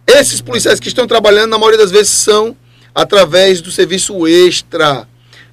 Esses 0.05 0.39
policiais 0.39 0.79
que 0.79 0.87
estão 0.87 1.05
trabalhando, 1.05 1.49
na 1.49 1.57
maioria 1.57 1.79
das 1.79 1.91
vezes, 1.91 2.11
são 2.11 2.55
através 2.95 3.59
do 3.59 3.71
serviço 3.71 4.25
extra. 4.25 5.05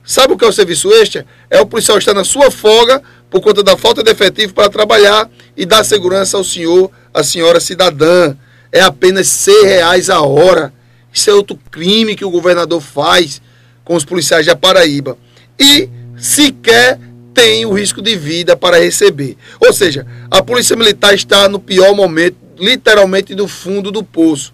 Sabe 0.05 0.35
o 0.35 0.37
que 0.37 0.45
é 0.45 0.49
o 0.49 0.53
serviço 0.53 0.93
extra? 0.93 1.25
É 1.49 1.61
o 1.61 1.67
policial 1.67 1.97
estar 1.97 2.13
na 2.13 2.25
sua 2.25 2.51
folga 2.51 3.03
por 3.31 3.41
conta 3.41 3.63
da 3.63 3.77
falta 3.77 4.03
de 4.03 4.11
efetivo 4.11 4.53
para 4.53 4.69
trabalhar 4.69 5.31
e 5.57 5.65
dar 5.65 5.83
segurança 5.83 6.37
ao 6.37 6.45
senhor, 6.45 6.91
à 7.13 7.23
senhora 7.23 7.59
cidadã. 7.59 8.37
É 8.71 8.81
apenas 8.81 9.29
seis 9.29 9.65
reais 9.65 10.11
a 10.11 10.21
hora. 10.21 10.73
Isso 11.11 11.31
é 11.31 11.33
outro 11.33 11.59
crime 11.71 12.15
que 12.15 12.25
o 12.25 12.31
governador 12.31 12.83
faz 12.83 13.41
com 13.83 13.95
os 13.95 14.05
policiais 14.05 14.45
da 14.45 14.55
Paraíba. 14.55 15.17
E 15.59 15.89
sequer 16.19 16.99
tem 17.33 17.65
o 17.65 17.73
risco 17.73 18.03
de 18.03 18.15
vida 18.15 18.57
para 18.57 18.79
receber. 18.79 19.37
Ou 19.59 19.73
seja, 19.73 20.07
a 20.31 20.43
Polícia 20.43 20.77
Militar 20.77 21.15
está 21.15 21.49
no 21.49 21.59
pior 21.59 21.95
momento, 21.95 22.37
literalmente 22.59 23.35
no 23.35 23.49
fundo 23.49 23.91
do 23.91 24.05
poço. 24.05 24.53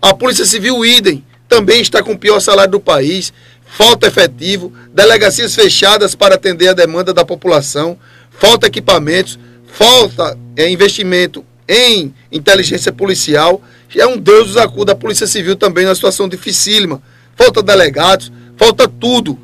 A 0.00 0.14
Polícia 0.14 0.44
Civil, 0.44 0.84
idem, 0.84 1.24
também 1.48 1.80
está 1.80 2.02
com 2.02 2.12
o 2.12 2.18
pior 2.18 2.40
salário 2.40 2.72
do 2.72 2.80
país 2.80 3.32
falta 3.76 4.06
efetivo, 4.06 4.72
delegacias 4.92 5.54
fechadas 5.54 6.14
para 6.14 6.36
atender 6.36 6.68
a 6.68 6.72
demanda 6.72 7.12
da 7.12 7.24
população, 7.24 7.98
falta 8.30 8.68
equipamentos, 8.68 9.38
falta 9.66 10.38
é, 10.56 10.70
investimento 10.70 11.44
em 11.68 12.14
inteligência 12.30 12.92
policial. 12.92 13.60
É 13.96 14.06
um 14.06 14.16
Deus 14.16 14.48
nos 14.48 14.56
acuda 14.56 14.92
a 14.92 14.96
Polícia 14.96 15.26
Civil 15.26 15.56
também 15.56 15.84
na 15.84 15.94
situação 15.94 16.28
dificílima. 16.28 17.02
Falta 17.34 17.62
delegados, 17.62 18.30
falta 18.56 18.86
tudo. 18.86 19.36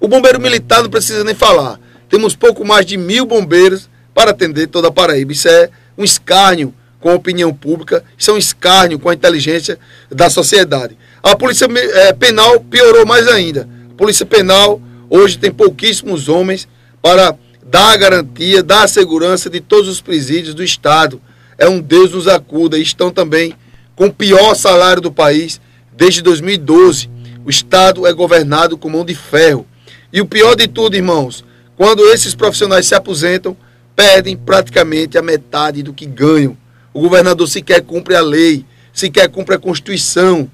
O 0.00 0.08
bombeiro 0.08 0.40
militar 0.40 0.82
não 0.82 0.88
precisa 0.88 1.22
nem 1.22 1.34
falar. 1.34 1.78
Temos 2.08 2.34
pouco 2.34 2.64
mais 2.64 2.86
de 2.86 2.96
mil 2.96 3.26
bombeiros 3.26 3.90
para 4.14 4.30
atender 4.30 4.68
toda 4.68 4.88
a 4.88 4.92
Paraíba. 4.92 5.32
Isso 5.32 5.48
é 5.48 5.68
um 5.98 6.04
escárnio 6.04 6.74
com 6.98 7.10
a 7.10 7.14
opinião 7.14 7.52
pública, 7.52 8.04
isso 8.16 8.30
é 8.30 8.34
um 8.34 8.38
escárnio 8.38 8.98
com 8.98 9.08
a 9.08 9.14
inteligência 9.14 9.78
da 10.08 10.30
sociedade. 10.30 10.96
A 11.22 11.36
Polícia 11.36 11.68
é, 11.70 12.12
Penal 12.12 12.58
piorou 12.58 13.06
mais 13.06 13.28
ainda. 13.28 13.68
A 13.92 13.94
Polícia 13.94 14.26
Penal 14.26 14.82
hoje 15.08 15.38
tem 15.38 15.52
pouquíssimos 15.52 16.28
homens 16.28 16.66
para 17.00 17.36
dar 17.64 17.92
a 17.92 17.96
garantia, 17.96 18.60
dar 18.60 18.82
a 18.82 18.88
segurança 18.88 19.48
de 19.48 19.60
todos 19.60 19.88
os 19.88 20.00
presídios 20.00 20.52
do 20.52 20.64
Estado. 20.64 21.22
É 21.56 21.68
um 21.68 21.80
Deus 21.80 22.10
nos 22.10 22.26
acuda. 22.26 22.76
E 22.76 22.82
estão 22.82 23.12
também 23.12 23.54
com 23.94 24.06
o 24.06 24.12
pior 24.12 24.54
salário 24.56 25.00
do 25.00 25.12
país 25.12 25.60
desde 25.92 26.22
2012. 26.22 27.08
O 27.44 27.50
Estado 27.50 28.04
é 28.04 28.12
governado 28.12 28.76
com 28.76 28.90
mão 28.90 29.04
de 29.04 29.14
ferro. 29.14 29.64
E 30.12 30.20
o 30.20 30.26
pior 30.26 30.56
de 30.56 30.66
tudo, 30.66 30.96
irmãos, 30.96 31.44
quando 31.76 32.02
esses 32.12 32.34
profissionais 32.34 32.86
se 32.86 32.96
aposentam, 32.96 33.56
perdem 33.94 34.36
praticamente 34.36 35.16
a 35.16 35.22
metade 35.22 35.84
do 35.84 35.94
que 35.94 36.04
ganham. 36.04 36.56
O 36.92 37.00
governador 37.00 37.46
sequer 37.46 37.80
cumpre 37.82 38.16
a 38.16 38.20
lei, 38.20 38.66
sequer 38.92 39.28
cumpre 39.28 39.54
a 39.54 39.58
Constituição 39.58 40.50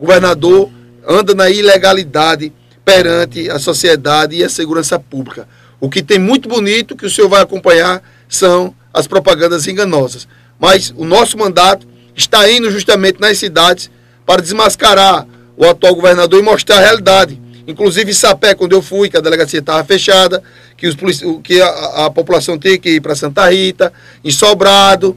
governador 0.00 0.70
anda 1.06 1.34
na 1.34 1.50
ilegalidade 1.50 2.52
perante 2.84 3.50
a 3.50 3.58
sociedade 3.58 4.36
e 4.36 4.42
a 4.42 4.48
segurança 4.48 4.98
pública. 4.98 5.46
O 5.80 5.88
que 5.88 6.02
tem 6.02 6.18
muito 6.18 6.48
bonito 6.48 6.96
que 6.96 7.06
o 7.06 7.10
senhor 7.10 7.28
vai 7.28 7.42
acompanhar 7.42 8.02
são 8.28 8.74
as 8.92 9.06
propagandas 9.06 9.66
enganosas. 9.66 10.26
Mas 10.58 10.92
o 10.96 11.04
nosso 11.04 11.38
mandato 11.38 11.86
está 12.14 12.50
indo 12.50 12.70
justamente 12.70 13.20
nas 13.20 13.38
cidades 13.38 13.90
para 14.26 14.42
desmascarar 14.42 15.26
o 15.56 15.64
atual 15.64 15.94
governador 15.94 16.38
e 16.40 16.42
mostrar 16.42 16.78
a 16.78 16.80
realidade. 16.80 17.40
Inclusive 17.66 18.10
em 18.10 18.14
Sapé, 18.14 18.54
quando 18.54 18.72
eu 18.72 18.82
fui, 18.82 19.08
que 19.08 19.16
a 19.16 19.20
delegacia 19.20 19.60
estava 19.60 19.84
fechada, 19.84 20.42
que, 20.76 20.86
os 20.88 20.96
que 21.42 21.60
a, 21.60 22.06
a 22.06 22.10
população 22.10 22.58
tinha 22.58 22.78
que 22.78 22.96
ir 22.96 23.00
para 23.00 23.14
Santa 23.14 23.48
Rita, 23.48 23.92
em 24.24 24.30
Sobrado, 24.30 25.16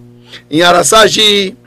em 0.50 0.62
Araçagi, 0.62 1.58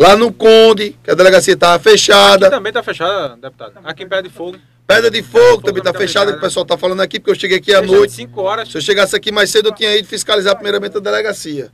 lá 0.00 0.16
no 0.16 0.32
Conde, 0.32 0.96
que 1.04 1.10
a 1.10 1.14
delegacia 1.14 1.52
estava 1.52 1.78
fechada. 1.78 2.46
Aqui 2.46 2.56
também 2.56 2.70
está 2.70 2.82
fechada, 2.82 3.36
deputado. 3.36 3.72
Aqui 3.84 4.02
em 4.02 4.08
Pé 4.08 4.22
de 4.22 4.30
Fogo. 4.30 4.56
Pedra 4.86 5.10
de 5.10 5.22
Fogo 5.22 5.62
também 5.62 5.82
está 5.82 5.92
fechada, 5.92 6.32
que 6.32 6.38
o 6.38 6.40
pessoal 6.40 6.62
está 6.62 6.78
falando 6.78 7.00
aqui, 7.02 7.20
porque 7.20 7.30
eu 7.30 7.38
cheguei 7.38 7.58
aqui 7.58 7.74
à 7.74 7.82
noite. 7.82 8.14
Cinco 8.14 8.40
horas. 8.40 8.70
Se 8.70 8.78
eu 8.78 8.80
chegasse 8.80 9.14
aqui 9.14 9.30
mais 9.30 9.50
cedo, 9.50 9.68
eu 9.68 9.74
tinha 9.74 9.94
ido 9.94 10.08
fiscalizar 10.08 10.54
primeiramente 10.54 10.96
a 10.96 11.00
delegacia. 11.00 11.70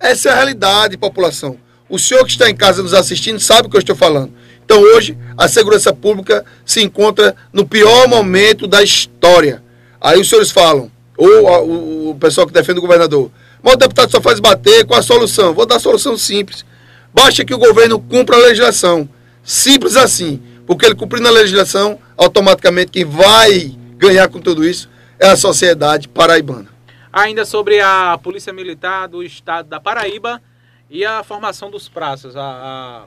Essa 0.00 0.28
é 0.28 0.32
a 0.32 0.34
realidade, 0.34 0.96
população. 0.96 1.56
O 1.88 1.98
senhor 1.98 2.24
que 2.24 2.32
está 2.32 2.50
em 2.50 2.56
casa 2.56 2.82
nos 2.82 2.92
assistindo 2.92 3.38
sabe 3.38 3.68
o 3.68 3.70
que 3.70 3.76
eu 3.76 3.80
estou 3.80 3.96
falando. 3.96 4.34
Então 4.64 4.80
hoje 4.82 5.16
a 5.36 5.48
segurança 5.48 5.94
pública 5.94 6.44
se 6.66 6.82
encontra 6.82 7.34
no 7.52 7.66
pior 7.66 8.08
momento 8.08 8.66
da 8.66 8.82
história. 8.82 9.62
Aí 10.00 10.20
os 10.20 10.28
senhores 10.28 10.50
falam, 10.50 10.90
ou 11.16 11.48
a, 11.48 11.62
o, 11.62 12.10
o, 12.10 12.14
pessoal 12.16 12.46
que 12.46 12.52
defende 12.52 12.80
o 12.80 12.82
governador, 12.82 13.30
mas 13.62 13.74
o 13.74 13.76
deputado 13.76 14.10
só 14.10 14.20
faz 14.20 14.40
bater, 14.40 14.84
qual 14.84 15.00
a 15.00 15.02
solução? 15.02 15.54
Vou 15.54 15.64
dar 15.64 15.76
a 15.76 15.80
solução 15.80 16.18
simples. 16.18 16.66
Basta 17.12 17.44
que 17.44 17.54
o 17.54 17.58
governo 17.58 18.00
cumpra 18.00 18.36
a 18.36 18.40
legislação. 18.40 19.08
Simples 19.42 19.96
assim. 19.96 20.42
Porque 20.66 20.84
ele 20.84 20.94
cumprindo 20.94 21.28
a 21.28 21.30
legislação, 21.30 21.98
automaticamente 22.16 22.92
quem 22.92 23.04
vai 23.04 23.74
ganhar 23.96 24.28
com 24.28 24.40
tudo 24.40 24.64
isso 24.64 24.90
é 25.18 25.26
a 25.28 25.36
sociedade 25.36 26.08
paraibana. 26.08 26.68
Ainda 27.12 27.44
sobre 27.44 27.80
a 27.80 28.18
Polícia 28.22 28.52
Militar 28.52 29.08
do 29.08 29.22
Estado 29.22 29.68
da 29.68 29.80
Paraíba 29.80 30.42
e 30.90 31.04
a 31.04 31.22
formação 31.22 31.70
dos 31.70 31.88
praças. 31.88 32.36
A, 32.36 32.42
a 32.42 33.04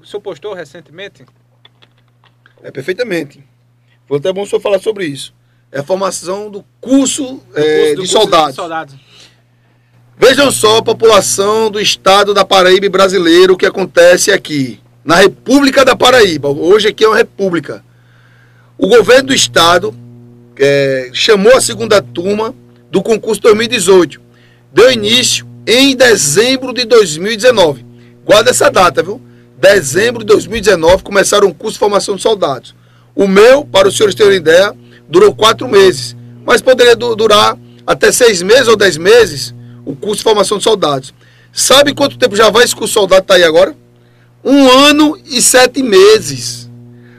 o 0.00 0.06
senhor 0.06 0.20
postou 0.20 0.54
recentemente? 0.54 1.24
É, 2.62 2.70
perfeitamente. 2.70 3.42
Foi 4.06 4.18
até 4.18 4.32
bom 4.32 4.42
o 4.42 4.46
senhor 4.46 4.60
falar 4.60 4.78
sobre 4.78 5.06
isso. 5.06 5.34
É 5.72 5.80
a 5.80 5.82
formação 5.82 6.48
do 6.48 6.64
curso, 6.80 7.42
do 7.52 7.58
é, 7.58 7.78
curso, 7.78 7.88
do 7.88 7.88
de, 7.88 7.96
curso 7.96 8.12
soldados. 8.12 8.50
de 8.50 8.54
soldados. 8.54 8.94
Vejam 10.18 10.50
só 10.50 10.78
a 10.78 10.82
população 10.82 11.70
do 11.70 11.78
estado 11.78 12.32
da 12.32 12.44
Paraíba 12.44 12.88
brasileiro, 12.88 13.52
o 13.52 13.56
que 13.56 13.66
acontece 13.66 14.32
aqui, 14.32 14.80
na 15.04 15.16
República 15.16 15.84
da 15.84 15.94
Paraíba. 15.94 16.48
Hoje 16.48 16.88
aqui 16.88 17.04
é 17.04 17.08
uma 17.08 17.16
república. 17.16 17.84
O 18.78 18.88
governo 18.88 19.28
do 19.28 19.34
estado 19.34 19.94
é, 20.58 21.10
chamou 21.12 21.54
a 21.54 21.60
segunda 21.60 22.00
turma 22.00 22.54
do 22.90 23.02
concurso 23.02 23.42
2018. 23.42 24.18
Deu 24.72 24.90
início 24.90 25.46
em 25.66 25.94
dezembro 25.94 26.72
de 26.72 26.86
2019. 26.86 27.84
Guarda 28.24 28.50
essa 28.50 28.70
data, 28.70 29.02
viu? 29.02 29.20
dezembro 29.58 30.20
de 30.20 30.26
2019, 30.26 31.02
começaram 31.02 31.48
um 31.48 31.52
curso 31.52 31.74
de 31.74 31.78
formação 31.78 32.16
de 32.16 32.22
soldados. 32.22 32.74
O 33.14 33.26
meu, 33.26 33.64
para 33.64 33.88
os 33.88 33.96
senhores 33.96 34.14
terem 34.14 34.36
ideia, 34.36 34.74
durou 35.08 35.34
quatro 35.34 35.68
meses, 35.68 36.16
mas 36.44 36.60
poderia 36.60 36.94
durar 36.94 37.56
até 37.86 38.12
seis 38.12 38.42
meses 38.42 38.68
ou 38.68 38.76
dez 38.76 38.96
meses 38.96 39.54
o 39.86 39.94
curso 39.94 40.16
de 40.16 40.24
formação 40.24 40.58
de 40.58 40.64
soldados. 40.64 41.14
Sabe 41.52 41.94
quanto 41.94 42.18
tempo 42.18 42.36
já 42.36 42.50
vai 42.50 42.64
esse 42.64 42.74
curso 42.74 42.88
de 42.88 42.94
soldado 42.94 43.22
está 43.22 43.36
aí 43.36 43.44
agora? 43.44 43.74
Um 44.44 44.68
ano 44.68 45.18
e 45.24 45.40
sete 45.40 45.82
meses. 45.82 46.68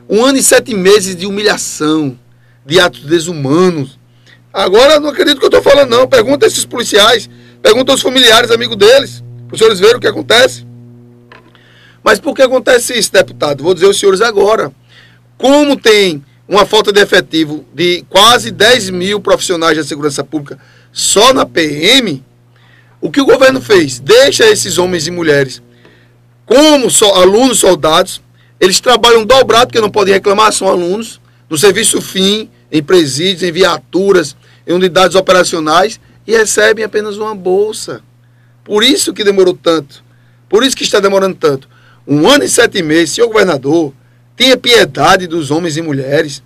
Um 0.08 0.24
ano 0.24 0.38
e 0.38 0.44
sete 0.44 0.76
meses 0.76 1.16
de 1.16 1.26
humilhação, 1.26 2.20
de 2.66 2.80
atos 2.80 3.02
desumanos. 3.02 3.98
Agora 4.54 5.00
não 5.00 5.10
acredito 5.10 5.40
que 5.40 5.46
eu 5.46 5.50
estou 5.50 5.64
falando, 5.64 5.90
não. 5.90 6.08
Pergunta 6.08 6.46
esses 6.46 6.66
policiais, 6.66 7.30
pergunta 7.62 7.92
aos 7.92 8.02
familiares, 8.02 8.52
amigos 8.52 8.76
deles, 8.76 9.24
para 9.48 9.56
os 9.56 9.60
senhores 9.60 9.80
verem 9.80 9.98
o 9.98 10.00
que 10.00 10.08
acontece. 10.08 10.66
Mas 12.04 12.20
por 12.20 12.36
que 12.36 12.42
acontece 12.42 12.98
isso, 12.98 13.12
deputado? 13.12 13.64
Vou 13.64 13.74
dizer 13.74 13.88
aos 13.88 14.00
senhores 14.00 14.22
agora. 14.22 14.72
Como 15.38 15.76
tem 15.76 16.24
uma 16.48 16.66
falta 16.66 16.92
de 16.94 17.02
efetivo 17.02 17.66
de 17.74 18.06
quase 18.10 18.52
10 18.52 18.90
mil 18.92 19.20
profissionais 19.20 19.78
da 19.78 19.84
segurança 19.84 20.24
pública 20.24 20.58
só 20.94 21.34
na 21.34 21.46
PM, 21.46 22.24
o 23.08 23.12
que 23.12 23.22
o 23.22 23.26
governo 23.26 23.62
fez? 23.62 24.00
Deixa 24.00 24.46
esses 24.46 24.78
homens 24.78 25.08
e 25.08 25.12
mulheres 25.12 25.62
como 26.48 26.90
so, 26.90 27.06
alunos 27.08 27.60
soldados, 27.60 28.22
eles 28.58 28.80
trabalham 28.80 29.26
dobrado, 29.26 29.68
porque 29.68 29.82
não 29.82 29.90
podem 29.90 30.14
reclamar, 30.14 30.54
são 30.54 30.70
alunos, 30.70 31.20
no 31.50 31.58
serviço 31.58 32.02
fim, 32.02 32.50
em 32.72 32.82
presídios, 32.82 33.44
em 33.44 33.52
viaturas, 33.52 34.34
em 34.66 34.72
unidades 34.72 35.18
operacionais, 35.18 36.00
e 36.26 36.32
recebem 36.32 36.86
apenas 36.86 37.18
uma 37.18 37.36
bolsa. 37.36 38.02
Por 38.64 38.82
isso 38.82 39.14
que 39.14 39.26
demorou 39.26 39.54
tanto. 39.62 40.02
Por 40.48 40.64
isso 40.64 40.76
que 40.76 40.84
está 40.84 41.02
demorando 41.02 41.36
tanto 41.36 41.68
um 42.08 42.26
ano 42.30 42.46
e 42.46 42.50
sete 42.50 42.82
meses, 42.82 43.12
senhor 43.12 43.28
governador, 43.28 43.94
tenha 44.34 44.56
piedade 44.56 45.28
dos 45.28 45.52
homens 45.52 45.76
e 45.76 45.82
mulheres. 45.82 46.42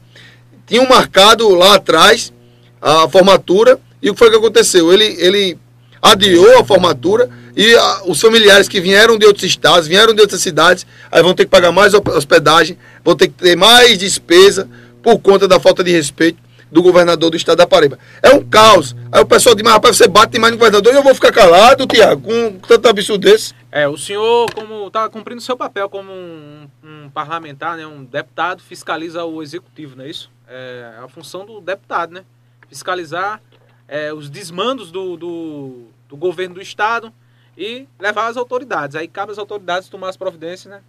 Tinham 0.66 0.90
marcado 0.90 1.48
lá 1.50 1.76
atrás 1.76 2.34
a 2.82 3.08
formatura 3.08 3.80
e 4.02 4.10
o 4.10 4.14
que 4.14 4.20
foi 4.20 4.32
que 4.32 4.38
aconteceu? 4.38 4.92
Ele, 4.92 5.06
ele 5.20 5.58
adiou 6.02 6.60
a 6.60 6.66
formatura 6.66 7.30
e 7.56 7.76
a, 7.76 8.04
os 8.06 8.20
familiares 8.20 8.68
que 8.68 8.82
vieram 8.82 9.18
de 9.18 9.26
outros 9.26 9.46
estados, 9.46 9.88
vieram 9.88 10.14
de 10.14 10.22
outras 10.22 10.42
cidades, 10.42 10.86
aí 11.12 11.22
vão 11.22 11.34
ter 11.34 11.46
que 11.46 11.52
pagar 11.52 11.72
mais 11.72 11.94
hospedagem, 11.94 12.78
vão 13.04 13.16
ter 13.16 13.28
que 13.28 13.34
ter 13.34 13.56
mais 13.56 13.98
despesa 13.98 14.68
por 15.04 15.20
conta 15.20 15.48
da 15.48 15.60
falta 15.60 15.84
de 15.84 15.92
respeito 15.92 16.40
do 16.72 16.82
governador 16.82 17.30
do 17.30 17.36
estado 17.36 17.58
da 17.58 17.68
Paraíba. 17.68 18.00
É 18.24 18.34
um 18.34 18.42
caos. 18.44 18.96
Aí 19.12 19.22
o 19.22 19.26
pessoal 19.26 19.54
diz, 19.54 19.64
mas 19.64 19.74
rapaz, 19.74 19.98
você 19.98 20.08
bate 20.08 20.40
mais 20.40 20.54
no 20.54 20.58
governador 20.58 20.94
e 20.94 20.96
eu 20.96 21.04
vou 21.04 21.14
ficar 21.14 21.32
calado, 21.32 21.86
Tiago, 21.86 22.22
com 22.22 22.60
tanto 22.60 22.88
absurdo 22.88 23.30
desse. 23.30 23.54
É, 23.70 23.88
o 23.88 23.98
senhor, 23.98 24.50
como 24.54 24.88
está 24.88 25.10
cumprindo 25.10 25.42
seu 25.42 25.58
papel 25.58 25.90
como 25.90 26.12
um, 26.12 26.68
um, 26.84 27.10
parlamentar, 27.10 27.76
né, 27.76 27.86
um 27.86 28.06
deputado, 28.06 28.62
fiscaliza 28.64 29.26
o 29.26 29.44
executivo, 29.44 29.98
não 29.98 30.06
é 30.06 30.10
isso? 30.10 30.32
É 30.48 30.94
a 31.04 31.08
função 31.10 31.46
do 31.46 31.60
deputado, 31.60 32.14
né? 32.14 32.24
Fiscalizar 32.70 33.42
é, 33.92 34.14
os 34.14 34.30
desmandos 34.30 34.90
do, 34.90 35.18
do, 35.18 35.88
do 36.08 36.16
governo 36.16 36.56
do 36.56 36.62
estado 36.62 37.14
e 37.58 37.86
levar 38.00 38.28
às 38.28 38.38
autoridades. 38.38 38.96
Aí 38.96 39.06
cabe 39.06 39.34
às 39.34 39.38
autoridades 39.38 39.90
tomar 39.90 40.08
as 40.08 40.16
providências, 40.16 40.72
né? 40.72 40.82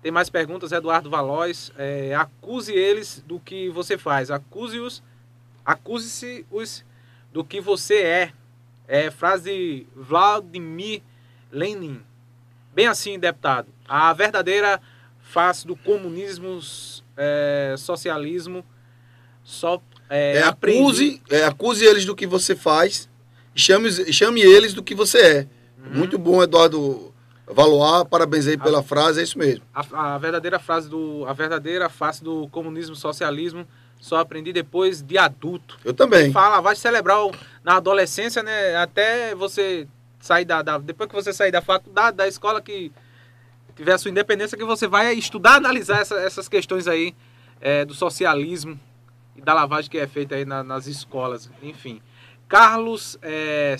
Tem 0.00 0.12
mais 0.12 0.30
perguntas, 0.30 0.70
Eduardo 0.70 1.10
Valois. 1.10 1.72
É, 1.76 2.14
acuse 2.14 2.72
eles 2.72 3.24
do 3.26 3.40
que 3.40 3.68
você 3.70 3.98
faz. 3.98 4.30
Acuse-os, 4.30 5.02
acuse-se 5.64 6.46
os 6.48 6.84
do 7.32 7.42
que 7.42 7.60
você 7.60 8.02
é. 8.02 8.32
É 8.86 9.10
frase 9.10 9.84
Vladimir 9.96 11.02
Lenin. 11.50 12.00
Bem 12.72 12.86
assim, 12.86 13.18
deputado. 13.18 13.66
A 13.88 14.12
verdadeira 14.12 14.80
face 15.20 15.66
do 15.66 15.74
comunismo, 15.74 16.60
é, 17.16 17.74
socialismo, 17.78 18.64
só 19.42 19.82
é, 20.14 20.36
é 20.36 20.42
acuse, 20.42 21.22
é, 21.30 21.44
acuse 21.44 21.86
eles 21.86 22.04
do 22.04 22.14
que 22.14 22.26
você 22.26 22.54
faz, 22.54 23.08
chame, 23.54 23.90
chame 24.12 24.42
eles 24.42 24.74
do 24.74 24.82
que 24.82 24.94
você 24.94 25.18
é. 25.18 25.46
Uhum. 25.78 25.98
Muito 25.98 26.18
bom, 26.18 26.42
Eduardo 26.42 27.10
Valoar, 27.46 28.04
parabéns 28.04 28.46
aí 28.46 28.58
pela 28.58 28.80
a, 28.80 28.82
frase, 28.82 29.20
é 29.20 29.22
isso 29.22 29.38
mesmo. 29.38 29.64
A, 29.74 30.14
a, 30.14 30.18
verdadeira 30.18 30.58
frase 30.58 30.88
do. 30.88 31.24
A 31.26 31.32
verdadeira 31.32 31.88
face 31.88 32.22
do 32.22 32.46
comunismo 32.48 32.94
socialismo 32.94 33.66
só 33.98 34.18
aprendi 34.18 34.52
depois 34.52 35.00
de 35.00 35.16
adulto. 35.16 35.78
Eu 35.82 35.94
também. 35.94 36.30
Fala, 36.30 36.60
vai 36.60 36.76
celebrar 36.76 37.18
na 37.64 37.76
adolescência, 37.76 38.42
né? 38.42 38.76
Até 38.76 39.34
você 39.34 39.88
sair 40.20 40.44
da, 40.44 40.60
da, 40.60 40.76
Depois 40.76 41.08
que 41.08 41.14
você 41.14 41.32
sair 41.32 41.50
da 41.50 41.62
faculdade, 41.62 42.18
da 42.18 42.28
escola 42.28 42.60
que 42.60 42.92
tiver 43.74 43.92
a 43.92 43.98
sua 43.98 44.10
independência, 44.10 44.58
que 44.58 44.64
você 44.64 44.86
vai 44.86 45.14
estudar, 45.14 45.54
analisar 45.54 46.02
essa, 46.02 46.16
essas 46.20 46.48
questões 46.48 46.86
aí 46.86 47.14
é, 47.62 47.84
do 47.84 47.94
socialismo 47.94 48.78
e 49.36 49.40
da 49.40 49.54
lavagem 49.54 49.90
que 49.90 49.98
é 49.98 50.06
feita 50.06 50.34
aí 50.34 50.44
na, 50.44 50.62
nas 50.62 50.86
escolas. 50.86 51.50
Enfim. 51.62 52.00
Carlos 52.48 53.18
é, 53.22 53.76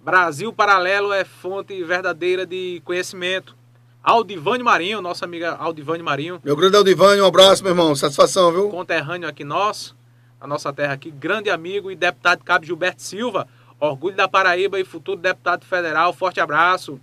Brasil 0.00 0.52
Paralelo 0.52 1.12
é 1.12 1.24
fonte 1.24 1.82
verdadeira 1.82 2.46
de 2.46 2.80
conhecimento. 2.84 3.56
Aldivane 4.02 4.62
Marinho, 4.62 5.02
nossa 5.02 5.24
amiga 5.24 5.56
Aldivane 5.56 6.00
Marinho. 6.00 6.40
Meu 6.44 6.54
grande 6.54 6.76
Aldivane, 6.76 7.20
um 7.20 7.26
abraço, 7.26 7.64
meu 7.64 7.72
irmão. 7.72 7.92
Satisfação, 7.96 8.52
viu? 8.52 8.68
Conterrâneo 8.68 9.28
aqui 9.28 9.42
nosso, 9.42 9.96
a 10.40 10.46
nossa 10.46 10.72
terra 10.72 10.92
aqui, 10.92 11.10
grande 11.10 11.50
amigo 11.50 11.90
e 11.90 11.96
deputado 11.96 12.44
Cabo 12.44 12.64
Gilberto 12.64 13.02
Silva, 13.02 13.48
orgulho 13.80 14.14
da 14.14 14.28
Paraíba 14.28 14.78
e 14.78 14.84
futuro 14.84 15.20
deputado 15.20 15.64
federal. 15.64 16.12
Forte 16.12 16.38
abraço. 16.38 17.00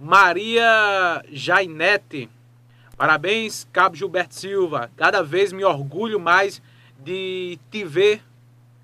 Maria 0.00 1.24
Jainete. 1.30 2.28
Parabéns, 2.96 3.68
Cabo 3.72 3.94
Gilberto 3.94 4.34
Silva. 4.34 4.90
Cada 4.96 5.22
vez 5.22 5.52
me 5.52 5.64
orgulho 5.64 6.18
mais 6.18 6.60
de 7.04 7.58
te 7.70 7.84
ver, 7.84 8.22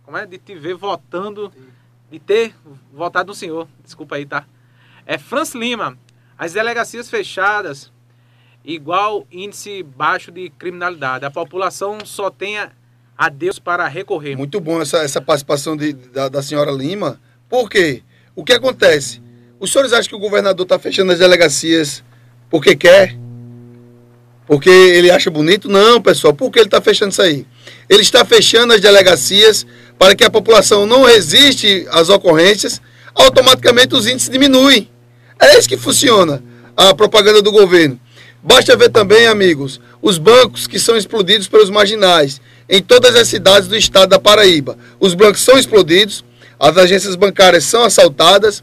como 0.02 0.16
é? 0.16 0.26
De 0.26 0.38
te 0.38 0.54
ver 0.54 0.74
votando 0.74 1.52
de 2.10 2.18
ter 2.18 2.54
votado 2.92 3.28
no 3.28 3.34
senhor. 3.34 3.68
Desculpa 3.84 4.16
aí, 4.16 4.26
tá? 4.26 4.46
É 5.06 5.18
Franz 5.18 5.54
Lima. 5.54 5.98
As 6.36 6.52
delegacias 6.52 7.10
fechadas 7.10 7.92
igual 8.64 9.26
índice 9.30 9.82
baixo 9.82 10.30
de 10.30 10.50
criminalidade. 10.50 11.24
A 11.24 11.30
população 11.30 11.98
só 12.04 12.30
tem 12.30 12.58
a 13.16 13.28
Deus 13.28 13.58
para 13.58 13.86
recorrer. 13.88 14.36
Muito 14.36 14.60
bom 14.60 14.80
essa, 14.80 14.98
essa 14.98 15.20
participação 15.20 15.76
de, 15.76 15.92
da, 15.92 16.28
da 16.28 16.42
senhora 16.42 16.70
Lima. 16.70 17.20
Por 17.48 17.68
quê? 17.68 18.02
O 18.34 18.44
que 18.44 18.52
acontece? 18.52 19.20
Os 19.58 19.72
senhores 19.72 19.92
acham 19.92 20.10
que 20.10 20.14
o 20.14 20.20
governador 20.20 20.64
está 20.64 20.78
fechando 20.78 21.12
as 21.12 21.18
delegacias 21.18 22.04
porque 22.48 22.76
quer? 22.76 23.16
Porque 24.46 24.70
ele 24.70 25.10
acha 25.10 25.30
bonito? 25.30 25.68
Não, 25.68 26.00
pessoal. 26.00 26.32
Por 26.32 26.50
que 26.50 26.60
ele 26.60 26.66
está 26.66 26.80
fechando 26.80 27.10
isso 27.10 27.20
aí? 27.20 27.46
Ele 27.88 28.02
está 28.02 28.24
fechando 28.24 28.72
as 28.72 28.80
delegacias 28.80 29.66
para 29.98 30.14
que 30.14 30.24
a 30.24 30.30
população 30.30 30.86
não 30.86 31.04
resiste 31.04 31.86
às 31.90 32.08
ocorrências, 32.08 32.80
automaticamente 33.14 33.94
os 33.94 34.06
índices 34.06 34.28
diminuem. 34.28 34.88
É 35.40 35.58
isso 35.58 35.68
que 35.68 35.76
funciona 35.76 36.42
a 36.76 36.94
propaganda 36.94 37.42
do 37.42 37.50
governo. 37.50 37.98
Basta 38.42 38.76
ver 38.76 38.90
também, 38.90 39.26
amigos, 39.26 39.80
os 40.00 40.16
bancos 40.16 40.66
que 40.66 40.78
são 40.78 40.96
explodidos 40.96 41.48
pelos 41.48 41.70
marginais 41.70 42.40
em 42.68 42.80
todas 42.80 43.16
as 43.16 43.26
cidades 43.26 43.68
do 43.68 43.76
estado 43.76 44.10
da 44.10 44.18
Paraíba. 44.18 44.78
Os 45.00 45.14
bancos 45.14 45.40
são 45.40 45.58
explodidos, 45.58 46.24
as 46.58 46.76
agências 46.76 47.16
bancárias 47.16 47.64
são 47.64 47.82
assaltadas, 47.82 48.62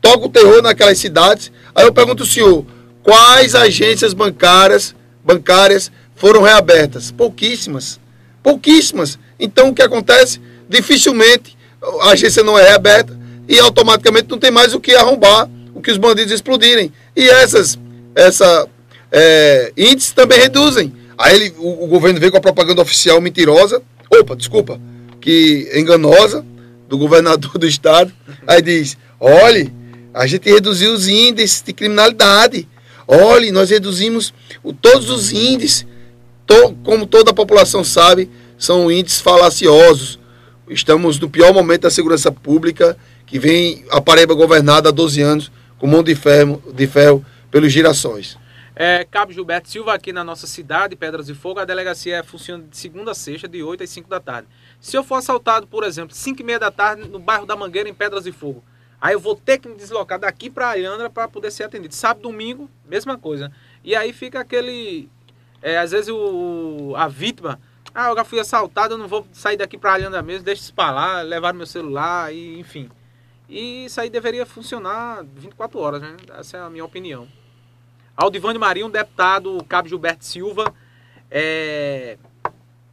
toca 0.00 0.26
o 0.26 0.28
terror 0.28 0.62
naquelas 0.62 0.98
cidades. 0.98 1.50
Aí 1.74 1.84
eu 1.84 1.92
pergunto 1.92 2.22
ao 2.22 2.28
senhor, 2.28 2.64
quais 3.02 3.54
agências 3.54 4.12
bancárias 4.12 4.94
bancárias 5.24 5.90
foram 6.14 6.42
reabertas? 6.42 7.10
Pouquíssimas. 7.10 7.98
Pouquíssimas. 8.42 9.18
Então 9.38 9.70
o 9.70 9.74
que 9.74 9.82
acontece? 9.82 10.40
Dificilmente 10.68 11.56
a 12.00 12.10
agência 12.10 12.42
não 12.42 12.58
é 12.58 12.62
reaberta 12.62 13.16
e 13.48 13.58
automaticamente 13.58 14.28
não 14.28 14.38
tem 14.38 14.50
mais 14.50 14.74
o 14.74 14.80
que 14.80 14.94
arrombar, 14.94 15.48
o 15.74 15.80
que 15.80 15.90
os 15.90 15.96
bandidos 15.96 16.32
explodirem. 16.32 16.92
E 17.16 17.28
essas 17.28 17.78
essa, 18.14 18.66
é, 19.12 19.72
índices 19.76 20.12
também 20.12 20.40
reduzem. 20.40 20.92
Aí 21.16 21.34
ele, 21.34 21.54
o, 21.58 21.84
o 21.84 21.86
governo 21.86 22.20
vem 22.20 22.30
com 22.30 22.36
a 22.36 22.40
propaganda 22.40 22.82
oficial 22.82 23.20
mentirosa, 23.20 23.82
opa, 24.10 24.36
desculpa, 24.36 24.80
que 25.20 25.70
enganosa, 25.74 26.44
do 26.88 26.96
governador 26.96 27.58
do 27.58 27.66
estado. 27.66 28.12
Aí 28.46 28.62
diz: 28.62 28.96
olhe, 29.20 29.72
a 30.12 30.26
gente 30.26 30.50
reduziu 30.50 30.92
os 30.92 31.06
índices 31.06 31.62
de 31.62 31.72
criminalidade. 31.72 32.66
Olhe, 33.06 33.50
nós 33.52 33.70
reduzimos 33.70 34.34
o, 34.62 34.72
todos 34.72 35.10
os 35.10 35.32
índices, 35.32 35.86
to, 36.48 36.74
como 36.82 37.06
toda 37.06 37.30
a 37.30 37.34
população 37.34 37.84
sabe, 37.84 38.30
são 38.56 38.90
índices 38.90 39.20
falaciosos. 39.20 40.18
Estamos 40.68 41.20
no 41.20 41.28
pior 41.28 41.52
momento 41.52 41.82
da 41.82 41.90
segurança 41.90 42.32
pública, 42.32 42.96
que 43.26 43.38
vem 43.38 43.84
a 43.90 44.00
Paraíba 44.00 44.34
governada 44.34 44.88
há 44.88 44.92
12 44.92 45.20
anos, 45.20 45.52
com 45.78 45.86
mão 45.86 46.02
de 46.02 46.14
ferro, 46.14 46.62
de 46.74 46.86
ferro 46.86 47.24
pelos 47.50 47.70
girassóis. 47.70 48.38
É, 48.74 49.04
Cabo 49.10 49.32
Gilberto 49.32 49.68
Silva, 49.68 49.92
aqui 49.92 50.12
na 50.12 50.22
nossa 50.22 50.46
cidade, 50.46 50.96
Pedras 50.96 51.26
de 51.26 51.34
Fogo, 51.34 51.58
a 51.58 51.64
delegacia 51.64 52.22
funciona 52.22 52.64
de 52.64 52.76
segunda 52.76 53.10
a 53.10 53.14
sexta, 53.14 53.48
de 53.48 53.62
8 53.62 53.82
às 53.82 53.90
5 53.90 54.08
da 54.08 54.20
tarde. 54.20 54.48
Se 54.80 54.96
eu 54.96 55.02
for 55.02 55.16
assaltado, 55.16 55.66
por 55.66 55.84
exemplo, 55.84 56.14
5 56.14 56.40
e 56.40 56.44
meia 56.44 56.60
da 56.60 56.70
tarde, 56.70 57.08
no 57.08 57.18
bairro 57.18 57.44
da 57.44 57.56
Mangueira, 57.56 57.88
em 57.88 57.94
Pedras 57.94 58.24
de 58.24 58.32
Fogo, 58.32 58.62
aí 59.00 59.14
eu 59.14 59.20
vou 59.20 59.34
ter 59.34 59.58
que 59.58 59.68
me 59.68 59.74
deslocar 59.74 60.18
daqui 60.18 60.48
para 60.48 60.70
Alhandra 60.70 61.10
para 61.10 61.26
poder 61.26 61.50
ser 61.50 61.64
atendido. 61.64 61.94
Sábado, 61.94 62.22
domingo, 62.22 62.70
mesma 62.88 63.18
coisa. 63.18 63.50
E 63.82 63.96
aí 63.96 64.12
fica 64.12 64.40
aquele. 64.40 65.10
É, 65.62 65.78
às 65.78 65.90
vezes 65.90 66.08
o, 66.08 66.94
a 66.96 67.08
vítima. 67.08 67.60
Ah, 67.94 68.10
eu 68.10 68.16
já 68.16 68.24
fui 68.24 68.38
assaltado, 68.38 68.94
eu 68.94 68.98
não 68.98 69.08
vou 69.08 69.26
sair 69.32 69.56
daqui 69.56 69.76
para 69.76 69.94
Alhandra 69.94 70.22
mesmo, 70.22 70.44
deixa 70.44 70.62
isso 70.62 70.74
para 70.74 70.92
lá, 70.92 71.22
levar 71.22 71.52
meu 71.52 71.66
celular, 71.66 72.32
e, 72.32 72.58
enfim. 72.60 72.88
E 73.48 73.86
isso 73.86 74.00
aí 74.00 74.10
deveria 74.10 74.44
funcionar 74.44 75.24
24 75.24 75.78
horas, 75.80 76.02
né? 76.02 76.16
Essa 76.38 76.58
é 76.58 76.60
a 76.60 76.70
minha 76.70 76.84
opinião. 76.84 77.26
Aldivânio 78.16 78.60
Marinho, 78.60 78.88
deputado 78.88 79.64
Cabo 79.68 79.88
Gilberto 79.88 80.24
Silva, 80.24 80.72
é, 81.30 82.18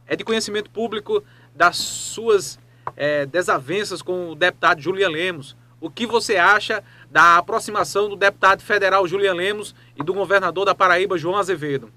é 0.06 0.16
de 0.16 0.24
conhecimento 0.24 0.70
público 0.70 1.22
das 1.54 1.76
suas 1.76 2.58
é, 2.96 3.26
desavenças 3.26 4.00
com 4.00 4.30
o 4.30 4.34
deputado 4.34 4.80
Julian 4.80 5.10
Lemos. 5.10 5.56
O 5.80 5.90
que 5.90 6.06
você 6.06 6.36
acha 6.36 6.82
da 7.10 7.36
aproximação 7.36 8.08
do 8.08 8.16
deputado 8.16 8.62
federal 8.62 9.06
Julian 9.06 9.34
Lemos 9.34 9.74
e 9.94 10.02
do 10.02 10.14
governador 10.14 10.64
da 10.64 10.74
Paraíba, 10.74 11.18
João 11.18 11.36
Azevedo? 11.36 11.92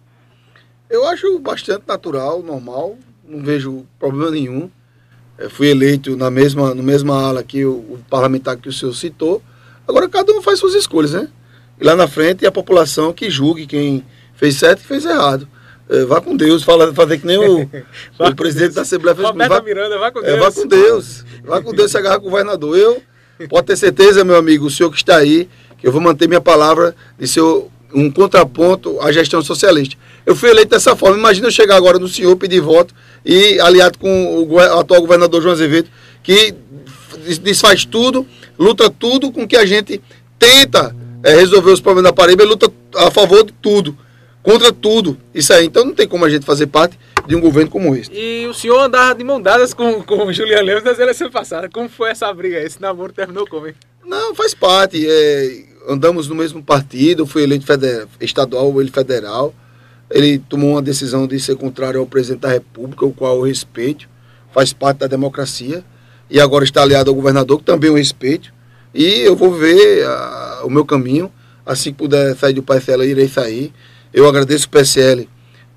Eu 0.89 1.07
acho 1.07 1.37
bastante 1.37 1.83
natural, 1.87 2.41
normal, 2.41 2.97
não 3.23 3.43
vejo 3.43 3.85
problema 3.99 4.31
nenhum. 4.31 4.69
Eu 5.37 5.45
é, 5.45 5.49
fui 5.49 5.67
eleito 5.67 6.17
na 6.17 6.31
mesma, 6.31 6.73
na 6.73 6.81
mesma 6.81 7.27
ala 7.27 7.43
que 7.43 7.63
o, 7.63 7.73
o, 7.73 7.99
parlamentar 8.09 8.57
que 8.57 8.67
o 8.67 8.73
senhor 8.73 8.93
citou. 8.93 9.41
Agora 9.87 10.09
cada 10.09 10.33
um 10.33 10.41
faz 10.41 10.59
suas 10.59 10.73
escolhas, 10.73 11.13
né? 11.13 11.29
E 11.79 11.83
lá 11.83 11.95
na 11.95 12.07
frente 12.07 12.45
a 12.45 12.51
população 12.51 13.13
que 13.13 13.29
julgue 13.29 13.67
quem 13.67 14.03
fez 14.33 14.55
certo 14.55 14.81
e 14.81 14.85
fez 14.85 15.05
errado. 15.05 15.47
É, 15.87 16.05
vá 16.05 16.19
com 16.19 16.35
Deus, 16.35 16.63
fala, 16.63 16.93
fazer 16.93 17.19
que 17.19 17.25
nem 17.25 17.37
o, 17.37 17.61
o 18.19 18.35
presidente 18.35 18.73
da 18.73 18.81
Assembleia 18.81 19.15
fez. 19.15 19.27
Vá, 19.27 19.61
Miranda, 19.61 19.97
vá 19.97 20.11
com 20.11 20.21
Deus. 20.21 20.33
É, 20.33 20.39
vá 20.39 20.51
com 20.51 20.67
Deus. 20.67 21.25
Vá 21.43 21.61
com 21.61 21.73
Deus 21.73 21.91
se 21.91 21.97
agarrar 21.97 22.19
com 22.19 22.27
o 22.27 22.31
governador. 22.31 22.75
Eu, 22.75 23.01
pode 23.47 23.67
ter 23.67 23.77
certeza, 23.77 24.25
meu 24.25 24.35
amigo, 24.35 24.65
o 24.65 24.71
senhor 24.71 24.89
que 24.89 24.97
está 24.97 25.17
aí, 25.17 25.47
que 25.77 25.87
eu 25.87 25.91
vou 25.91 26.01
manter 26.01 26.27
minha 26.27 26.41
palavra 26.41 26.95
de 27.17 27.27
ser 27.27 27.41
um 27.93 28.11
contraponto 28.11 28.99
à 29.01 29.11
gestão 29.11 29.41
socialista. 29.41 29.95
Eu 30.25 30.35
fui 30.35 30.49
eleito 30.49 30.71
dessa 30.71 30.95
forma. 30.95 31.17
Imagina 31.17 31.47
eu 31.47 31.51
chegar 31.51 31.75
agora 31.75 31.99
no 31.99 32.07
senhor, 32.07 32.35
pedir 32.35 32.59
voto 32.59 32.93
e 33.25 33.59
aliado 33.59 33.97
com 33.97 34.47
o 34.47 34.59
atual 34.59 35.01
governador 35.01 35.41
João 35.41 35.53
Azevedo, 35.53 35.89
que 36.23 36.53
desfaz 37.41 37.85
tudo, 37.85 38.25
luta 38.57 38.89
tudo 38.89 39.31
com 39.31 39.47
que 39.47 39.57
a 39.57 39.65
gente 39.65 40.01
tenta 40.37 40.95
é, 41.23 41.35
resolver 41.35 41.71
os 41.71 41.81
problemas 41.81 42.09
da 42.09 42.13
Paraíba, 42.13 42.43
luta 42.43 42.71
a 42.95 43.11
favor 43.11 43.43
de 43.43 43.53
tudo, 43.53 43.97
contra 44.41 44.71
tudo. 44.71 45.17
Isso 45.33 45.51
aí. 45.53 45.65
Então 45.65 45.85
não 45.85 45.93
tem 45.93 46.07
como 46.07 46.25
a 46.25 46.29
gente 46.29 46.45
fazer 46.45 46.67
parte 46.67 46.97
de 47.27 47.35
um 47.35 47.41
governo 47.41 47.69
como 47.69 47.95
esse. 47.95 48.09
E 48.13 48.47
o 48.47 48.53
senhor 48.53 48.79
andava 48.79 49.13
de 49.15 49.23
mão 49.23 49.41
dadas 49.41 49.73
com, 49.73 50.01
com 50.01 50.25
o 50.25 50.33
Juliano 50.33 50.65
Lemos 50.65 50.83
nas 50.83 50.97
eleições 50.99 51.31
passadas. 51.31 51.69
Como 51.71 51.89
foi 51.89 52.11
essa 52.11 52.31
briga? 52.33 52.59
Esse 52.59 52.81
namoro 52.81 53.13
terminou 53.13 53.45
como, 53.47 53.67
hein? 53.67 53.75
Não, 54.05 54.33
faz 54.33 54.53
parte. 54.53 55.05
É, 55.07 55.63
andamos 55.87 56.27
no 56.27 56.35
mesmo 56.35 56.63
partido, 56.63 57.27
fui 57.27 57.43
eleito 57.43 57.65
federal, 57.65 58.07
estadual, 58.19 58.81
ele 58.81 58.89
federal. 58.89 59.53
Ele 60.09 60.39
tomou 60.39 60.71
uma 60.71 60.81
decisão 60.81 61.27
de 61.27 61.39
ser 61.39 61.55
contrário 61.55 61.99
ao 61.99 62.05
presidente 62.05 62.41
da 62.41 62.49
República, 62.49 63.05
o 63.05 63.13
qual 63.13 63.37
eu 63.37 63.43
respeito, 63.43 64.09
faz 64.51 64.73
parte 64.73 64.99
da 64.99 65.07
democracia, 65.07 65.83
e 66.29 66.39
agora 66.39 66.63
está 66.63 66.81
aliado 66.81 67.09
ao 67.09 67.15
governador, 67.15 67.59
que 67.59 67.65
também 67.65 67.89
eu 67.89 67.95
respeito, 67.95 68.53
e 68.93 69.21
eu 69.21 69.35
vou 69.35 69.53
ver 69.53 70.05
uh, 70.07 70.65
o 70.65 70.69
meu 70.69 70.85
caminho, 70.85 71.31
assim 71.65 71.91
que 71.91 71.97
puder 71.99 72.35
sair 72.35 72.53
do 72.53 72.63
PSL, 72.63 73.05
irei 73.05 73.27
sair. 73.27 73.71
Eu 74.11 74.27
agradeço 74.27 74.65
o 74.65 74.69
PSL 74.69 75.29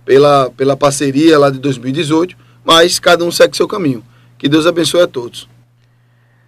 pela, 0.04 0.50
pela 0.50 0.76
parceria 0.76 1.38
lá 1.38 1.50
de 1.50 1.58
2018, 1.58 2.36
mas 2.64 2.98
cada 2.98 3.24
um 3.24 3.30
segue 3.30 3.56
seu 3.56 3.68
caminho. 3.68 4.02
Que 4.38 4.48
Deus 4.48 4.66
abençoe 4.66 5.02
a 5.02 5.06
todos. 5.06 5.48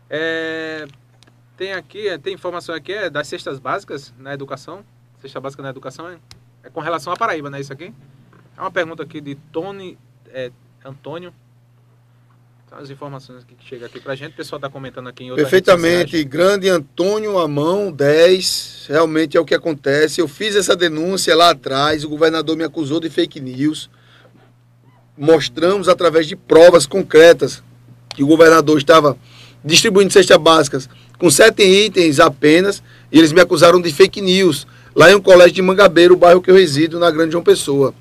É, 0.08 0.86
tem 1.56 1.72
aqui, 1.72 2.18
tem 2.18 2.34
informação 2.34 2.74
aqui 2.74 2.92
é 2.92 3.10
das 3.10 3.28
cestas 3.28 3.58
básicas 3.58 4.12
na 4.18 4.32
educação. 4.32 4.84
Cesta 5.20 5.40
básica 5.40 5.62
na 5.62 5.70
educação, 5.70 6.08
é? 6.08 6.16
É 6.64 6.70
com 6.70 6.80
relação 6.80 7.12
à 7.12 7.16
Paraíba, 7.16 7.50
não 7.50 7.58
é 7.58 7.60
isso 7.60 7.72
aqui? 7.72 7.92
É 8.56 8.60
uma 8.60 8.70
pergunta 8.70 9.02
aqui 9.02 9.20
de 9.20 9.34
Tony 9.52 9.98
é, 10.32 10.50
Antônio. 10.82 11.32
São 12.70 12.78
as 12.78 12.88
informações 12.88 13.44
que 13.44 13.54
chegam 13.68 13.86
aqui 13.86 14.00
pra 14.00 14.14
gente. 14.14 14.32
O 14.32 14.36
pessoal 14.36 14.56
está 14.56 14.70
comentando 14.70 15.08
aqui 15.08 15.24
em 15.24 15.34
Perfeitamente. 15.34 16.24
Grande 16.24 16.70
Antônio 16.70 17.38
Amão, 17.38 17.92
10. 17.92 18.86
Realmente 18.88 19.36
é 19.36 19.40
o 19.40 19.44
que 19.44 19.54
acontece. 19.54 20.20
Eu 20.20 20.26
fiz 20.26 20.56
essa 20.56 20.74
denúncia 20.74 21.36
lá 21.36 21.50
atrás. 21.50 22.02
O 22.02 22.08
governador 22.08 22.56
me 22.56 22.64
acusou 22.64 22.98
de 22.98 23.10
fake 23.10 23.40
news. 23.40 23.90
Mostramos 25.16 25.86
através 25.86 26.26
de 26.26 26.34
provas 26.34 26.86
concretas 26.86 27.62
que 28.08 28.24
o 28.24 28.26
governador 28.26 28.78
estava 28.78 29.18
distribuindo 29.62 30.12
cestas 30.12 30.38
básicas 30.38 30.88
com 31.18 31.30
sete 31.30 31.62
itens 31.62 32.18
apenas. 32.18 32.82
E 33.12 33.18
eles 33.18 33.32
me 33.32 33.40
acusaram 33.40 33.80
de 33.82 33.92
fake 33.92 34.22
news 34.22 34.66
lá 34.94 35.10
em 35.10 35.14
um 35.14 35.20
colégio 35.20 35.54
de 35.54 35.62
Mangabeira, 35.62 36.12
o 36.12 36.16
bairro 36.16 36.40
que 36.40 36.50
eu 36.50 36.54
resido, 36.54 36.98
na 36.98 37.10
Grande 37.10 37.32
João 37.32 37.42
Pessoa. 37.42 37.94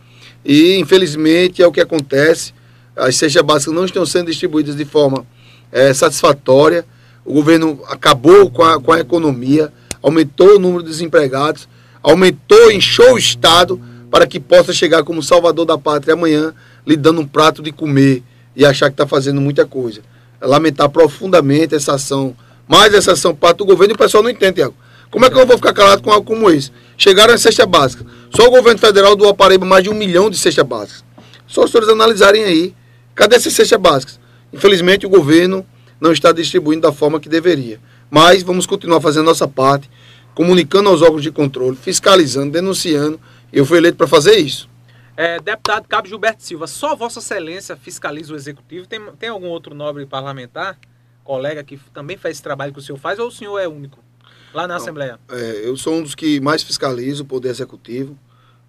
E, 0.45 0.77
infelizmente, 0.77 1.61
é 1.61 1.67
o 1.67 1.71
que 1.71 1.81
acontece. 1.81 2.53
As 2.95 3.15
cestas 3.15 3.41
básicas 3.41 3.73
não 3.73 3.85
estão 3.85 4.05
sendo 4.05 4.27
distribuídas 4.27 4.75
de 4.75 4.85
forma 4.85 5.25
é, 5.71 5.93
satisfatória. 5.93 6.85
O 7.25 7.33
governo 7.33 7.79
acabou 7.87 8.49
com 8.49 8.63
a, 8.63 8.79
com 8.79 8.91
a 8.91 8.99
economia, 8.99 9.71
aumentou 10.01 10.57
o 10.57 10.59
número 10.59 10.83
de 10.83 10.89
desempregados, 10.89 11.67
aumentou, 12.01 12.71
inchou 12.71 13.13
o 13.13 13.17
Estado 13.17 13.81
para 14.11 14.27
que 14.27 14.39
possa 14.39 14.71
chegar 14.73 15.03
como 15.03 15.23
salvador 15.23 15.65
da 15.65 15.77
pátria 15.77 16.13
amanhã, 16.13 16.53
lhe 16.85 16.95
dando 16.95 17.21
um 17.21 17.25
prato 17.25 17.63
de 17.63 17.71
comer 17.71 18.21
e 18.55 18.65
achar 18.65 18.89
que 18.89 18.93
está 18.93 19.07
fazendo 19.07 19.41
muita 19.41 19.65
coisa. 19.65 20.01
Lamentar 20.39 20.89
profundamente 20.89 21.73
essa 21.73 21.95
ação, 21.95 22.35
mais 22.67 22.93
essa 22.93 23.13
ação 23.13 23.33
parte 23.33 23.57
do 23.57 23.65
governo 23.65 23.93
e 23.93 23.95
o 23.95 23.97
pessoal 23.97 24.21
não 24.21 24.29
entende, 24.29 24.55
Tiago. 24.55 24.75
Como 25.09 25.25
é 25.25 25.29
que 25.29 25.39
eu 25.39 25.45
vou 25.45 25.57
ficar 25.57 25.73
calado 25.73 26.01
com 26.01 26.11
algo 26.11 26.25
como 26.25 26.49
esse? 26.51 26.71
Chegaram 26.97 27.33
a 27.33 27.37
cesta 27.37 27.65
básica. 27.65 28.05
Só 28.29 28.47
o 28.47 28.51
governo 28.51 28.79
federal 28.79 29.15
do 29.15 29.33
Paraíba 29.33 29.65
mais 29.65 29.83
de 29.83 29.89
um 29.89 29.93
milhão 29.93 30.29
de 30.29 30.37
cestas 30.37 30.65
básicas. 30.65 31.03
Só 31.47 31.63
os 31.63 31.71
senhores 31.71 31.89
analisarem 31.89 32.43
aí. 32.43 32.75
Cadê 33.15 33.35
essas 33.35 33.53
cestas 33.53 33.79
básicas? 33.79 34.19
Infelizmente 34.51 35.05
o 35.05 35.09
governo 35.09 35.65
não 35.99 36.11
está 36.11 36.31
distribuindo 36.31 36.81
da 36.81 36.91
forma 36.91 37.19
que 37.19 37.29
deveria. 37.29 37.79
Mas 38.09 38.43
vamos 38.43 38.65
continuar 38.65 39.01
fazendo 39.01 39.25
nossa 39.25 39.47
parte, 39.47 39.89
comunicando 40.35 40.89
aos 40.89 41.01
órgãos 41.01 41.23
de 41.23 41.31
controle, 41.31 41.75
fiscalizando, 41.75 42.51
denunciando 42.51 43.19
Eu 43.51 43.65
fui 43.65 43.77
eleito 43.77 43.97
para 43.97 44.07
fazer 44.07 44.35
isso. 44.37 44.69
É, 45.15 45.39
deputado 45.39 45.87
Cabo 45.87 46.07
Gilberto 46.07 46.43
Silva, 46.43 46.65
só 46.65 46.95
Vossa 46.95 47.19
Excelência 47.19 47.75
fiscaliza 47.75 48.33
o 48.33 48.35
executivo? 48.35 48.87
Tem, 48.87 48.99
tem 49.19 49.29
algum 49.29 49.47
outro 49.47 49.75
nobre 49.75 50.07
parlamentar, 50.07 50.77
colega, 51.23 51.63
que 51.63 51.79
também 51.93 52.17
faz 52.17 52.33
esse 52.33 52.43
trabalho 52.43 52.73
que 52.73 52.79
o 52.79 52.81
senhor 52.81 52.97
faz 52.97 53.19
ou 53.19 53.27
o 53.27 53.31
senhor 53.31 53.59
é 53.59 53.67
único 53.67 54.02
lá 54.53 54.67
na 54.67 54.75
Não, 54.75 54.81
Assembleia? 54.81 55.19
É, 55.31 55.61
eu 55.65 55.75
sou 55.75 55.95
um 55.95 56.03
dos 56.03 56.15
que 56.15 56.39
mais 56.39 56.61
fiscalizo 56.63 57.23
o 57.23 57.25
Poder 57.25 57.49
Executivo. 57.49 58.17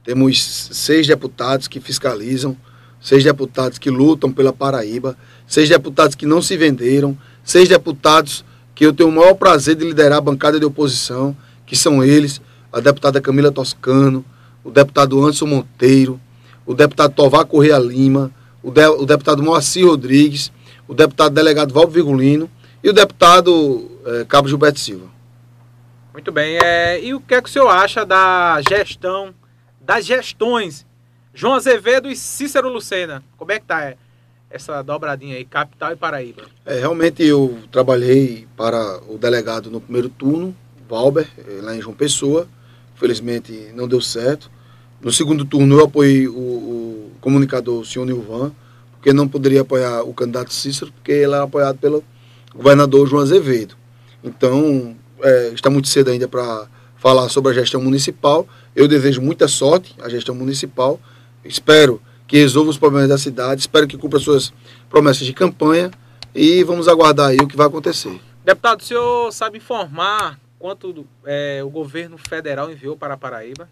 Temos 0.02 0.42
seis 0.72 1.06
deputados 1.06 1.68
que 1.68 1.80
fiscalizam, 1.80 2.56
seis 3.00 3.22
deputados 3.22 3.78
que 3.78 3.90
lutam 3.90 4.32
pela 4.32 4.52
Paraíba, 4.52 5.16
seis 5.46 5.68
deputados 5.68 6.14
que 6.14 6.26
não 6.26 6.42
se 6.42 6.56
venderam, 6.56 7.16
seis 7.42 7.68
deputados 7.68 8.44
que 8.74 8.84
eu 8.84 8.92
tenho 8.92 9.08
o 9.08 9.12
maior 9.12 9.34
prazer 9.34 9.76
de 9.76 9.84
liderar 9.84 10.18
a 10.18 10.20
bancada 10.20 10.58
de 10.58 10.66
oposição, 10.66 11.36
que 11.66 11.76
são 11.76 12.02
eles, 12.02 12.40
a 12.72 12.80
deputada 12.80 13.20
Camila 13.20 13.52
Toscano, 13.52 14.24
o 14.64 14.70
deputado 14.70 15.22
Anderson 15.22 15.46
Monteiro, 15.46 16.20
o 16.66 16.74
deputado 16.74 17.14
Tovar 17.14 17.44
Correia 17.46 17.78
Lima, 17.78 18.32
o, 18.62 18.70
de, 18.70 18.86
o 18.88 19.06
deputado 19.06 19.42
Moacir 19.42 19.86
Rodrigues, 19.86 20.50
o 20.88 20.94
deputado 20.94 21.32
delegado 21.32 21.72
Valdo 21.72 21.92
Vigolino 21.92 22.50
e 22.82 22.90
o 22.90 22.92
deputado 22.92 23.90
é, 24.04 24.24
Cabo 24.24 24.48
Gilberto 24.48 24.80
Silva. 24.80 25.13
Muito 26.14 26.30
bem. 26.30 26.58
É, 26.62 27.02
e 27.02 27.12
o 27.12 27.20
que 27.20 27.34
é 27.34 27.42
que 27.42 27.48
o 27.48 27.52
senhor 27.52 27.68
acha 27.68 28.06
da 28.06 28.60
gestão, 28.68 29.34
das 29.80 30.06
gestões 30.06 30.86
João 31.34 31.54
Azevedo 31.54 32.08
e 32.08 32.14
Cícero 32.14 32.68
Lucena? 32.68 33.20
Como 33.36 33.50
é 33.50 33.58
que 33.58 33.66
tá 33.66 33.94
essa 34.48 34.80
dobradinha 34.80 35.34
aí, 35.36 35.44
capital 35.44 35.90
e 35.90 35.96
Paraíba? 35.96 36.44
É, 36.64 36.78
realmente 36.78 37.24
eu 37.24 37.58
trabalhei 37.72 38.46
para 38.56 39.00
o 39.08 39.18
delegado 39.18 39.72
no 39.72 39.80
primeiro 39.80 40.08
turno, 40.08 40.56
Valber, 40.88 41.28
eh, 41.36 41.58
lá 41.60 41.74
em 41.74 41.82
João 41.82 41.96
Pessoa. 41.96 42.46
Felizmente 42.94 43.72
não 43.74 43.88
deu 43.88 44.00
certo. 44.00 44.48
No 45.00 45.10
segundo 45.10 45.44
turno, 45.44 45.80
eu 45.80 45.84
apoiei 45.84 46.28
o, 46.28 46.32
o 46.32 47.12
comunicador, 47.20 47.80
o 47.80 47.84
senhor 47.84 48.04
Nilvan, 48.04 48.52
porque 48.92 49.12
não 49.12 49.26
poderia 49.26 49.62
apoiar 49.62 50.02
o 50.02 50.14
candidato 50.14 50.54
Cícero, 50.54 50.92
porque 50.92 51.10
ele 51.10 51.34
era 51.34 51.42
apoiado 51.42 51.76
pelo 51.76 52.04
governador 52.54 53.08
João 53.08 53.24
Azevedo. 53.24 53.76
Então, 54.22 54.96
é, 55.24 55.48
está 55.48 55.68
muito 55.68 55.88
cedo 55.88 56.10
ainda 56.10 56.28
para 56.28 56.68
falar 56.96 57.28
sobre 57.28 57.50
a 57.50 57.54
gestão 57.54 57.80
municipal. 57.80 58.46
Eu 58.76 58.86
desejo 58.86 59.20
muita 59.20 59.48
sorte 59.48 59.94
à 60.00 60.08
gestão 60.08 60.34
municipal. 60.34 61.00
Espero 61.44 62.00
que 62.26 62.38
resolva 62.38 62.70
os 62.70 62.78
problemas 62.78 63.08
da 63.08 63.18
cidade, 63.18 63.60
espero 63.60 63.86
que 63.86 63.98
cumpra 63.98 64.18
suas 64.18 64.52
promessas 64.88 65.26
de 65.26 65.32
campanha 65.32 65.90
e 66.34 66.62
vamos 66.62 66.88
aguardar 66.88 67.30
aí 67.30 67.36
o 67.36 67.48
que 67.48 67.56
vai 67.56 67.66
acontecer. 67.66 68.20
Deputado, 68.44 68.80
o 68.80 68.84
senhor 68.84 69.32
sabe 69.32 69.58
informar 69.58 70.38
quanto 70.58 71.04
é, 71.26 71.62
o 71.64 71.68
governo 71.68 72.16
federal 72.16 72.70
enviou 72.70 72.96
para 72.96 73.14
a 73.14 73.16
Paraíba? 73.16 73.68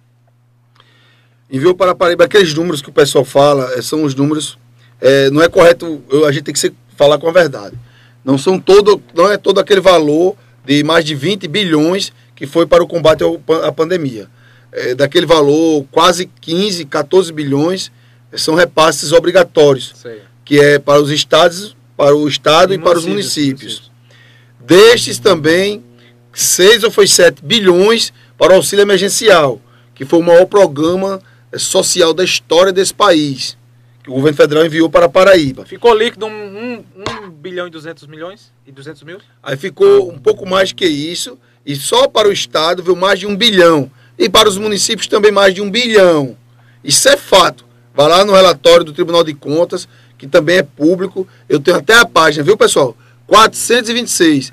enviou 1.53 1.75
para 1.75 1.91
a 1.91 1.95
Paraíba 1.95 2.25
aqueles 2.25 2.55
números 2.55 2.81
que 2.81 2.89
o 2.89 2.93
pessoal 2.93 3.25
fala, 3.25 3.75
é, 3.75 3.83
são 3.83 4.05
os 4.05 4.15
números. 4.15 4.59
É, 4.99 5.29
não 5.31 5.43
é 5.43 5.49
correto, 5.49 6.03
eu, 6.09 6.25
a 6.25 6.33
gente 6.33 6.45
tem 6.45 6.55
que 6.55 6.75
falar 6.97 7.19
com 7.19 7.29
a 7.29 7.33
verdade. 7.33 7.77
Não 8.25 8.39
são 8.39 8.59
todo, 8.59 9.03
não 9.15 9.31
é 9.31 9.37
todo 9.37 9.61
aquele 9.61 9.81
valor 9.81 10.35
de 10.65 10.83
mais 10.85 11.05
de 11.05 11.15
20 11.15 11.49
bilhões 11.49 12.13
que 12.35 12.47
foi 12.47 12.67
para 12.67 12.83
o 12.83 12.87
combate 12.87 13.23
à 13.65 13.73
pandemia. 13.73 14.29
É, 14.73 14.95
daquele 14.95 15.27
valor, 15.27 15.85
quase 15.91 16.31
15, 16.41 16.85
14 16.87 17.33
bilhões 17.33 17.93
são 18.35 18.55
repasses 18.55 19.13
obrigatórios, 19.13 19.93
Sei. 19.95 20.23
que 20.45 20.59
é 20.59 20.79
para 20.79 21.01
os 21.01 21.11
estados, 21.11 21.77
para 21.97 22.17
o 22.17 22.27
estado 22.27 22.73
e, 22.73 22.77
e 22.77 22.79
para 22.79 22.99
os 22.99 23.05
municípios. 23.05 23.91
Destes 24.59 25.19
também, 25.19 25.83
6 26.33 26.85
ou 26.85 26.91
foi 26.91 27.07
7 27.07 27.45
bilhões 27.45 28.13
para 28.39 28.53
o 28.53 28.57
auxílio 28.57 28.83
emergencial, 28.83 29.61
que 29.95 30.05
foi 30.05 30.21
o 30.21 30.23
maior 30.23 30.47
programa 30.47 31.21
social 31.59 32.15
da 32.15 32.25
história 32.25 32.73
desse 32.73 32.95
país, 32.95 33.59
que 34.03 34.11
o 34.11 34.15
governo 34.15 34.37
federal 34.37 34.67
enviou 34.67 34.91
para 34.91 35.09
Paraíba. 35.09 35.65
Ficou 35.65 35.95
líquido 35.95 36.27
1 36.27 36.29
um, 36.29 36.35
um, 36.35 36.85
um 37.27 37.31
bilhão 37.31 37.67
e 37.67 37.71
200 37.71 38.07
milhões? 38.07 38.53
E 38.67 38.73
200 38.73 39.03
mil? 39.03 39.19
Aí 39.43 39.57
ficou 39.57 40.11
um 40.11 40.19
pouco 40.19 40.49
mais 40.49 40.73
que 40.73 40.87
isso, 40.87 41.39
e 41.65 41.77
só 41.77 42.09
para 42.09 42.29
o 42.29 42.33
Estado 42.33 42.83
veio 42.83 42.97
mais 42.97 43.21
de 43.21 43.27
um 43.27 43.37
bilhão. 43.37 43.91
E 44.19 44.29
para 44.29 44.49
os 44.49 44.59
municípios 44.59 45.07
também 45.07 45.31
mais 45.31 45.55
de 45.55 45.63
um 45.63 45.71
bilhão. 45.71 46.37
Isso 46.83 47.09
é 47.09 47.17
fato. 47.17 47.65
Vai 47.95 48.09
lá 48.09 48.25
no 48.25 48.33
relatório 48.33 48.85
do 48.85 48.93
Tribunal 48.93 49.23
de 49.23 49.35
Contas, 49.35 49.89
que 50.19 50.27
também 50.27 50.59
é 50.59 50.63
público. 50.63 51.27
Eu 51.49 51.61
tenho 51.61 51.77
até 51.77 51.95
a 51.95 52.05
página, 52.05 52.45
viu, 52.45 52.57
pessoal? 52.57 52.97
426. 53.27 54.53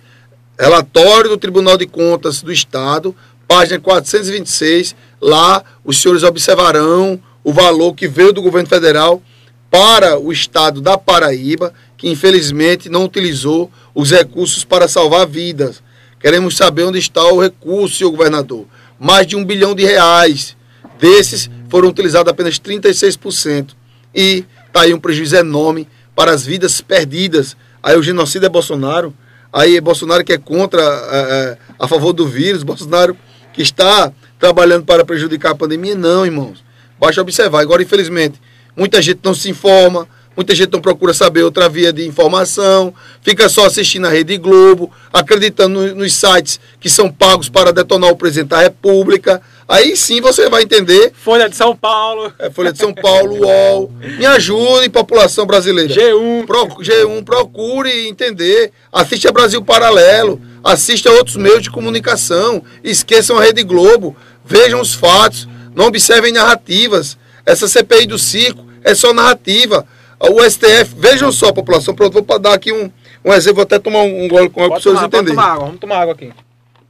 Relatório 0.59 1.29
do 1.29 1.37
Tribunal 1.37 1.77
de 1.77 1.87
Contas 1.87 2.41
do 2.41 2.51
Estado, 2.51 3.15
página 3.47 3.79
426 3.79 4.95
Lá 5.21 5.63
os 5.83 6.01
senhores 6.01 6.23
observarão 6.23 7.19
o 7.43 7.51
valor 7.51 7.93
que 7.93 8.07
veio 8.07 8.31
do 8.31 8.41
governo 8.41 8.69
federal 8.69 9.21
para 9.69 10.19
o 10.19 10.31
estado 10.31 10.81
da 10.81 10.97
Paraíba, 10.97 11.73
que 11.97 12.09
infelizmente 12.09 12.89
não 12.89 13.03
utilizou 13.05 13.71
os 13.93 14.11
recursos 14.11 14.63
para 14.63 14.87
salvar 14.87 15.27
vidas. 15.27 15.81
Queremos 16.19 16.57
saber 16.57 16.83
onde 16.83 16.99
está 16.99 17.23
o 17.25 17.41
recurso, 17.41 17.97
senhor 17.97 18.11
governador. 18.11 18.65
Mais 18.99 19.25
de 19.25 19.35
um 19.35 19.45
bilhão 19.45 19.75
de 19.75 19.85
reais. 19.85 20.55
Desses 20.99 21.49
foram 21.69 21.89
utilizados 21.89 22.29
apenas 22.29 22.59
36%. 22.59 23.69
E 24.13 24.43
está 24.67 24.81
aí 24.81 24.93
um 24.93 24.99
prejuízo 24.99 25.35
enorme 25.35 25.87
para 26.15 26.31
as 26.31 26.45
vidas 26.45 26.81
perdidas. 26.81 27.55
Aí 27.81 27.97
o 27.97 28.03
genocídio 28.03 28.47
é 28.47 28.49
Bolsonaro. 28.49 29.13
Aí 29.51 29.77
é 29.77 29.81
Bolsonaro 29.81 30.23
que 30.23 30.33
é 30.33 30.37
contra, 30.37 30.81
é, 30.81 31.57
a 31.79 31.87
favor 31.87 32.11
do 32.11 32.27
vírus. 32.27 32.63
Bolsonaro 32.63 33.15
que 33.53 33.61
está 33.61 34.11
trabalhando 34.37 34.85
para 34.85 35.05
prejudicar 35.05 35.51
a 35.51 35.55
pandemia. 35.55 35.95
Não, 35.95 36.25
irmãos. 36.25 36.63
Basta 36.99 37.21
observar. 37.21 37.61
Agora, 37.61 37.81
infelizmente, 37.81 38.39
muita 38.79 39.01
gente 39.01 39.19
não 39.21 39.33
se 39.35 39.49
informa, 39.49 40.07
muita 40.37 40.55
gente 40.55 40.71
não 40.71 40.79
procura 40.79 41.13
saber 41.13 41.43
outra 41.43 41.67
via 41.67 41.91
de 41.91 42.07
informação, 42.07 42.93
fica 43.21 43.49
só 43.49 43.65
assistindo 43.65 44.07
a 44.07 44.09
Rede 44.09 44.37
Globo, 44.37 44.89
acreditando 45.11 45.93
nos 45.93 46.13
sites 46.13 46.61
que 46.79 46.89
são 46.89 47.11
pagos 47.11 47.49
para 47.49 47.73
detonar 47.73 48.09
o 48.09 48.15
presidente 48.15 48.51
da 48.51 48.61
República. 48.61 49.41
Aí 49.67 49.97
sim 49.97 50.21
você 50.21 50.49
vai 50.49 50.63
entender. 50.63 51.11
Folha 51.13 51.49
de 51.49 51.57
São 51.57 51.75
Paulo. 51.75 52.33
É, 52.39 52.49
Folha 52.49 52.71
de 52.71 52.79
São 52.79 52.93
Paulo, 52.93 53.45
UOL. 53.45 53.91
Me 54.17 54.25
ajude, 54.25 54.89
população 54.89 55.45
brasileira. 55.45 55.93
G1. 55.93 56.45
Pro, 56.45 56.67
G1, 56.77 57.23
procure 57.25 58.07
entender. 58.07 58.71
Assista 58.91 59.31
Brasil 59.31 59.61
Paralelo. 59.61 60.41
Assista 60.63 61.11
outros 61.11 61.35
meios 61.35 61.61
de 61.61 61.69
comunicação. 61.69 62.63
Esqueçam 62.81 63.37
a 63.37 63.43
Rede 63.43 63.61
Globo. 63.61 64.15
Vejam 64.43 64.79
os 64.81 64.93
fatos, 64.93 65.47
não 65.75 65.85
observem 65.87 66.31
narrativas. 66.31 67.17
Essa 67.45 67.67
CPI 67.67 68.07
do 68.07 68.17
circo 68.17 68.68
é 68.83 68.93
só 68.95 69.13
narrativa. 69.13 69.85
O 70.19 70.43
STF, 70.43 70.95
vejam 70.97 71.31
só, 71.31 71.51
população, 71.53 71.95
pronto, 71.95 72.21
vou 72.21 72.39
dar 72.39 72.53
aqui 72.53 72.73
um, 72.73 72.91
um 73.23 73.33
exemplo, 73.33 73.55
vou 73.55 73.63
até 73.63 73.79
tomar 73.79 74.01
um, 74.01 74.27
gole 74.27 74.49
com 74.49 74.63
água 74.63 74.79
para 74.79 74.91
entenderem. 74.91 75.35
Vamos 75.35 75.35
tomar 75.35 75.51
água, 75.51 75.65
vamos 75.65 75.79
tomar 75.79 75.97
água 75.97 76.13
aqui. 76.13 76.33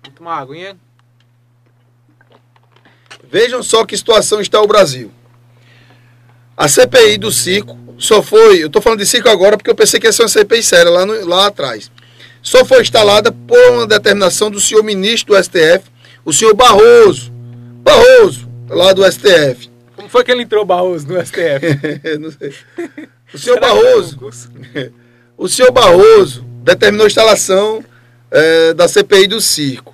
Vamos 0.03 0.17
tomar 0.17 0.39
água, 0.39 0.57
hein? 0.57 0.75
Vejam 3.31 3.61
só 3.61 3.85
que 3.85 3.95
situação 3.95 4.41
está 4.41 4.59
o 4.59 4.67
Brasil. 4.67 5.11
A 6.57 6.67
CPI 6.67 7.17
do 7.17 7.31
circo 7.31 7.77
só 7.99 8.23
foi, 8.23 8.63
eu 8.63 8.67
estou 8.67 8.81
falando 8.81 8.99
de 8.99 9.05
circo 9.05 9.29
agora 9.29 9.55
porque 9.55 9.69
eu 9.69 9.75
pensei 9.75 9.99
que 9.99 10.07
ia 10.07 10.11
ser 10.11 10.23
uma 10.23 10.29
CPI 10.29 10.63
séria 10.63 10.89
lá, 10.89 11.05
no, 11.05 11.25
lá 11.27 11.47
atrás. 11.47 11.91
Só 12.41 12.65
foi 12.65 12.81
instalada 12.81 13.31
por 13.31 13.59
uma 13.71 13.85
determinação 13.85 14.49
do 14.49 14.59
senhor 14.59 14.83
ministro 14.83 15.35
do 15.35 15.43
STF, 15.43 15.83
o 16.25 16.33
senhor 16.33 16.55
Barroso. 16.55 17.31
Barroso, 17.83 18.49
lá 18.67 18.93
do 18.93 19.09
STF. 19.09 19.68
Como 19.99 20.07
foi 20.07 20.23
que 20.23 20.31
ele 20.31 20.43
entrou, 20.43 20.63
Barroso, 20.63 21.05
no 21.09 21.19
STF? 21.19 21.35
Não 22.21 22.31
sei. 22.31 22.53
O 23.33 23.37
senhor 23.37 23.59
Barroso. 23.59 24.17
o 25.37 25.49
senhor 25.49 25.73
Barroso 25.73 26.45
determinou 26.63 27.03
a 27.03 27.07
instalação 27.07 27.83
é, 28.31 28.73
da 28.73 28.87
CPI 28.87 29.27
do 29.27 29.41
circo. 29.41 29.93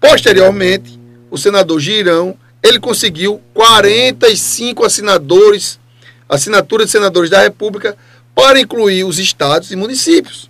Posteriormente, 0.00 1.00
o 1.32 1.36
senador 1.36 1.80
Girão, 1.80 2.38
ele 2.62 2.78
conseguiu 2.78 3.42
45 3.52 4.84
assinadores, 4.84 5.80
assinaturas 6.28 6.86
de 6.86 6.92
senadores 6.92 7.28
da 7.28 7.42
República 7.42 7.96
para 8.32 8.60
incluir 8.60 9.02
os 9.02 9.18
estados 9.18 9.72
e 9.72 9.76
municípios. 9.76 10.48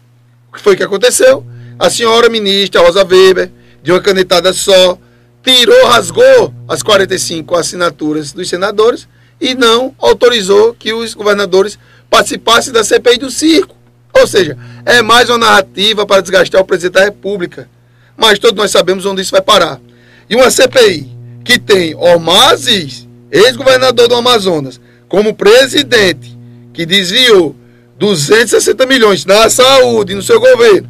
O 0.50 0.56
que 0.56 0.60
foi 0.60 0.76
que 0.76 0.82
aconteceu? 0.82 1.42
A 1.78 1.88
senhora 1.88 2.28
ministra 2.28 2.82
Rosa 2.82 3.02
Weber, 3.02 3.50
de 3.82 3.92
uma 3.92 4.00
canetada 4.02 4.52
só, 4.52 4.98
tirou, 5.42 5.86
rasgou 5.86 6.54
as 6.68 6.82
45 6.82 7.56
assinaturas 7.56 8.32
dos 8.32 8.48
senadores 8.48 9.08
e 9.40 9.54
não 9.54 9.94
autorizou 9.98 10.74
que 10.74 10.92
os 10.92 11.14
governadores 11.14 11.78
participassem 12.08 12.72
da 12.72 12.84
CPI 12.84 13.18
do 13.18 13.30
circo. 13.30 13.74
Ou 14.12 14.26
seja, 14.26 14.56
é 14.84 15.02
mais 15.02 15.28
uma 15.28 15.38
narrativa 15.38 16.04
para 16.04 16.20
desgastar 16.20 16.60
o 16.60 16.64
presidente 16.64 16.94
da 16.94 17.04
República. 17.04 17.68
Mas 18.16 18.38
todos 18.38 18.56
nós 18.56 18.70
sabemos 18.70 19.06
onde 19.06 19.22
isso 19.22 19.30
vai 19.30 19.40
parar. 19.40 19.80
E 20.28 20.36
uma 20.36 20.50
CPI 20.50 21.08
que 21.44 21.58
tem 21.58 21.94
Ormazes, 21.94 23.08
ex-governador 23.30 24.08
do 24.08 24.14
Amazonas, 24.14 24.80
como 25.08 25.34
presidente, 25.34 26.38
que 26.72 26.84
desviou 26.84 27.56
260 27.98 28.86
milhões 28.86 29.24
na 29.24 29.48
saúde 29.48 30.14
no 30.14 30.22
seu 30.22 30.40
governo, 30.40 30.88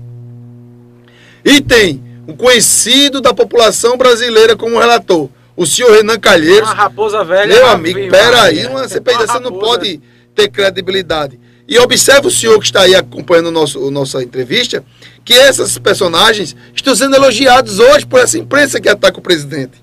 e 1.44 1.60
tem 1.60 2.02
um 2.26 2.34
conhecido 2.34 3.20
da 3.20 3.32
população 3.34 3.96
brasileira 3.96 4.56
como 4.56 4.78
relator, 4.78 5.28
o 5.56 5.66
senhor 5.66 5.92
Renan 5.92 6.18
Calheiros. 6.18 6.68
Uma 6.68 6.74
raposa 6.74 7.24
velha. 7.24 7.54
Meu 7.54 7.66
amigo, 7.66 8.10
peraí, 8.10 8.66
uma 8.66 8.88
CPI 8.88 9.18
dessa 9.18 9.40
não 9.40 9.52
pode 9.52 10.00
ter 10.34 10.48
credibilidade. 10.48 11.38
E 11.68 11.78
observe 11.78 12.26
o 12.26 12.30
senhor 12.30 12.58
que 12.58 12.64
está 12.64 12.82
aí 12.82 12.94
acompanhando 12.94 13.46
o 13.46 13.52
nosso, 13.52 13.86
a 13.86 13.90
nossa 13.90 14.22
entrevista, 14.22 14.84
que 15.24 15.34
esses 15.34 15.78
personagens 15.78 16.56
estão 16.74 16.94
sendo 16.96 17.14
elogiados 17.14 17.78
hoje 17.78 18.06
por 18.06 18.18
essa 18.18 18.38
imprensa 18.38 18.80
que 18.80 18.88
ataca 18.88 19.18
o 19.18 19.22
presidente. 19.22 19.82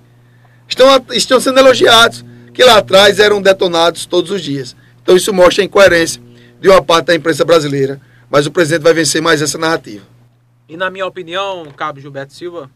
Estão, 0.68 1.06
estão 1.14 1.40
sendo 1.40 1.60
elogiados, 1.60 2.26
que 2.54 2.64
lá 2.64 2.78
atrás 2.78 3.20
eram 3.20 3.42
detonados 3.42 4.06
todos 4.06 4.32
os 4.32 4.42
dias. 4.42 4.76
Então 5.02 5.16
isso 5.16 5.34
mostra 5.34 5.64
a 5.64 5.66
incoerência 5.66 6.22
de 6.60 6.68
uma 6.68 6.82
parte 6.82 7.06
da 7.06 7.16
imprensa 7.16 7.46
brasileira. 7.46 8.02
Mas 8.30 8.46
o 8.46 8.52
presidente 8.52 8.84
vai 8.84 8.94
vencer 8.94 9.22
mais 9.22 9.42
essa 9.42 9.58
narrativa. 9.58 10.04
E 10.70 10.76
na 10.76 10.90
minha 10.90 11.06
opinião, 11.06 11.72
Cabo 11.72 12.00
Gilberto 12.00 12.34
Silva, 12.34 12.70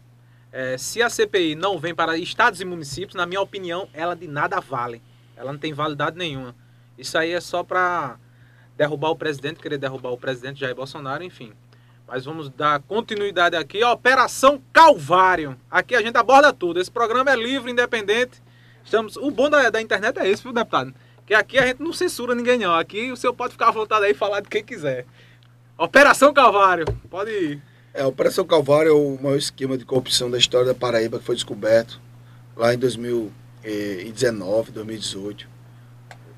é, 0.50 0.78
se 0.78 1.02
a 1.02 1.10
CPI 1.10 1.54
não 1.54 1.78
vem 1.78 1.94
para 1.94 2.16
estados 2.16 2.60
e 2.60 2.64
municípios, 2.64 3.14
na 3.14 3.26
minha 3.26 3.40
opinião, 3.40 3.88
ela 3.92 4.14
de 4.14 4.26
nada 4.26 4.60
vale. 4.60 5.02
Ela 5.36 5.52
não 5.52 5.58
tem 5.58 5.72
validade 5.72 6.16
nenhuma. 6.16 6.54
Isso 6.96 7.18
aí 7.18 7.32
é 7.32 7.40
só 7.40 7.62
para 7.62 8.16
derrubar 8.76 9.10
o 9.10 9.16
presidente, 9.16 9.60
querer 9.60 9.78
derrubar 9.78 10.10
o 10.10 10.16
presidente 10.16 10.60
Jair 10.60 10.74
Bolsonaro, 10.74 11.22
enfim. 11.22 11.52
Mas 12.06 12.24
vamos 12.24 12.48
dar 12.50 12.80
continuidade 12.80 13.56
aqui. 13.56 13.82
Operação 13.84 14.60
Calvário. 14.72 15.56
Aqui 15.70 15.94
a 15.94 16.02
gente 16.02 16.16
aborda 16.16 16.52
tudo. 16.52 16.80
Esse 16.80 16.90
programa 16.90 17.30
é 17.30 17.36
livre, 17.36 17.70
independente. 17.70 18.42
Estamos... 18.84 19.16
O 19.16 19.30
bom 19.30 19.48
da, 19.48 19.70
da 19.70 19.80
internet 19.80 20.18
é 20.18 20.28
esse, 20.28 20.42
viu, 20.42 20.52
deputado? 20.52 20.94
Que 21.24 21.34
aqui 21.34 21.58
a 21.58 21.66
gente 21.66 21.82
não 21.82 21.92
censura 21.92 22.34
ninguém, 22.34 22.58
não. 22.58 22.74
Aqui 22.74 23.10
o 23.10 23.16
senhor 23.16 23.32
pode 23.32 23.52
ficar 23.52 23.68
à 23.68 23.70
vontade 23.70 24.04
aí 24.04 24.12
e 24.12 24.14
falar 24.14 24.40
de 24.40 24.48
quem 24.48 24.62
quiser. 24.62 25.06
Operação 25.78 26.34
Calvário. 26.34 26.84
Pode 27.08 27.30
ir. 27.30 27.71
É, 27.94 28.00
a 28.00 28.08
Operação 28.08 28.42
Calvário 28.46 28.88
é 28.88 28.94
o 28.94 29.18
maior 29.22 29.36
esquema 29.36 29.76
de 29.76 29.84
corrupção 29.84 30.30
da 30.30 30.38
história 30.38 30.66
da 30.66 30.74
Paraíba 30.74 31.18
que 31.18 31.26
foi 31.26 31.34
descoberto 31.34 32.00
lá 32.56 32.72
em 32.72 32.78
2019, 32.78 34.72
2018. 34.72 35.46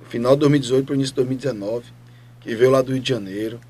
No 0.00 0.06
final 0.06 0.34
de 0.34 0.40
2018 0.40 0.84
para 0.84 0.92
o 0.92 0.96
início 0.96 1.12
de 1.12 1.16
2019, 1.16 1.84
que 2.40 2.56
veio 2.56 2.72
lá 2.72 2.82
do 2.82 2.90
Rio 2.90 3.00
de 3.00 3.08
Janeiro. 3.08 3.60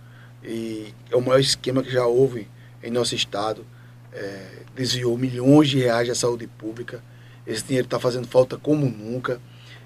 E 0.42 0.94
é 1.10 1.16
o 1.16 1.20
maior 1.20 1.38
esquema 1.38 1.82
que 1.82 1.90
já 1.90 2.06
houve 2.06 2.48
em 2.82 2.90
nosso 2.90 3.14
estado. 3.14 3.66
É, 4.14 4.62
desviou 4.74 5.18
milhões 5.18 5.68
de 5.68 5.78
reais 5.80 6.08
da 6.08 6.14
saúde 6.14 6.46
pública. 6.46 7.02
Esse 7.46 7.64
dinheiro 7.64 7.86
está 7.86 8.00
fazendo 8.00 8.26
falta 8.26 8.56
como 8.56 8.86
nunca. 8.86 9.38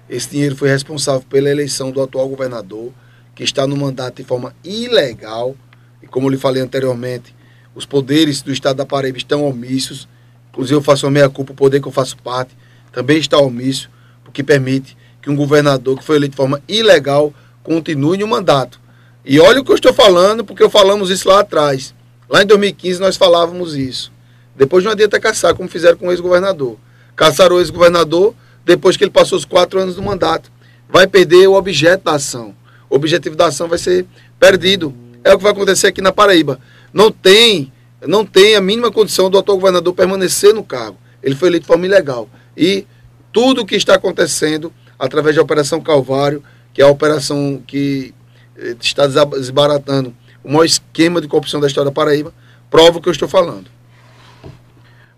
Esse 0.09 0.29
dinheiro 0.29 0.55
foi 0.55 0.69
responsável 0.69 1.27
pela 1.29 1.49
eleição 1.49 1.91
do 1.91 2.01
atual 2.01 2.29
governador, 2.29 2.93
que 3.35 3.43
está 3.43 3.67
no 3.67 3.75
mandato 3.75 4.15
de 4.15 4.23
forma 4.23 4.55
ilegal. 4.63 5.53
E 6.01 6.07
como 6.07 6.27
eu 6.27 6.31
lhe 6.31 6.37
falei 6.37 6.63
anteriormente, 6.63 7.37
os 7.75 7.85
poderes 7.85 8.41
do 8.41 8.51
estado 8.51 8.77
da 8.77 8.85
Paraíba 8.85 9.17
estão 9.17 9.43
omissos. 9.43 10.07
Inclusive, 10.51 10.75
eu 10.75 10.81
faço 10.81 11.07
a 11.07 11.11
meia-culpa, 11.11 11.53
o 11.53 11.55
poder 11.55 11.81
que 11.81 11.87
eu 11.87 11.91
faço 11.91 12.17
parte 12.17 12.55
também 12.91 13.17
está 13.17 13.37
omisso, 13.37 13.89
porque 14.23 14.43
permite 14.43 14.97
que 15.21 15.29
um 15.29 15.35
governador 15.35 15.97
que 15.97 16.03
foi 16.03 16.15
eleito 16.15 16.31
de 16.31 16.37
forma 16.37 16.61
ilegal 16.67 17.33
continue 17.63 18.17
no 18.17 18.27
mandato. 18.27 18.79
E 19.23 19.39
olha 19.39 19.61
o 19.61 19.65
que 19.65 19.71
eu 19.71 19.75
estou 19.75 19.93
falando, 19.93 20.43
porque 20.43 20.67
falamos 20.69 21.09
isso 21.09 21.27
lá 21.27 21.41
atrás. 21.41 21.93
Lá 22.29 22.41
em 22.41 22.45
2015 22.45 22.99
nós 22.99 23.15
falávamos 23.15 23.75
isso. 23.75 24.11
Depois 24.55 24.83
não 24.83 24.91
adianta 24.91 25.19
caçar, 25.19 25.55
como 25.55 25.69
fizeram 25.69 25.97
com 25.97 26.07
o 26.07 26.11
ex-governador. 26.11 26.77
Caçaram 27.15 27.55
o 27.55 27.59
ex-governador 27.59 28.33
depois 28.65 28.97
que 28.97 29.03
ele 29.03 29.11
passou 29.11 29.37
os 29.37 29.45
quatro 29.45 29.79
anos 29.79 29.95
do 29.95 30.01
mandato. 30.01 30.51
Vai 30.89 31.07
perder 31.07 31.47
o 31.47 31.53
objeto 31.53 32.03
da 32.03 32.13
ação. 32.13 32.55
O 32.89 32.95
objetivo 32.95 33.35
da 33.35 33.47
ação 33.47 33.67
vai 33.67 33.77
ser 33.77 34.05
perdido. 34.39 34.93
É 35.23 35.33
o 35.33 35.37
que 35.37 35.43
vai 35.43 35.51
acontecer 35.51 35.87
aqui 35.87 36.01
na 36.01 36.11
Paraíba. 36.11 36.59
Não 36.93 37.11
tem, 37.11 37.71
não 38.01 38.25
tem 38.25 38.55
a 38.55 38.61
mínima 38.61 38.91
condição 38.91 39.29
do 39.29 39.37
atual 39.37 39.57
governador 39.57 39.93
permanecer 39.93 40.53
no 40.53 40.63
cargo. 40.63 40.97
Ele 41.21 41.35
foi 41.35 41.49
eleito 41.49 41.63
de 41.63 41.67
forma 41.67 41.85
ilegal. 41.85 42.29
E 42.55 42.85
tudo 43.31 43.61
o 43.61 43.65
que 43.65 43.75
está 43.75 43.95
acontecendo 43.95 44.73
através 44.97 45.35
da 45.35 45.41
Operação 45.41 45.81
Calvário, 45.81 46.43
que 46.73 46.81
é 46.81 46.85
a 46.85 46.89
operação 46.89 47.61
que 47.65 48.13
eh, 48.57 48.75
está 48.81 49.05
desbaratando 49.05 50.13
o 50.43 50.49
maior 50.49 50.65
esquema 50.65 51.21
de 51.21 51.27
corrupção 51.27 51.59
da 51.59 51.67
história 51.67 51.89
da 51.89 51.93
Paraíba, 51.93 52.33
prova 52.69 52.97
o 52.97 53.01
que 53.01 53.09
eu 53.09 53.13
estou 53.13 53.27
falando. 53.27 53.69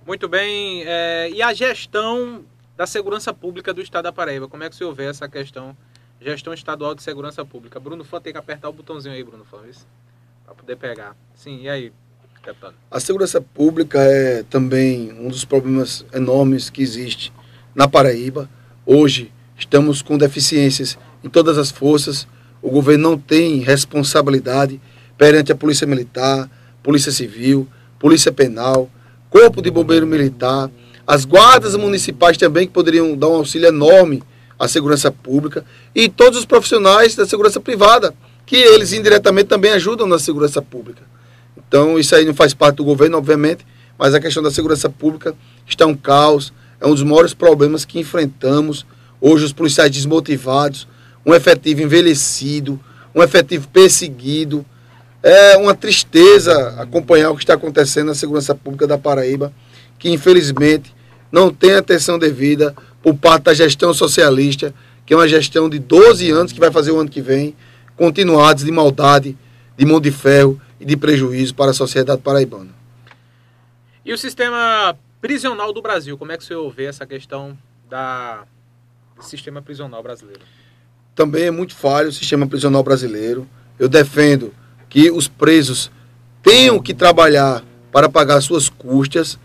Muito 0.05 0.27
bem. 0.27 0.83
É, 0.85 1.29
e 1.29 1.41
a 1.41 1.53
gestão 1.53 2.43
da 2.75 2.87
segurança 2.87 3.33
pública 3.33 3.73
do 3.73 3.81
Estado 3.81 4.03
da 4.05 4.11
Paraíba, 4.11 4.47
como 4.47 4.63
é 4.63 4.69
que 4.69 4.75
o 4.75 4.77
senhor 4.77 4.93
vê 4.93 5.05
essa 5.05 5.29
questão? 5.29 5.75
Gestão 6.19 6.53
estadual 6.53 6.93
de 6.93 7.01
segurança 7.01 7.43
pública. 7.45 7.79
Bruno 7.79 8.03
Fã 8.03 8.19
tem 8.19 8.33
que 8.33 8.39
apertar 8.39 8.69
o 8.69 8.73
botãozinho 8.73 9.13
aí, 9.13 9.23
Bruno 9.23 9.45
Fã, 9.45 9.59
para 10.51 10.55
poder 10.55 10.75
pegar. 10.75 11.15
Sim, 11.33 11.61
e 11.61 11.69
aí, 11.69 11.91
deputado? 12.45 12.75
A 12.89 12.99
segurança 12.99 13.39
pública 13.41 13.99
é 14.01 14.43
também 14.43 15.11
um 15.13 15.29
dos 15.29 15.45
problemas 15.45 16.05
enormes 16.13 16.69
que 16.69 16.81
existe 16.81 17.31
na 17.73 17.87
Paraíba. 17.87 18.49
Hoje 18.85 19.31
estamos 19.57 20.01
com 20.01 20.17
deficiências 20.17 20.97
em 21.23 21.29
todas 21.29 21.57
as 21.57 21.71
forças. 21.71 22.27
O 22.61 22.69
governo 22.69 23.11
não 23.11 23.17
tem 23.17 23.59
responsabilidade 23.59 24.79
perante 25.17 25.51
a 25.51 25.55
Polícia 25.55 25.87
Militar, 25.87 26.49
Polícia 26.83 27.11
Civil, 27.11 27.67
Polícia 27.97 28.31
Penal, 28.31 28.89
Corpo 29.29 29.61
de 29.61 29.71
Bombeiro 29.71 30.05
Militar, 30.05 30.69
as 31.07 31.23
guardas 31.25 31.75
municipais 31.75 32.37
também 32.37 32.67
que 32.67 32.73
poderiam 32.73 33.15
dar 33.15 33.29
um 33.29 33.35
auxílio 33.35 33.67
enorme 33.67 34.21
à 34.59 34.67
segurança 34.67 35.11
pública 35.11 35.65
e 35.95 36.09
todos 36.09 36.39
os 36.39 36.45
profissionais 36.45 37.15
da 37.15 37.25
segurança 37.25 37.59
privada, 37.59 38.13
que 38.51 38.57
eles 38.57 38.91
indiretamente 38.91 39.47
também 39.47 39.71
ajudam 39.71 40.05
na 40.05 40.19
segurança 40.19 40.61
pública. 40.61 41.03
Então, 41.55 41.97
isso 41.97 42.13
aí 42.13 42.25
não 42.25 42.33
faz 42.33 42.53
parte 42.53 42.75
do 42.75 42.83
governo, 42.83 43.17
obviamente, 43.17 43.65
mas 43.97 44.13
a 44.13 44.19
questão 44.19 44.43
da 44.43 44.51
segurança 44.51 44.89
pública 44.89 45.33
está 45.65 45.85
um 45.85 45.95
caos, 45.95 46.51
é 46.77 46.85
um 46.85 46.89
dos 46.89 47.01
maiores 47.01 47.33
problemas 47.33 47.85
que 47.85 47.97
enfrentamos. 47.97 48.85
Hoje, 49.21 49.45
os 49.45 49.53
policiais 49.53 49.89
desmotivados, 49.89 50.85
um 51.25 51.33
efetivo 51.33 51.81
envelhecido, 51.81 52.77
um 53.15 53.23
efetivo 53.23 53.69
perseguido. 53.69 54.65
É 55.23 55.55
uma 55.55 55.73
tristeza 55.73 56.75
acompanhar 56.77 57.31
o 57.31 57.37
que 57.37 57.43
está 57.43 57.53
acontecendo 57.53 58.07
na 58.07 58.15
segurança 58.15 58.53
pública 58.53 58.85
da 58.85 58.97
Paraíba, 58.97 59.53
que 59.97 60.09
infelizmente 60.09 60.93
não 61.31 61.53
tem 61.53 61.75
atenção 61.75 62.19
devida 62.19 62.75
por 63.01 63.15
parte 63.15 63.43
da 63.43 63.53
gestão 63.53 63.93
socialista, 63.93 64.73
que 65.05 65.13
é 65.13 65.15
uma 65.15 65.25
gestão 65.29 65.69
de 65.69 65.79
12 65.79 66.29
anos 66.31 66.51
que 66.51 66.59
vai 66.59 66.69
fazer 66.69 66.91
o 66.91 66.99
ano 66.99 67.09
que 67.09 67.21
vem, 67.21 67.55
continuados 68.01 68.63
de 68.63 68.71
maldade, 68.71 69.37
de 69.77 69.85
mão 69.85 70.01
de 70.01 70.09
ferro 70.09 70.59
e 70.79 70.85
de 70.85 70.97
prejuízo 70.97 71.53
para 71.53 71.69
a 71.69 71.73
sociedade 71.73 72.19
paraibana. 72.19 72.71
E 74.03 74.11
o 74.11 74.17
sistema 74.17 74.97
prisional 75.21 75.71
do 75.71 75.83
Brasil, 75.83 76.17
como 76.17 76.31
é 76.31 76.37
que 76.37 76.43
o 76.43 76.47
senhor 76.47 76.67
vê 76.71 76.85
essa 76.85 77.05
questão 77.05 77.55
da, 77.87 78.43
do 79.15 79.23
sistema 79.23 79.61
prisional 79.61 80.01
brasileiro? 80.01 80.41
Também 81.13 81.43
é 81.43 81.51
muito 81.51 81.75
falho 81.75 82.09
o 82.09 82.11
sistema 82.11 82.47
prisional 82.47 82.81
brasileiro. 82.81 83.47
Eu 83.77 83.87
defendo 83.87 84.51
que 84.89 85.11
os 85.11 85.27
presos 85.27 85.91
tenham 86.41 86.81
que 86.81 86.95
trabalhar 86.95 87.63
para 87.91 88.09
pagar 88.09 88.41
suas 88.41 88.67
custas. 88.67 89.37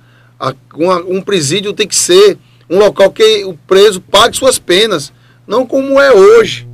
Um 1.05 1.21
presídio 1.21 1.75
tem 1.75 1.87
que 1.87 1.95
ser 1.95 2.39
um 2.71 2.79
local 2.79 3.13
que 3.13 3.45
o 3.45 3.53
preso 3.53 4.01
pague 4.01 4.35
suas 4.35 4.59
penas, 4.59 5.13
não 5.47 5.67
como 5.67 6.01
é 6.01 6.11
hoje. 6.11 6.66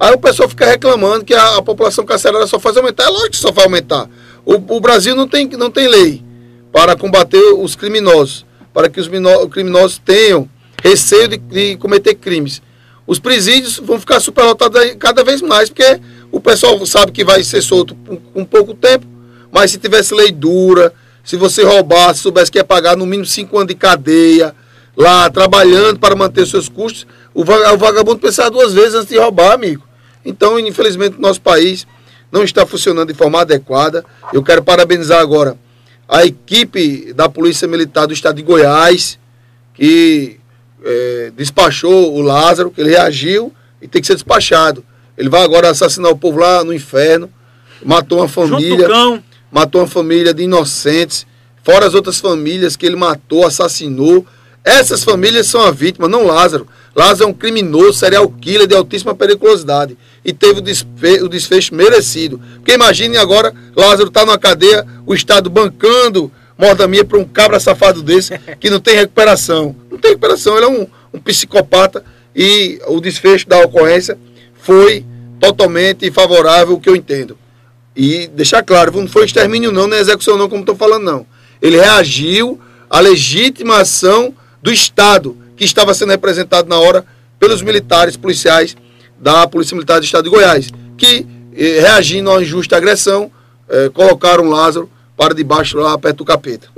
Aí 0.00 0.14
o 0.14 0.18
pessoal 0.18 0.48
fica 0.48 0.64
reclamando 0.64 1.26
que 1.26 1.34
a, 1.34 1.58
a 1.58 1.62
população 1.62 2.06
carcerária 2.06 2.46
só 2.46 2.58
faz 2.58 2.74
aumentar. 2.74 3.04
É 3.04 3.08
lógico 3.08 3.32
que 3.32 3.36
só 3.36 3.52
faz 3.52 3.66
aumentar. 3.66 4.08
O, 4.46 4.54
o, 4.54 4.80
Brasil 4.80 5.14
não 5.14 5.28
tem, 5.28 5.46
não 5.46 5.70
tem 5.70 5.88
lei 5.88 6.24
para 6.72 6.96
combater 6.96 7.52
os 7.58 7.76
criminosos, 7.76 8.46
para 8.72 8.88
que 8.88 8.98
os 8.98 9.10
criminosos 9.50 10.00
tenham 10.02 10.48
receio 10.82 11.28
de, 11.28 11.36
de 11.36 11.76
cometer 11.76 12.14
crimes. 12.14 12.62
Os 13.06 13.18
presídios 13.18 13.76
vão 13.76 14.00
ficar 14.00 14.20
superlotados 14.20 14.80
cada 14.98 15.22
vez 15.22 15.42
mais, 15.42 15.68
porque 15.68 16.00
o 16.32 16.40
pessoal 16.40 16.86
sabe 16.86 17.12
que 17.12 17.22
vai 17.22 17.42
ser 17.42 17.60
solto 17.60 17.94
com 18.32 18.42
pouco 18.42 18.72
tempo, 18.72 19.04
mas 19.52 19.70
se 19.70 19.76
tivesse 19.76 20.14
lei 20.14 20.32
dura, 20.32 20.94
se 21.22 21.36
você 21.36 21.62
roubasse, 21.62 22.20
soubesse 22.20 22.50
que 22.50 22.56
ia 22.56 22.64
pagar 22.64 22.96
no 22.96 23.04
mínimo 23.04 23.26
cinco 23.26 23.58
anos 23.58 23.68
de 23.68 23.74
cadeia, 23.74 24.54
lá 24.96 25.28
trabalhando 25.28 25.98
para 25.98 26.16
manter 26.16 26.46
seus 26.46 26.70
custos, 26.70 27.06
o 27.34 27.44
vagabundo 27.44 28.18
pensava 28.18 28.50
duas 28.50 28.72
vezes 28.72 28.94
antes 28.94 29.10
de 29.10 29.18
roubar, 29.18 29.52
amigo. 29.52 29.89
Então, 30.24 30.58
infelizmente, 30.58 31.16
o 31.16 31.20
nosso 31.20 31.40
país 31.40 31.86
não 32.30 32.44
está 32.44 32.66
funcionando 32.66 33.08
de 33.08 33.14
forma 33.14 33.40
adequada. 33.40 34.04
Eu 34.32 34.42
quero 34.42 34.62
parabenizar 34.62 35.20
agora 35.20 35.56
a 36.08 36.24
equipe 36.24 37.12
da 37.12 37.28
Polícia 37.28 37.68
Militar 37.68 38.06
do 38.06 38.12
Estado 38.12 38.36
de 38.36 38.42
Goiás, 38.42 39.18
que 39.74 40.38
é, 40.84 41.32
despachou 41.36 42.14
o 42.14 42.20
Lázaro, 42.20 42.70
que 42.70 42.80
ele 42.80 42.90
reagiu 42.90 43.52
e 43.80 43.88
tem 43.88 44.00
que 44.00 44.06
ser 44.06 44.14
despachado. 44.14 44.84
Ele 45.16 45.28
vai 45.28 45.42
agora 45.42 45.70
assassinar 45.70 46.10
o 46.10 46.16
povo 46.16 46.38
lá 46.38 46.64
no 46.64 46.72
inferno, 46.72 47.30
matou 47.84 48.18
uma 48.18 48.28
família, 48.28 48.88
matou 49.52 49.82
uma 49.82 49.86
família 49.86 50.32
de 50.34 50.42
inocentes, 50.44 51.26
fora 51.62 51.86
as 51.86 51.94
outras 51.94 52.18
famílias 52.18 52.76
que 52.76 52.86
ele 52.86 52.96
matou, 52.96 53.46
assassinou. 53.46 54.26
Essas 54.64 55.04
famílias 55.04 55.46
são 55.46 55.60
a 55.60 55.70
vítima, 55.70 56.08
não 56.08 56.26
Lázaro. 56.26 56.66
Lázaro 56.94 57.24
é 57.24 57.26
um 57.26 57.32
criminoso, 57.32 57.94
serial 57.94 58.28
killer 58.28 58.66
de 58.66 58.74
altíssima 58.74 59.14
periculosidade. 59.14 59.96
E 60.24 60.32
teve 60.32 60.60
o 60.60 61.28
desfecho, 61.28 61.74
merecido. 61.74 62.40
Porque 62.56 62.72
imagine 62.72 63.16
agora, 63.16 63.54
Lázaro 63.74 64.08
está 64.08 64.24
numa 64.24 64.38
cadeia, 64.38 64.86
o 65.06 65.14
Estado 65.14 65.48
bancando 65.48 66.30
morda 66.58 66.86
minha 66.86 67.04
para 67.04 67.18
um 67.18 67.24
cabra 67.24 67.58
safado 67.58 68.02
desse 68.02 68.38
que 68.60 68.68
não 68.68 68.80
tem 68.80 68.94
recuperação. 68.94 69.74
Não 69.90 69.96
tem 69.96 70.10
recuperação, 70.10 70.56
ele 70.56 70.66
é 70.66 70.68
um, 70.68 70.86
um 71.14 71.18
psicopata 71.18 72.04
e 72.36 72.78
o 72.86 73.00
desfecho 73.00 73.48
da 73.48 73.60
ocorrência 73.60 74.18
foi 74.60 75.04
totalmente 75.40 76.10
favorável, 76.10 76.74
o 76.74 76.80
que 76.80 76.88
eu 76.88 76.94
entendo. 76.94 77.36
E 77.96 78.28
deixar 78.28 78.62
claro, 78.62 78.92
não 78.92 79.08
foi 79.08 79.24
extermínio 79.24 79.72
não, 79.72 79.86
nem 79.86 79.98
execução 79.98 80.36
não, 80.36 80.48
como 80.48 80.60
estão 80.60 80.76
falando 80.76 81.04
não. 81.04 81.26
Ele 81.62 81.78
reagiu 81.78 82.60
à 82.88 83.00
legítima 83.00 83.80
ação 83.80 84.34
do 84.62 84.70
Estado, 84.70 85.36
que 85.56 85.64
estava 85.64 85.94
sendo 85.94 86.10
representado 86.10 86.68
na 86.68 86.78
hora 86.78 87.04
pelos 87.38 87.62
militares 87.62 88.16
policiais 88.16 88.76
da 89.20 89.46
Polícia 89.46 89.74
Militar 89.74 90.00
do 90.00 90.04
Estado 90.04 90.24
de 90.24 90.30
Goiás, 90.30 90.70
que, 90.96 91.26
eh, 91.54 91.80
reagindo 91.80 92.30
à 92.30 92.42
injusta 92.42 92.76
agressão, 92.76 93.30
eh, 93.68 93.90
colocaram 93.90 94.48
Lázaro 94.48 94.90
para 95.16 95.34
debaixo 95.34 95.76
lá 95.78 95.96
perto 95.98 96.18
do 96.18 96.24
capeta. 96.24 96.68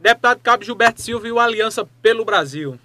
Deputado 0.00 0.40
Cabo 0.42 0.64
Gilberto 0.64 1.00
Silva 1.00 1.28
e 1.28 1.32
o 1.32 1.38
Aliança 1.38 1.88
pelo 2.02 2.24
Brasil. 2.24 2.76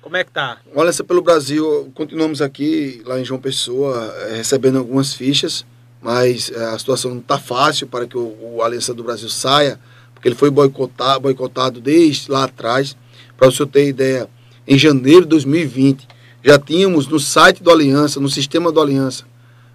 Como 0.00 0.16
é 0.16 0.24
que 0.24 0.30
tá? 0.30 0.58
O 0.74 0.80
Aliança 0.80 1.04
pelo 1.04 1.20
Brasil, 1.20 1.92
continuamos 1.94 2.40
aqui 2.40 3.02
lá 3.04 3.20
em 3.20 3.24
João 3.24 3.38
Pessoa, 3.38 4.14
eh, 4.20 4.36
recebendo 4.36 4.78
algumas 4.78 5.12
fichas, 5.12 5.66
mas 6.00 6.50
eh, 6.50 6.64
a 6.64 6.78
situação 6.78 7.10
não 7.10 7.20
está 7.20 7.38
fácil 7.38 7.86
para 7.86 8.06
que 8.06 8.16
o, 8.16 8.34
o, 8.40 8.62
Aliança 8.62 8.94
do 8.94 9.04
Brasil 9.04 9.28
saia, 9.28 9.78
porque 10.14 10.28
ele 10.28 10.34
foi 10.34 10.48
boicotado, 10.48 11.20
boicotado 11.20 11.80
desde 11.80 12.30
lá 12.30 12.44
atrás. 12.44 12.96
Para 13.36 13.48
o 13.48 13.52
senhor 13.52 13.68
ter 13.68 13.86
ideia, 13.86 14.26
em 14.66 14.78
janeiro 14.78 15.22
de 15.22 15.28
2020, 15.28 16.08
já 16.46 16.60
tínhamos 16.60 17.08
no 17.08 17.18
site 17.18 17.60
do 17.60 17.72
Aliança, 17.72 18.20
no 18.20 18.28
sistema 18.28 18.70
do 18.70 18.80
Aliança, 18.80 19.24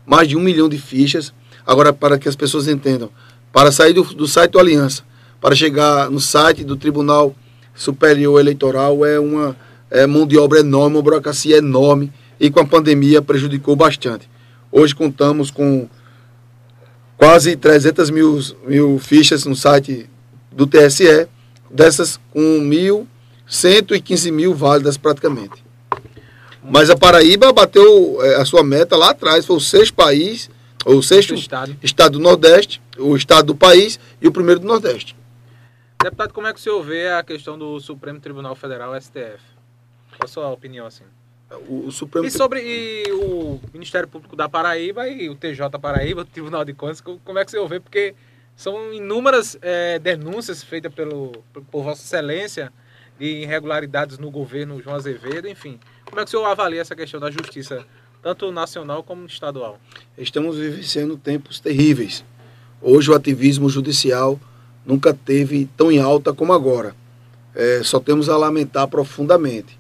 mais 0.06 0.30
de 0.30 0.38
um 0.38 0.40
milhão 0.40 0.70
de 0.70 0.78
fichas. 0.78 1.34
Agora, 1.68 1.92
para 1.92 2.18
que 2.18 2.30
as 2.30 2.36
pessoas 2.36 2.66
entendam, 2.66 3.10
para 3.52 3.74
sair 3.74 3.92
do, 3.92 4.04
do 4.04 4.26
site 4.26 4.52
do 4.52 4.60
Aliança 4.60 5.04
para 5.42 5.54
chegar 5.54 6.10
no 6.10 6.22
site 6.22 6.64
do 6.64 6.78
Tribunal 6.78 7.36
Superior 7.76 8.40
Eleitoral 8.40 9.06
é 9.06 9.20
uma 9.20 9.58
é, 9.90 10.08
mão 10.08 10.26
de 10.26 10.38
obra 10.38 10.60
enorme, 10.60 10.96
uma 10.96 11.02
burocracia 11.02 11.58
enorme 11.58 12.10
e 12.40 12.50
com 12.50 12.62
a 12.62 12.66
pandemia 12.66 13.22
prejudicou 13.22 13.76
bastante. 13.76 14.30
Hoje 14.72 14.96
contamos 14.96 15.52
com 15.52 15.90
quase 17.18 17.58
300 17.58 18.10
mil, 18.10 18.40
mil 18.66 18.98
fichas 18.98 19.46
no 19.46 19.56
site 19.58 20.10
do 20.50 20.66
TSE, 20.66 21.28
dessas 21.70 22.18
com 22.32 22.60
1.115 22.62 24.32
mil 24.32 24.56
válidas 24.56 24.96
praticamente. 24.96 25.71
Mas 26.64 26.90
a 26.90 26.98
Paraíba 26.98 27.52
bateu 27.52 28.20
é, 28.24 28.36
a 28.36 28.46
sua 28.46 28.64
meta 28.64 28.96
lá 28.96 29.12
atrás, 29.12 29.46
foi 29.46 29.56
o 29.56 29.60
sexto 29.60 29.94
país, 29.94 30.50
ou 30.86 30.98
o 30.98 31.04
sexto 31.04 31.34
estado. 31.34 31.76
estado 31.82 32.14
do 32.14 32.20
Nordeste, 32.20 32.82
o 32.98 33.16
estado 33.16 33.48
do 33.48 33.56
país 33.56 34.00
e 34.22 34.28
o 34.28 34.32
primeiro 34.32 34.60
do 34.60 34.68
Nordeste. 34.68 35.16
Deputado, 36.02 36.34
como 36.34 36.48
é 36.48 36.54
que 36.54 36.60
o 36.60 36.62
senhor 36.62 36.82
vê 36.84 37.10
a 37.10 37.24
questão 37.24 37.58
do 37.58 37.80
Supremo 37.80 38.20
Tribunal 38.20 38.56
Federal, 38.56 39.00
STF? 39.00 39.40
Qual 40.10 40.24
a 40.24 40.28
sua 40.28 40.50
opinião, 40.50 40.86
assim? 40.86 41.04
O, 41.68 41.88
o 41.88 41.92
Supremo... 41.92 42.26
E 42.26 42.32
sobre 42.32 42.62
e 42.62 43.12
o 43.12 43.60
Ministério 43.74 44.08
Público 44.08 44.36
da 44.36 44.50
Paraíba 44.50 45.08
e 45.08 45.30
o 45.30 45.36
TJ 45.36 45.70
Paraíba, 45.80 46.22
o 46.24 46.26
Tribunal 46.26 46.66
de 46.66 46.74
Contas, 46.74 47.02
como 47.02 47.40
é 47.40 47.44
que 47.44 47.50
o 47.50 47.52
senhor 47.52 47.68
vê? 47.68 47.80
Porque 47.80 48.16
são 48.56 48.94
inúmeras 48.94 49.58
é, 49.62 50.00
denúncias 50.00 50.64
feitas 50.64 50.94
pelo, 50.94 51.32
por 51.70 51.84
Vossa 51.84 52.02
Excelência 52.02 52.72
de 53.20 53.42
irregularidades 53.44 54.18
no 54.18 54.32
governo 54.32 54.82
João 54.82 54.96
Azevedo, 54.96 55.48
enfim. 55.48 55.80
Como 56.12 56.20
é 56.20 56.26
que 56.26 56.28
o 56.28 56.32
senhor 56.32 56.46
avalia 56.46 56.82
essa 56.82 56.94
questão 56.94 57.22
da 57.22 57.32
justiça, 57.32 57.86
tanto 58.22 58.52
nacional 58.52 59.02
como 59.02 59.26
estadual? 59.26 59.80
Estamos 60.18 60.58
vivenciando 60.58 61.16
tempos 61.16 61.62
terríveis. 61.62 62.26
Hoje 62.82 63.10
o 63.10 63.16
ativismo 63.16 63.70
judicial 63.70 64.38
nunca 64.86 65.14
teve 65.14 65.70
tão 65.78 65.90
em 65.90 66.00
alta 66.00 66.34
como 66.34 66.52
agora. 66.52 66.94
É, 67.56 67.80
só 67.82 67.98
temos 67.98 68.28
a 68.28 68.36
lamentar 68.36 68.90
profundamente. 68.90 69.80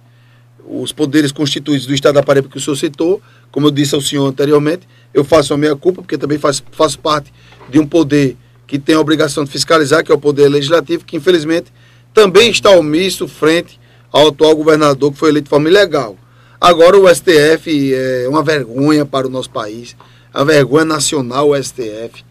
Os 0.65 0.93
poderes 0.93 1.33
constituídos 1.33 1.85
do 1.85 1.93
Estado 1.93 2.15
da 2.15 2.23
Paraíba 2.23 2.47
que 2.47 2.55
o 2.55 2.61
senhor 2.61 2.77
citou, 2.77 3.21
como 3.51 3.67
eu 3.67 3.71
disse 3.71 3.93
ao 3.93 3.99
senhor 3.99 4.25
anteriormente, 4.25 4.87
eu 5.13 5.25
faço 5.25 5.53
a 5.53 5.57
minha 5.57 5.75
culpa, 5.75 6.01
porque 6.01 6.17
também 6.17 6.37
faço, 6.37 6.63
faço 6.71 6.97
parte 6.97 7.33
de 7.69 7.77
um 7.77 7.85
poder 7.85 8.37
que 8.65 8.79
tem 8.79 8.95
a 8.95 9.01
obrigação 9.01 9.43
de 9.43 9.51
fiscalizar, 9.51 10.01
que 10.01 10.13
é 10.13 10.15
o 10.15 10.17
poder 10.17 10.47
legislativo, 10.47 11.03
que 11.03 11.17
infelizmente 11.17 11.73
também 12.13 12.49
está 12.49 12.69
omisso 12.69 13.27
frente 13.27 13.77
ao 14.09 14.29
atual 14.29 14.55
governador 14.55 15.11
que 15.11 15.17
foi 15.17 15.27
eleito 15.27 15.45
de 15.45 15.49
forma 15.49 15.67
ilegal. 15.67 16.17
Agora 16.61 16.95
o 16.95 17.09
STF 17.09 17.91
é 17.91 18.27
uma 18.29 18.43
vergonha 18.43 19.03
para 19.03 19.25
o 19.25 19.31
nosso 19.31 19.49
país, 19.49 19.95
uma 20.31 20.45
vergonha 20.45 20.85
nacional 20.85 21.49
o 21.49 21.55
STF. 21.63 22.23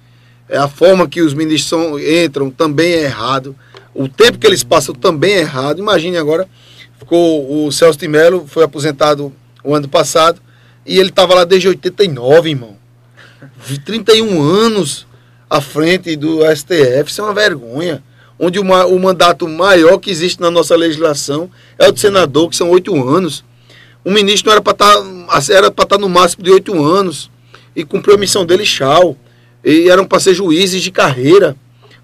É 0.49 0.57
a 0.57 0.69
forma 0.69 1.09
que 1.09 1.21
os 1.21 1.35
ministros 1.35 1.69
são, 1.69 1.99
entram 1.99 2.49
também 2.49 2.93
é 2.93 3.03
errado. 3.03 3.57
O 3.93 4.09
tempo 4.09 4.39
que 4.39 4.47
eles 4.47 4.63
passam 4.63 4.95
também 4.95 5.33
é 5.33 5.41
errado. 5.41 5.81
Imagine 5.81 6.17
agora, 6.17 6.49
ficou 6.97 7.67
o 7.67 7.73
Celso 7.73 7.99
de 7.99 8.07
Mello, 8.07 8.47
foi 8.47 8.63
aposentado 8.63 9.33
o 9.65 9.75
ano 9.75 9.89
passado, 9.89 10.41
e 10.87 10.97
ele 10.97 11.09
estava 11.09 11.35
lá 11.35 11.43
desde 11.43 11.67
89, 11.67 12.51
irmão. 12.51 12.77
31 13.85 14.41
anos 14.41 15.09
à 15.49 15.61
frente 15.61 16.15
do 16.15 16.39
STF, 16.55 17.11
isso 17.11 17.21
é 17.21 17.25
uma 17.25 17.35
vergonha. 17.35 18.01
Onde 18.39 18.61
uma, 18.61 18.87
o 18.87 18.97
mandato 19.01 19.49
maior 19.49 19.99
que 19.99 20.09
existe 20.09 20.41
na 20.41 20.53
nossa 20.53 20.77
legislação 20.77 21.51
é 21.77 21.89
o 21.89 21.93
do 21.93 21.99
senador, 21.99 22.49
que 22.49 22.55
são 22.55 22.71
oito 22.71 22.95
anos. 23.09 23.45
O 24.05 24.11
ministro 24.11 24.49
não 24.49 24.53
era 24.55 24.63
para 24.63 24.73
estar, 24.73 24.97
tá, 25.27 25.39
estar 25.39 25.87
tá 25.87 25.99
no 25.99 26.09
máximo 26.09 26.43
de 26.43 26.51
oito 26.51 26.83
anos. 26.83 27.31
E 27.75 27.85
cumpriu 27.85 28.17
a 28.17 28.19
missão 28.19 28.45
dele, 28.45 28.65
tchau 28.65 29.17
e 29.65 29.89
eram 29.89 30.05
para 30.05 30.21
ser 30.21 30.35
juízes 30.35 30.83
de 30.83 30.91
carreira. 30.91 31.57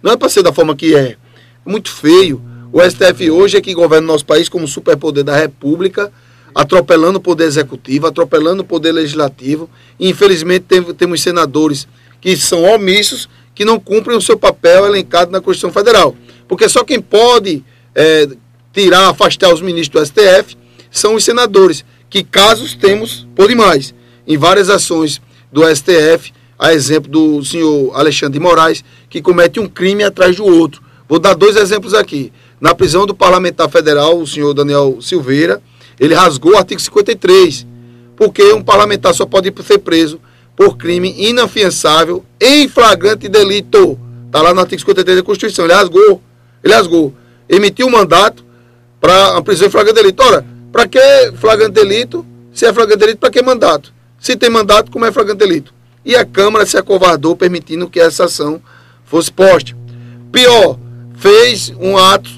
Não 0.03 0.13
é 0.13 0.17
para 0.17 0.29
ser 0.29 0.43
da 0.43 0.53
forma 0.53 0.77
que 0.77 0.95
é. 0.95 1.17
É 1.65 1.71
muito 1.71 1.91
feio. 1.91 2.41
O 2.73 2.81
STF 2.81 3.31
hoje 3.31 3.57
é 3.57 3.61
que 3.61 3.75
governa 3.75 4.07
o 4.07 4.13
nosso 4.13 4.27
país 4.27 4.49
como 4.49 4.69
superpoder 4.69 5.25
da 5.25 5.37
República, 5.37 6.13
atropelando 6.55 7.19
o 7.19 7.21
poder 7.21 7.45
executivo, 7.45 8.07
atropelando 8.07 8.63
o 8.63 8.67
poder 8.67 8.93
legislativo. 8.93 9.69
E, 9.99 10.09
infelizmente, 10.09 10.67
tem, 10.69 10.83
temos 10.83 11.23
senadores 11.23 11.89
que 12.21 12.37
são 12.37 12.63
omissos, 12.65 13.29
que 13.55 13.65
não 13.65 13.81
cumprem 13.81 14.17
o 14.17 14.21
seu 14.21 14.39
papel 14.39 14.87
elencado 14.87 15.31
na 15.31 15.41
Constituição 15.41 15.73
Federal. 15.73 16.15
Porque 16.47 16.69
só 16.69 16.85
quem 16.85 17.01
pode 17.01 17.65
é, 17.95 18.29
tirar, 18.73 19.09
afastar 19.09 19.53
os 19.53 19.63
ministros 19.63 20.03
do 20.03 20.07
STF 20.07 20.57
são 20.99 21.15
os 21.15 21.25
senadores, 21.25 21.85
que 22.09 22.23
casos 22.23 22.75
temos 22.75 23.27
por 23.35 23.49
demais. 23.49 23.95
Em 24.27 24.37
várias 24.37 24.71
ações 24.71 25.21
do 25.53 25.63
STF, 25.65 26.33
a 26.59 26.73
exemplo 26.73 27.11
do 27.11 27.45
senhor 27.45 27.93
Alexandre 27.95 28.39
de 28.39 28.43
Moraes, 28.43 28.85
que 29.09 29.23
comete 29.23 29.61
um 29.61 29.69
crime 29.69 30.03
atrás 30.03 30.37
do 30.37 30.45
outro. 30.45 30.83
Vou 31.09 31.19
dar 31.19 31.35
dois 31.35 31.57
exemplos 31.57 31.95
aqui. 31.95 32.33
Na 32.61 32.75
prisão 32.75 33.07
do 33.07 33.15
parlamentar 33.15 33.69
federal, 33.69 34.19
o 34.19 34.27
senhor 34.27 34.55
Daniel 34.55 34.99
Silveira, 35.01 35.63
ele 36.01 36.15
rasgou 36.15 36.53
o 36.53 36.57
artigo 36.57 36.81
53, 36.81 37.67
porque 38.17 38.53
um 38.53 38.63
parlamentar 38.63 39.15
só 39.15 39.27
pode 39.27 39.53
ser 39.63 39.79
preso 39.79 40.21
por 40.57 40.77
crime 40.77 41.15
inafiançável 41.19 42.25
em 42.41 42.67
flagrante 42.67 43.29
delito. 43.29 43.99
Está 44.27 44.41
lá 44.41 44.55
no 44.55 44.61
artigo 44.61 44.81
53 44.81 45.19
da 45.19 45.23
Constituição. 45.23 45.67
Ele 45.67 45.75
rasgou. 45.75 46.21
Ele 46.65 46.75
rasgou. 46.75 47.15
Emitiu 47.49 47.87
um 47.87 47.91
mandato 47.91 48.45
para 49.01 49.37
a 49.37 49.43
prisão 49.43 49.69
em 49.69 49.71
flagrante 49.71 50.01
delito. 50.01 50.23
Ora, 50.23 50.45
para 50.77 50.89
que 50.89 51.33
flagrante 51.37 51.73
delito? 51.73 52.25
Se 52.53 52.67
é 52.67 52.73
flagrante 52.73 53.01
delito, 53.01 53.19
para 53.19 53.31
que 53.31 53.43
mandato? 53.43 53.93
Se 54.21 54.37
tem 54.37 54.51
mandato, 54.51 54.91
como 54.91 55.05
é 55.07 55.11
flagrante 55.11 55.39
delito? 55.39 55.77
e 56.07 56.15
a 56.15 56.25
Câmara 56.25 56.65
se 56.65 56.79
acovardou 56.79 57.35
permitindo 57.35 57.91
que 57.91 57.99
essa 57.99 58.27
ação 58.27 58.63
fosse 59.05 59.31
posta. 59.31 59.77
Pior, 60.31 60.79
fez 61.17 61.75
um 61.81 61.99
ato, 61.99 62.31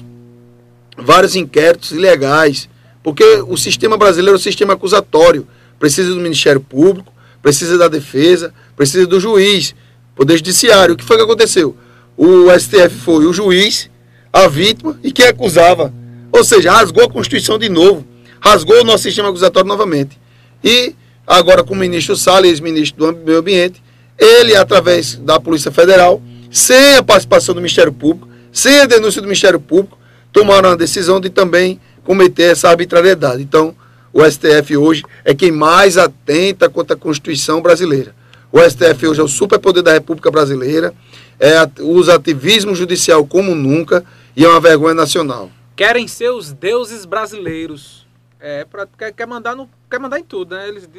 vários 0.97 1.35
inquéritos 1.35 1.91
ilegais, 1.91 2.67
porque 3.03 3.23
o 3.47 3.55
sistema 3.55 3.95
brasileiro 3.95 4.35
é 4.35 4.39
um 4.39 4.41
sistema 4.41 4.73
acusatório, 4.73 5.47
precisa 5.77 6.09
do 6.09 6.19
Ministério 6.19 6.59
Público, 6.59 7.13
precisa 7.43 7.77
da 7.77 7.87
defesa, 7.87 8.51
precisa 8.75 9.05
do 9.05 9.19
juiz, 9.19 9.75
poder 10.15 10.37
judiciário. 10.37 10.95
O 10.95 10.97
que 10.97 11.05
foi 11.05 11.17
que 11.17 11.23
aconteceu? 11.23 11.77
O 12.17 12.49
STF 12.59 12.89
foi 12.89 13.27
o 13.27 13.31
juiz, 13.31 13.87
a 14.33 14.47
vítima 14.47 14.99
e 15.03 15.11
quem 15.11 15.27
acusava. 15.27 15.93
Ou 16.31 16.43
seja, 16.43 16.71
rasgou 16.71 17.03
a 17.03 17.09
Constituição 17.09 17.59
de 17.59 17.69
novo, 17.69 18.03
rasgou 18.39 18.81
o 18.81 18.83
nosso 18.83 19.03
sistema 19.03 19.29
acusatório 19.29 19.67
novamente. 19.67 20.19
E 20.63 20.95
agora 21.25 21.63
com 21.63 21.73
o 21.73 21.77
ministro 21.77 22.15
Salles, 22.15 22.59
ministro 22.59 23.13
do 23.13 23.19
Meio 23.19 23.39
Ambiente, 23.39 23.81
ele, 24.17 24.55
através 24.55 25.15
da 25.15 25.39
Polícia 25.39 25.71
Federal, 25.71 26.21
sem 26.51 26.97
a 26.97 27.03
participação 27.03 27.55
do 27.55 27.61
Ministério 27.61 27.93
Público, 27.93 28.27
sem 28.51 28.81
a 28.81 28.85
denúncia 28.85 29.21
do 29.21 29.25
Ministério 29.25 29.59
Público, 29.59 29.97
tomaram 30.33 30.71
a 30.71 30.75
decisão 30.75 31.19
de 31.21 31.29
também 31.29 31.79
cometer 32.03 32.51
essa 32.51 32.69
arbitrariedade. 32.69 33.41
Então, 33.41 33.75
o 34.11 34.23
STF 34.25 34.75
hoje 34.75 35.03
é 35.23 35.33
quem 35.33 35.51
mais 35.51 35.97
atenta 35.97 36.69
contra 36.69 36.95
a 36.95 36.99
Constituição 36.99 37.61
brasileira. 37.61 38.15
O 38.51 38.59
STF 38.59 39.07
hoje 39.07 39.21
é 39.21 39.23
o 39.23 39.27
superpoder 39.27 39.83
da 39.83 39.93
República 39.93 40.31
Brasileira, 40.31 40.93
é, 41.39 41.55
usa 41.81 42.15
ativismo 42.15 42.73
judicial 42.75 43.25
como 43.25 43.53
nunca 43.53 44.03
e 44.35 44.43
é 44.43 44.49
uma 44.49 44.59
vergonha 44.59 44.95
nacional. 44.95 45.51
Querem 45.75 46.07
ser 46.07 46.31
os 46.31 46.51
deuses 46.51 47.05
brasileiros. 47.05 48.07
É, 48.39 48.63
pra, 48.65 48.87
quer, 48.87 49.11
quer, 49.11 49.27
mandar 49.27 49.55
no, 49.55 49.69
quer 49.89 49.99
mandar 49.99 50.19
em 50.19 50.23
tudo, 50.23 50.55
né? 50.55 50.67
Eles 50.67 50.89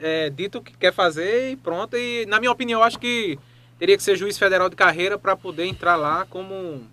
é, 0.00 0.30
dito 0.30 0.58
o 0.58 0.62
que 0.62 0.76
quer 0.76 0.92
fazer 0.92 1.52
e 1.52 1.56
pronto. 1.56 1.96
E, 1.96 2.24
na 2.26 2.38
minha 2.38 2.50
opinião, 2.50 2.82
acho 2.82 2.98
que 2.98 3.38
teria 3.78 3.96
que 3.96 4.02
ser 4.02 4.16
juiz 4.16 4.38
federal 4.38 4.68
de 4.68 4.76
carreira 4.76 5.18
para 5.18 5.36
poder 5.36 5.64
entrar 5.64 5.96
lá 5.96 6.26
como 6.28 6.86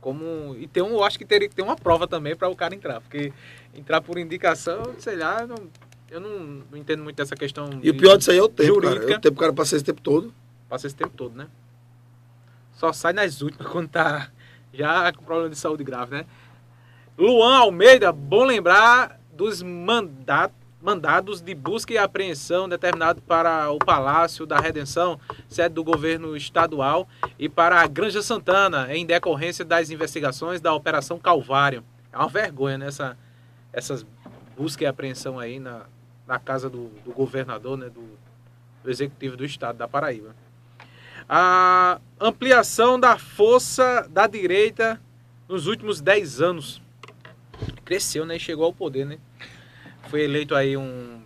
como 0.00 0.54
e 0.58 0.68
tem 0.68 0.82
um, 0.82 0.90
eu 0.90 1.04
acho 1.04 1.18
que 1.18 1.24
teria 1.24 1.48
que 1.48 1.54
ter 1.54 1.62
uma 1.62 1.74
prova 1.74 2.06
também 2.06 2.36
para 2.36 2.48
o 2.48 2.54
cara 2.54 2.74
entrar, 2.74 3.00
porque 3.00 3.32
entrar 3.74 4.00
por 4.00 4.16
indicação, 4.16 4.94
sei 4.98 5.16
lá, 5.16 5.44
não, 5.44 5.56
eu 6.08 6.20
não, 6.20 6.38
não, 6.70 6.78
entendo 6.78 7.02
muito 7.02 7.16
dessa 7.16 7.34
questão. 7.34 7.68
E 7.82 7.90
o 7.90 7.96
pior 7.96 8.16
disso 8.16 8.30
aí 8.30 8.38
é 8.38 8.42
o 8.42 8.48
tempo, 8.48 8.74
jurídica. 8.74 9.00
cara. 9.00 9.12
É 9.12 9.16
o 9.16 9.20
tempo 9.20 9.38
cara 9.38 9.52
passa 9.52 9.76
esse 9.76 9.84
tempo 9.84 10.00
todo. 10.00 10.32
Passa 10.68 10.86
esse 10.86 10.96
tempo 10.96 11.14
todo, 11.16 11.34
né? 11.34 11.48
Só 12.74 12.92
sai 12.92 13.12
nas 13.12 13.42
últimas 13.42 13.66
quando 13.72 13.88
tá 13.88 14.30
já 14.72 15.12
com 15.12 15.24
problema 15.24 15.50
de 15.50 15.56
saúde 15.56 15.82
grave, 15.82 16.14
né? 16.14 16.26
Luan 17.18 17.56
Almeida, 17.56 18.12
bom 18.12 18.44
lembrar 18.44 19.17
dos 19.38 19.62
mandatos 19.62 20.58
mandados 20.80 21.40
de 21.40 21.54
busca 21.54 21.92
e 21.92 21.98
apreensão 21.98 22.68
determinados 22.68 23.22
para 23.26 23.70
o 23.70 23.78
Palácio 23.78 24.46
da 24.46 24.60
Redenção, 24.60 25.18
sede 25.48 25.74
do 25.74 25.82
governo 25.82 26.36
estadual, 26.36 27.08
e 27.36 27.48
para 27.48 27.80
a 27.80 27.86
Granja 27.86 28.22
Santana, 28.22 28.94
em 28.94 29.04
decorrência 29.04 29.64
das 29.64 29.90
investigações 29.90 30.60
da 30.60 30.72
Operação 30.72 31.18
Calvário. 31.18 31.82
É 32.12 32.16
uma 32.16 32.28
vergonha 32.28 32.78
né, 32.78 32.86
essas 33.72 34.06
busca 34.56 34.84
e 34.84 34.86
apreensão 34.86 35.38
aí 35.38 35.58
na, 35.58 35.82
na 36.26 36.38
casa 36.38 36.70
do, 36.70 36.88
do 37.04 37.12
governador, 37.12 37.76
né, 37.76 37.88
do, 37.88 38.18
do 38.82 38.90
executivo 38.90 39.36
do 39.36 39.44
estado 39.44 39.78
da 39.78 39.88
Paraíba. 39.88 40.34
A 41.28 42.00
ampliação 42.20 42.98
da 42.98 43.18
força 43.18 44.08
da 44.10 44.26
direita 44.26 45.00
nos 45.48 45.66
últimos 45.66 46.00
10 46.00 46.40
anos. 46.40 46.82
Cresceu, 47.84 48.24
né? 48.24 48.38
Chegou 48.38 48.64
ao 48.64 48.72
poder, 48.72 49.04
né? 49.04 49.18
Foi 50.08 50.22
eleito 50.22 50.54
aí 50.54 50.76
um 50.76 51.20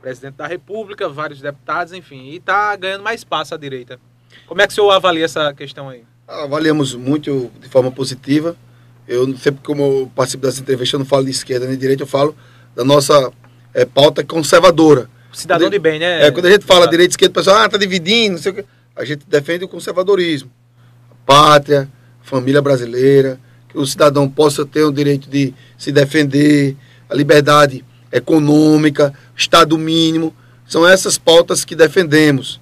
presidente 0.00 0.34
da 0.34 0.46
República, 0.46 1.08
vários 1.08 1.40
deputados, 1.40 1.92
enfim, 1.92 2.30
e 2.30 2.36
está 2.36 2.74
ganhando 2.76 3.02
mais 3.02 3.20
espaço 3.20 3.54
à 3.54 3.58
direita. 3.58 3.98
Como 4.46 4.60
é 4.60 4.66
que 4.66 4.72
o 4.72 4.74
senhor 4.74 4.90
avalia 4.90 5.24
essa 5.24 5.52
questão 5.52 5.88
aí? 5.88 6.04
Avaliamos 6.26 6.94
muito 6.94 7.50
de 7.60 7.68
forma 7.68 7.90
positiva. 7.90 8.56
Eu 9.06 9.36
sempre, 9.36 9.62
como 9.64 9.82
eu 9.82 10.12
participo 10.14 10.42
das 10.42 10.58
entrevistas, 10.58 10.92
eu 10.92 10.98
não 10.98 11.06
falo 11.06 11.24
de 11.24 11.30
esquerda 11.30 11.66
nem 11.66 11.74
de 11.74 11.80
direita, 11.80 12.02
eu 12.02 12.06
falo 12.06 12.36
da 12.76 12.84
nossa 12.84 13.32
é, 13.72 13.84
pauta 13.84 14.22
conservadora. 14.22 15.08
Cidadão 15.32 15.66
quando, 15.66 15.72
de 15.72 15.78
bem, 15.78 15.98
né? 15.98 16.26
É, 16.26 16.30
quando 16.30 16.46
a 16.46 16.50
gente 16.50 16.64
fala 16.64 16.84
tá. 16.84 16.90
direita 16.90 17.12
e 17.12 17.14
esquerda, 17.14 17.30
o 17.30 17.34
pessoal, 17.34 17.56
ah, 17.58 17.68
tá 17.68 17.78
dividindo, 17.78 18.32
não 18.32 18.42
sei 18.42 18.52
o 18.52 18.54
quê. 18.56 18.64
A 18.94 19.04
gente 19.04 19.24
defende 19.26 19.64
o 19.64 19.68
conservadorismo. 19.68 20.50
A 21.10 21.14
pátria, 21.24 21.88
a 22.20 22.24
família 22.24 22.60
brasileira, 22.60 23.38
que 23.68 23.78
o 23.78 23.86
cidadão 23.86 24.28
possa 24.28 24.66
ter 24.66 24.82
o 24.82 24.92
direito 24.92 25.28
de 25.30 25.54
se 25.76 25.92
defender, 25.92 26.76
a 27.08 27.14
liberdade 27.14 27.84
econômica, 28.12 29.12
Estado 29.36 29.76
mínimo. 29.78 30.34
São 30.66 30.86
essas 30.86 31.16
pautas 31.16 31.64
que 31.64 31.74
defendemos. 31.74 32.60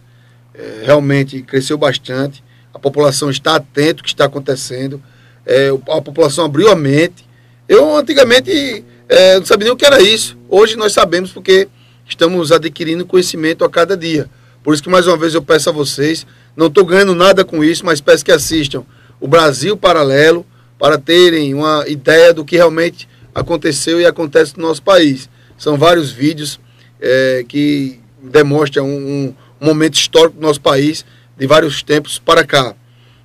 É, 0.55 0.83
realmente 0.85 1.43
cresceu 1.43 1.77
bastante. 1.77 2.43
A 2.73 2.79
população 2.79 3.31
está 3.31 3.57
atenta 3.57 4.01
ao 4.01 4.05
que 4.05 4.09
está 4.09 4.25
acontecendo. 4.27 5.03
É, 5.45 5.69
a 5.89 6.01
população 6.01 6.45
abriu 6.45 6.71
a 6.71 6.77
mente. 6.77 7.27
Eu, 7.69 7.97
antigamente, 7.97 8.85
é, 9.09 9.39
não 9.39 9.47
sabia 9.47 9.65
nem 9.65 9.73
o 9.73 9.77
que 9.77 9.87
era 9.87 10.01
isso. 10.01 10.37
Hoje 10.49 10.77
nós 10.77 10.93
sabemos 10.93 11.33
porque 11.33 11.69
estamos 12.09 12.53
adquirindo 12.53 13.07
conhecimento 13.07 13.65
a 13.65 13.71
cada 13.71 13.97
dia. 13.97 14.29
Por 14.63 14.75
isso 14.75 14.83
que, 14.83 14.89
mais 14.89 15.07
uma 15.07 15.17
vez, 15.17 15.35
eu 15.35 15.43
peço 15.43 15.69
a 15.69 15.73
vocês, 15.73 16.27
não 16.57 16.67
estou 16.67 16.85
ganhando 16.85 17.15
nada 17.15 17.45
com 17.45 17.63
isso, 17.63 17.85
mas 17.85 18.01
peço 18.01 18.25
que 18.25 18.33
assistam 18.33 18.85
o 19.21 19.29
Brasil 19.29 19.77
Paralelo 19.77 20.45
para 20.79 20.99
terem 20.99 21.55
uma 21.55 21.85
ideia 21.87 22.35
do 22.35 22.45
que 22.45 22.57
realmente 22.57 23.09
aconteceu 23.35 24.01
e 24.01 24.07
acontece 24.07 24.57
no 24.57 24.67
nosso 24.67 24.83
país. 24.83 25.29
São 25.59 25.77
vários 25.77 26.11
vídeos 26.11 26.61
é, 27.01 27.45
que 27.49 28.01
demonstram 28.23 28.87
um, 28.87 29.35
um, 29.61 29.67
momento 29.67 29.95
histórico 29.95 30.37
do 30.37 30.43
nosso 30.43 30.61
país 30.61 31.05
de 31.37 31.47
vários 31.47 31.83
tempos 31.83 32.19
para 32.19 32.45
cá. 32.45 32.75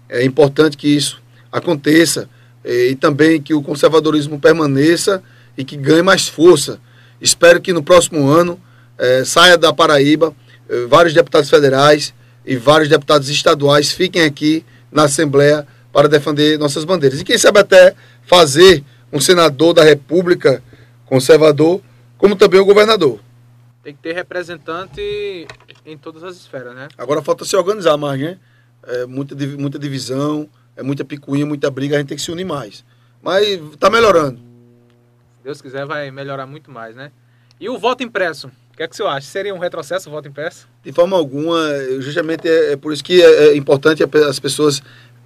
É 0.09 0.23
importante 0.23 0.77
que 0.77 0.87
isso 0.87 1.21
aconteça 1.51 2.29
é, 2.63 2.87
e 2.87 2.95
também 2.95 3.41
que 3.41 3.53
o 3.53 3.61
conservadorismo 3.61 4.39
permaneça 4.39 5.21
e 5.57 5.63
que 5.63 5.75
ganhe 5.75 6.01
mais 6.01 6.27
força. 6.27 6.79
Espero 7.19 7.61
que 7.61 7.73
no 7.73 7.83
próximo 7.83 8.27
ano 8.29 8.59
é, 8.97 9.23
saia 9.25 9.57
da 9.57 9.73
Paraíba 9.73 10.33
é, 10.69 10.85
vários 10.85 11.13
deputados 11.13 11.49
federais 11.49 12.13
e 12.45 12.55
vários 12.55 12.89
deputados 12.89 13.29
estaduais 13.29 13.91
fiquem 13.91 14.23
aqui 14.23 14.65
na 14.91 15.03
Assembleia 15.03 15.67
para 15.91 16.07
defender 16.07 16.57
nossas 16.57 16.83
bandeiras. 16.85 17.19
E 17.19 17.23
quem 17.23 17.37
sabe 17.37 17.59
até 17.59 17.93
fazer 18.25 18.83
um 19.11 19.19
senador 19.19 19.73
da 19.73 19.83
República 19.83 20.63
conservador 21.05 21.81
como 22.21 22.35
também 22.35 22.59
o 22.59 22.65
governador. 22.65 23.19
Tem 23.83 23.95
que 23.95 23.99
ter 23.99 24.13
representante 24.13 25.47
em 25.83 25.97
todas 25.97 26.23
as 26.23 26.35
esferas, 26.35 26.75
né? 26.75 26.87
Agora 26.95 27.19
falta 27.23 27.43
se 27.43 27.55
organizar 27.55 27.97
mais, 27.97 28.21
né? 28.21 28.37
É 28.83 29.07
muita, 29.07 29.35
muita 29.57 29.79
divisão, 29.79 30.47
é 30.75 30.83
muita 30.83 31.03
picuinha, 31.03 31.47
muita 31.47 31.71
briga, 31.71 31.95
a 31.95 31.99
gente 31.99 32.09
tem 32.09 32.17
que 32.17 32.21
se 32.21 32.31
unir 32.31 32.45
mais. 32.45 32.85
Mas 33.23 33.59
está 33.73 33.89
melhorando. 33.89 34.37
Se 34.37 35.43
Deus 35.43 35.61
quiser, 35.63 35.83
vai 35.87 36.11
melhorar 36.11 36.45
muito 36.45 36.69
mais, 36.69 36.95
né? 36.95 37.11
E 37.59 37.67
o 37.67 37.79
voto 37.79 38.03
impresso? 38.03 38.51
O 38.71 38.77
que 38.77 38.83
é 38.83 38.87
que 38.87 38.95
você 38.95 39.01
acha? 39.01 39.25
Seria 39.25 39.55
um 39.55 39.59
retrocesso 39.59 40.07
o 40.07 40.11
voto 40.11 40.27
impresso? 40.27 40.67
De 40.83 40.91
forma 40.91 41.17
alguma, 41.17 41.57
justamente 42.01 42.47
é, 42.47 42.73
é 42.73 42.75
por 42.75 42.93
isso 42.93 43.03
que 43.03 43.19
é, 43.19 43.47
é 43.47 43.57
importante 43.57 44.03
as 44.03 44.39
pessoas 44.39 44.83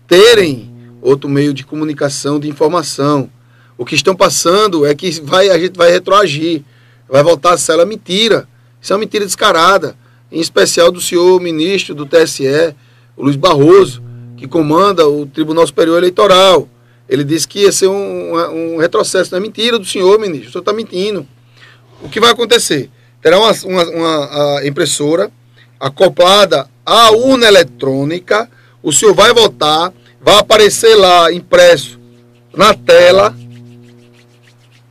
terem 0.08 0.74
outro 1.02 1.30
meio 1.30 1.54
de 1.54 1.66
comunicação, 1.66 2.40
de 2.40 2.48
informação. 2.48 3.30
O 3.78 3.84
que 3.84 3.96
estão 3.96 4.16
passando 4.16 4.86
é 4.86 4.96
que 4.96 5.20
vai, 5.20 5.50
a 5.50 5.60
gente 5.60 5.76
vai 5.76 5.92
retroagir 5.92 6.64
vai 7.10 7.24
voltar 7.24 7.54
a 7.54 7.58
cela. 7.58 7.86
Mentira. 7.86 8.48
Isso 8.82 8.94
é 8.94 8.96
uma 8.96 9.00
mentira 9.00 9.26
descarada. 9.26 9.96
Em 10.32 10.40
especial 10.40 10.92
do 10.92 11.00
senhor 11.00 11.40
ministro 11.40 11.94
do 11.96 12.06
TSE, 12.06 12.76
o 13.16 13.24
Luiz 13.24 13.36
Barroso, 13.36 14.04
que 14.38 14.48
comanda 14.48 15.08
o 15.08 15.26
Tribunal 15.26 15.66
Superior 15.66 15.98
Eleitoral. 15.98 16.68
Ele 17.08 17.24
disse 17.24 17.48
que 17.48 17.62
ia 17.62 17.72
ser 17.72 17.88
um, 17.88 18.34
um 18.34 18.78
retrocesso. 18.78 19.32
Não 19.32 19.38
é 19.38 19.42
mentira 19.42 19.78
do 19.78 19.86
senhor, 19.86 20.20
ministro. 20.20 20.50
O 20.50 20.52
senhor 20.52 20.62
está 20.62 20.74
mentindo. 20.74 21.26
O 22.02 22.10
que 22.10 22.20
vai 22.20 22.32
acontecer? 22.32 22.90
Terá 23.22 23.40
uma, 23.40 23.52
uma, 23.66 23.90
uma 23.90 24.66
impressora 24.66 25.32
acoplada 25.80 26.68
à 26.86 27.12
urna 27.12 27.48
eletrônica. 27.48 28.50
O 28.84 28.92
senhor 28.92 29.14
vai 29.14 29.34
votar, 29.34 29.94
vai 30.22 30.38
aparecer 30.38 30.96
lá 30.96 31.32
impresso 31.32 32.00
na 32.56 32.74
tela, 32.74 33.36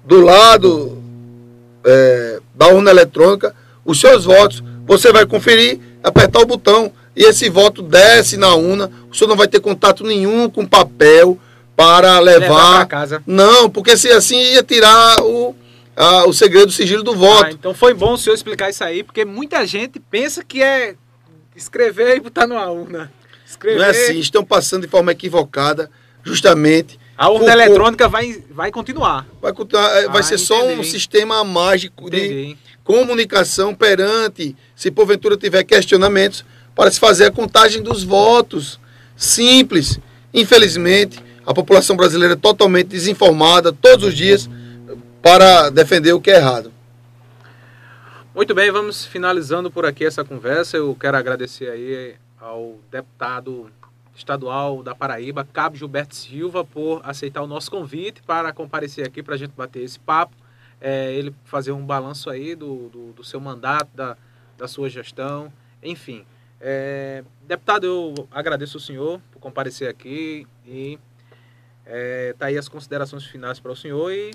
do 0.04 0.20
lado 0.20 0.93
é, 1.84 2.40
da 2.54 2.68
urna 2.68 2.90
eletrônica 2.90 3.54
os 3.84 4.00
seus 4.00 4.24
votos. 4.24 4.62
Você 4.86 5.12
vai 5.12 5.26
conferir, 5.26 5.78
apertar 6.02 6.40
o 6.40 6.46
botão 6.46 6.92
e 7.16 7.24
esse 7.24 7.48
voto 7.48 7.82
desce 7.82 8.36
na 8.36 8.54
urna. 8.54 8.90
O 9.10 9.14
senhor 9.14 9.28
não 9.28 9.36
vai 9.36 9.46
ter 9.46 9.60
contato 9.60 10.04
nenhum 10.04 10.48
com 10.48 10.66
papel 10.66 11.38
para 11.76 12.18
levar. 12.20 12.40
levar 12.40 12.86
casa. 12.86 13.22
Não, 13.26 13.68
porque 13.68 13.96
se 13.96 14.10
assim 14.10 14.36
ia 14.36 14.62
tirar 14.62 15.20
o, 15.22 15.54
o 16.26 16.32
segredo, 16.32 16.68
o 16.68 16.72
sigilo 16.72 17.02
do 17.02 17.14
voto. 17.14 17.46
Ah, 17.46 17.50
então 17.52 17.74
foi 17.74 17.94
bom 17.94 18.14
o 18.14 18.18
senhor 18.18 18.34
explicar 18.34 18.70
isso 18.70 18.82
aí, 18.84 19.02
porque 19.02 19.24
muita 19.24 19.66
gente 19.66 19.98
pensa 19.98 20.44
que 20.44 20.62
é 20.62 20.94
escrever 21.54 22.16
e 22.16 22.20
botar 22.20 22.46
numa 22.46 22.68
urna. 22.70 23.12
Escrever... 23.46 23.78
Não 23.78 23.84
é 23.84 23.90
assim, 23.90 24.18
estão 24.18 24.44
passando 24.44 24.82
de 24.82 24.88
forma 24.88 25.12
equivocada, 25.12 25.90
justamente 26.22 26.98
a 27.16 27.28
urna 27.30 27.52
eletrônica 27.52 28.08
vai, 28.08 28.42
vai 28.50 28.70
continuar. 28.70 29.26
Vai, 29.40 29.52
continuar, 29.52 29.88
é, 29.96 30.08
vai 30.08 30.20
ah, 30.20 30.22
ser 30.22 30.34
entendi. 30.34 30.46
só 30.46 30.66
um 30.66 30.82
sistema 30.82 31.44
mágico 31.44 32.08
entendi. 32.08 32.54
de 32.54 32.58
comunicação 32.82 33.74
perante, 33.74 34.56
se 34.74 34.90
porventura 34.90 35.36
tiver 35.36 35.62
questionamentos, 35.64 36.44
para 36.74 36.90
se 36.90 36.98
fazer 36.98 37.26
a 37.26 37.30
contagem 37.30 37.82
dos 37.82 38.02
votos. 38.02 38.80
Simples. 39.16 39.98
Infelizmente, 40.32 41.22
a 41.46 41.54
população 41.54 41.96
brasileira 41.96 42.34
é 42.34 42.36
totalmente 42.36 42.88
desinformada 42.88 43.72
todos 43.72 44.08
os 44.08 44.14
dias 44.14 44.50
para 45.22 45.70
defender 45.70 46.12
o 46.12 46.20
que 46.20 46.30
é 46.30 46.36
errado. 46.36 46.72
Muito 48.34 48.52
bem, 48.52 48.70
vamos 48.72 49.04
finalizando 49.04 49.70
por 49.70 49.86
aqui 49.86 50.04
essa 50.04 50.24
conversa. 50.24 50.76
Eu 50.76 50.96
quero 50.98 51.16
agradecer 51.16 51.70
aí 51.70 52.16
ao 52.40 52.76
deputado 52.90 53.70
estadual 54.14 54.82
da 54.82 54.94
Paraíba, 54.94 55.44
Cabo 55.44 55.76
Gilberto 55.76 56.14
Silva, 56.14 56.64
por 56.64 57.00
aceitar 57.04 57.42
o 57.42 57.46
nosso 57.46 57.70
convite 57.70 58.22
para 58.22 58.52
comparecer 58.52 59.06
aqui 59.06 59.22
para 59.22 59.34
a 59.34 59.38
gente 59.38 59.52
bater 59.52 59.82
esse 59.82 59.98
papo. 59.98 60.34
É, 60.80 61.12
ele 61.12 61.34
fazer 61.44 61.72
um 61.72 61.84
balanço 61.84 62.28
aí 62.28 62.54
do, 62.54 62.88
do, 62.88 63.12
do, 63.12 63.24
seu 63.24 63.40
mandato, 63.40 63.88
da, 63.94 64.16
da 64.58 64.68
sua 64.68 64.88
gestão, 64.90 65.52
enfim. 65.82 66.24
É, 66.60 67.24
deputado, 67.46 67.84
eu 67.84 68.28
agradeço 68.30 68.76
o 68.76 68.80
senhor 68.80 69.20
por 69.32 69.38
comparecer 69.38 69.88
aqui 69.88 70.46
e 70.66 70.98
é, 71.86 72.34
tá 72.38 72.46
aí 72.46 72.58
as 72.58 72.68
considerações 72.68 73.24
finais 73.24 73.60
para 73.60 73.72
o 73.72 73.76
senhor 73.76 74.10
e 74.12 74.32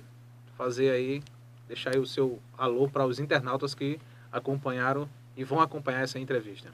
fazer 0.58 0.92
aí, 0.92 1.22
deixar 1.68 1.96
aí 1.96 2.00
o 2.00 2.06
seu 2.06 2.40
alô 2.58 2.88
para 2.88 3.06
os 3.06 3.20
internautas 3.20 3.76
que 3.76 4.00
acompanharam 4.32 5.08
e 5.38 5.44
vão 5.44 5.60
acompanhar 5.60 6.02
essa 6.02 6.20
entrevista. 6.20 6.70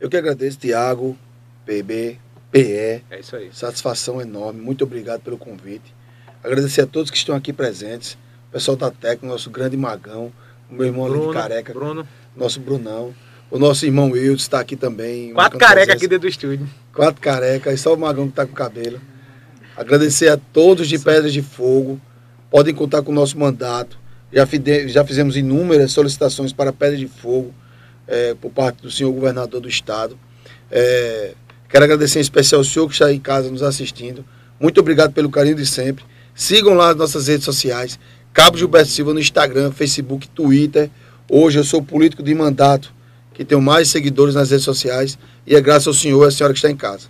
Eu 0.00 0.10
que 0.10 0.16
agradeço, 0.16 0.58
Tiago, 0.58 1.16
PB, 1.64 2.18
PE. 2.52 3.02
É 3.10 3.18
isso 3.18 3.34
aí. 3.34 3.50
Satisfação 3.52 4.20
enorme. 4.20 4.60
Muito 4.60 4.84
obrigado 4.84 5.22
pelo 5.22 5.38
convite. 5.38 5.94
Agradecer 6.44 6.82
a 6.82 6.86
todos 6.86 7.10
que 7.10 7.16
estão 7.16 7.34
aqui 7.34 7.52
presentes. 7.52 8.12
O 8.48 8.52
pessoal 8.52 8.76
da 8.76 8.90
técnica, 8.90 9.26
nosso 9.26 9.50
grande 9.50 9.76
magão, 9.76 10.30
o 10.70 10.74
meu 10.74 10.86
irmão 10.86 11.08
Bruno, 11.08 11.24
ali 11.24 11.32
de 11.32 11.34
careca. 11.34 11.72
Bruno. 11.72 12.06
Nosso 12.36 12.60
Brunão. 12.60 13.14
O 13.50 13.58
nosso 13.58 13.84
irmão 13.86 14.10
Wilde 14.10 14.40
está 14.40 14.60
aqui 14.60 14.76
também. 14.76 15.32
Quatro 15.32 15.58
careca 15.58 15.92
aqui 15.92 16.06
dentro 16.06 16.22
do 16.22 16.28
estúdio. 16.28 16.68
Quatro 16.94 17.20
careca, 17.20 17.72
e 17.72 17.78
só 17.78 17.94
o 17.94 17.98
magão 17.98 18.26
que 18.26 18.32
está 18.32 18.46
com 18.46 18.52
cabelo. 18.52 19.00
Agradecer 19.76 20.28
a 20.28 20.36
todos 20.36 20.88
de 20.88 20.98
Pedras 20.98 21.32
de 21.32 21.42
Fogo. 21.42 22.00
Podem 22.50 22.74
contar 22.74 23.02
com 23.02 23.12
o 23.12 23.14
nosso 23.14 23.38
mandato. 23.38 23.98
Já, 24.32 24.46
fide, 24.46 24.88
já 24.88 25.04
fizemos 25.04 25.36
inúmeras 25.36 25.92
solicitações 25.92 26.52
para 26.52 26.72
Pedra 26.72 26.96
de 26.96 27.08
Fogo 27.08 27.54
é, 28.06 28.34
por 28.34 28.50
parte 28.50 28.82
do 28.82 28.90
senhor 28.90 29.12
governador 29.12 29.60
do 29.60 29.68
estado. 29.68 30.18
É, 30.70 31.34
quero 31.72 31.86
agradecer 31.86 32.18
em 32.18 32.22
especial 32.22 32.60
ao 32.60 32.64
senhor 32.64 32.86
que 32.86 32.92
está 32.92 33.10
em 33.10 33.18
casa 33.18 33.50
nos 33.50 33.62
assistindo. 33.62 34.22
Muito 34.60 34.78
obrigado 34.78 35.14
pelo 35.14 35.30
carinho 35.30 35.56
de 35.56 35.64
sempre. 35.64 36.04
Sigam 36.34 36.74
lá 36.74 36.90
as 36.90 36.96
nossas 36.96 37.28
redes 37.28 37.46
sociais. 37.46 37.98
Cabo 38.30 38.58
Gilberto 38.58 38.90
Silva 38.90 39.14
no 39.14 39.18
Instagram, 39.18 39.72
Facebook, 39.72 40.28
Twitter. 40.28 40.90
Hoje 41.30 41.58
eu 41.58 41.64
sou 41.64 41.82
político 41.82 42.22
de 42.22 42.34
mandato 42.34 42.92
que 43.32 43.42
tenho 43.42 43.62
mais 43.62 43.88
seguidores 43.88 44.34
nas 44.34 44.50
redes 44.50 44.66
sociais 44.66 45.18
e 45.46 45.56
é 45.56 45.60
graças 45.62 45.86
ao 45.86 45.94
senhor 45.94 46.22
e 46.24 46.28
à 46.28 46.30
senhora 46.30 46.52
que 46.52 46.58
está 46.58 46.70
em 46.70 46.76
casa. 46.76 47.08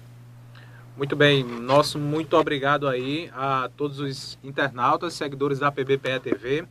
Muito 0.96 1.16
bem, 1.16 1.42
nosso 1.42 1.98
muito 1.98 2.36
obrigado 2.36 2.86
aí 2.86 3.28
a 3.34 3.68
todos 3.76 3.98
os 3.98 4.38
internautas, 4.44 5.14
seguidores 5.14 5.58
da 5.58 5.72
PBPE 5.72 6.20
TV. 6.22 6.64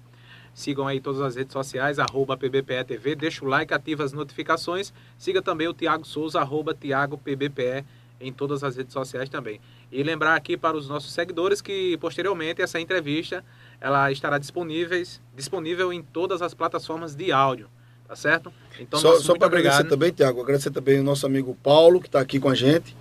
Sigam 0.54 0.88
aí 0.88 1.00
todas 1.00 1.22
as 1.22 1.36
redes 1.36 1.54
sociais, 1.54 1.98
arroba 1.98 2.38
PBPE 2.38 2.84
TV. 2.86 3.16
Deixa 3.16 3.44
o 3.44 3.48
like, 3.48 3.74
ativa 3.74 4.04
as 4.04 4.12
notificações. 4.12 4.94
Siga 5.18 5.42
também 5.42 5.68
o 5.68 5.74
Tiago 5.74 6.06
Souza, 6.06 6.40
arroba 6.40 6.74
Tiago 6.74 7.18
PBPE 7.18 7.86
em 8.20 8.32
todas 8.32 8.64
as 8.64 8.76
redes 8.76 8.94
sociais 8.94 9.30
também. 9.30 9.60
E 9.92 10.04
lembrar 10.04 10.36
aqui 10.36 10.56
para 10.56 10.78
os 10.78 10.88
nossos 10.88 11.12
seguidores 11.12 11.62
que 11.62 11.98
posteriormente 11.98 12.62
essa 12.62 12.80
entrevista 12.80 13.44
ela 13.80 14.12
estará 14.12 14.38
disponível, 14.38 15.02
disponível 15.36 15.92
em 15.92 16.02
todas 16.04 16.42
as 16.42 16.54
plataformas 16.54 17.16
de 17.16 17.32
áudio. 17.32 17.68
Tá 18.08 18.16
certo? 18.16 18.52
Então, 18.78 19.00
só 19.00 19.20
só 19.20 19.36
para 19.38 19.48
agradecer 19.48 19.86
também, 19.86 20.12
Tiago, 20.12 20.42
agradecer 20.42 20.70
também 20.70 21.00
o 21.00 21.04
nosso 21.04 21.26
amigo 21.26 21.58
Paulo, 21.64 22.02
que 22.02 22.08
está 22.08 22.20
aqui 22.20 22.42
com 22.42 22.50
a 22.50 22.56
gente, 22.56 22.94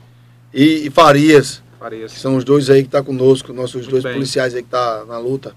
e, 0.55 0.87
e 0.87 0.91
Farias, 0.91 1.61
Farias. 1.81 2.13
Que 2.13 2.21
são 2.21 2.37
os 2.37 2.45
dois 2.45 2.71
aí 2.71 2.83
que 2.83 2.89
estão 2.89 3.01
tá 3.01 3.07
conosco, 3.07 3.53
nossos 3.53 3.83
Muito 3.83 3.91
dois 3.91 4.05
bem. 4.05 4.13
policiais 4.13 4.55
aí 4.55 4.63
que 4.63 4.69
estão 4.69 5.01
tá 5.01 5.05
na 5.07 5.19
luta 5.19 5.55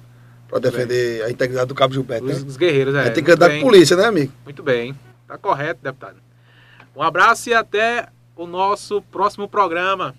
para 0.54 0.70
defender 0.70 1.18
bem. 1.18 1.28
a 1.28 1.32
integridade 1.32 1.68
do 1.68 1.74
Cabo 1.74 1.94
Gilberto. 1.96 2.26
Os, 2.26 2.44
né? 2.44 2.48
os 2.48 2.58
guerreiros, 2.58 2.94
é. 2.94 3.10
tem 3.10 3.24
que 3.24 3.32
andar 3.32 3.50
com 3.50 3.62
polícia, 3.62 3.98
né, 3.98 4.06
amigo? 4.06 4.32
Muito 4.44 4.62
bem. 4.62 4.96
Tá 5.28 5.36
correto, 5.36 5.80
deputado. 5.82 6.18
Um 6.96 7.02
abraço 7.02 7.50
e 7.50 7.54
até 7.56 8.08
o 8.36 8.46
nosso 8.46 9.02
próximo 9.02 9.48
programa. 9.48 10.14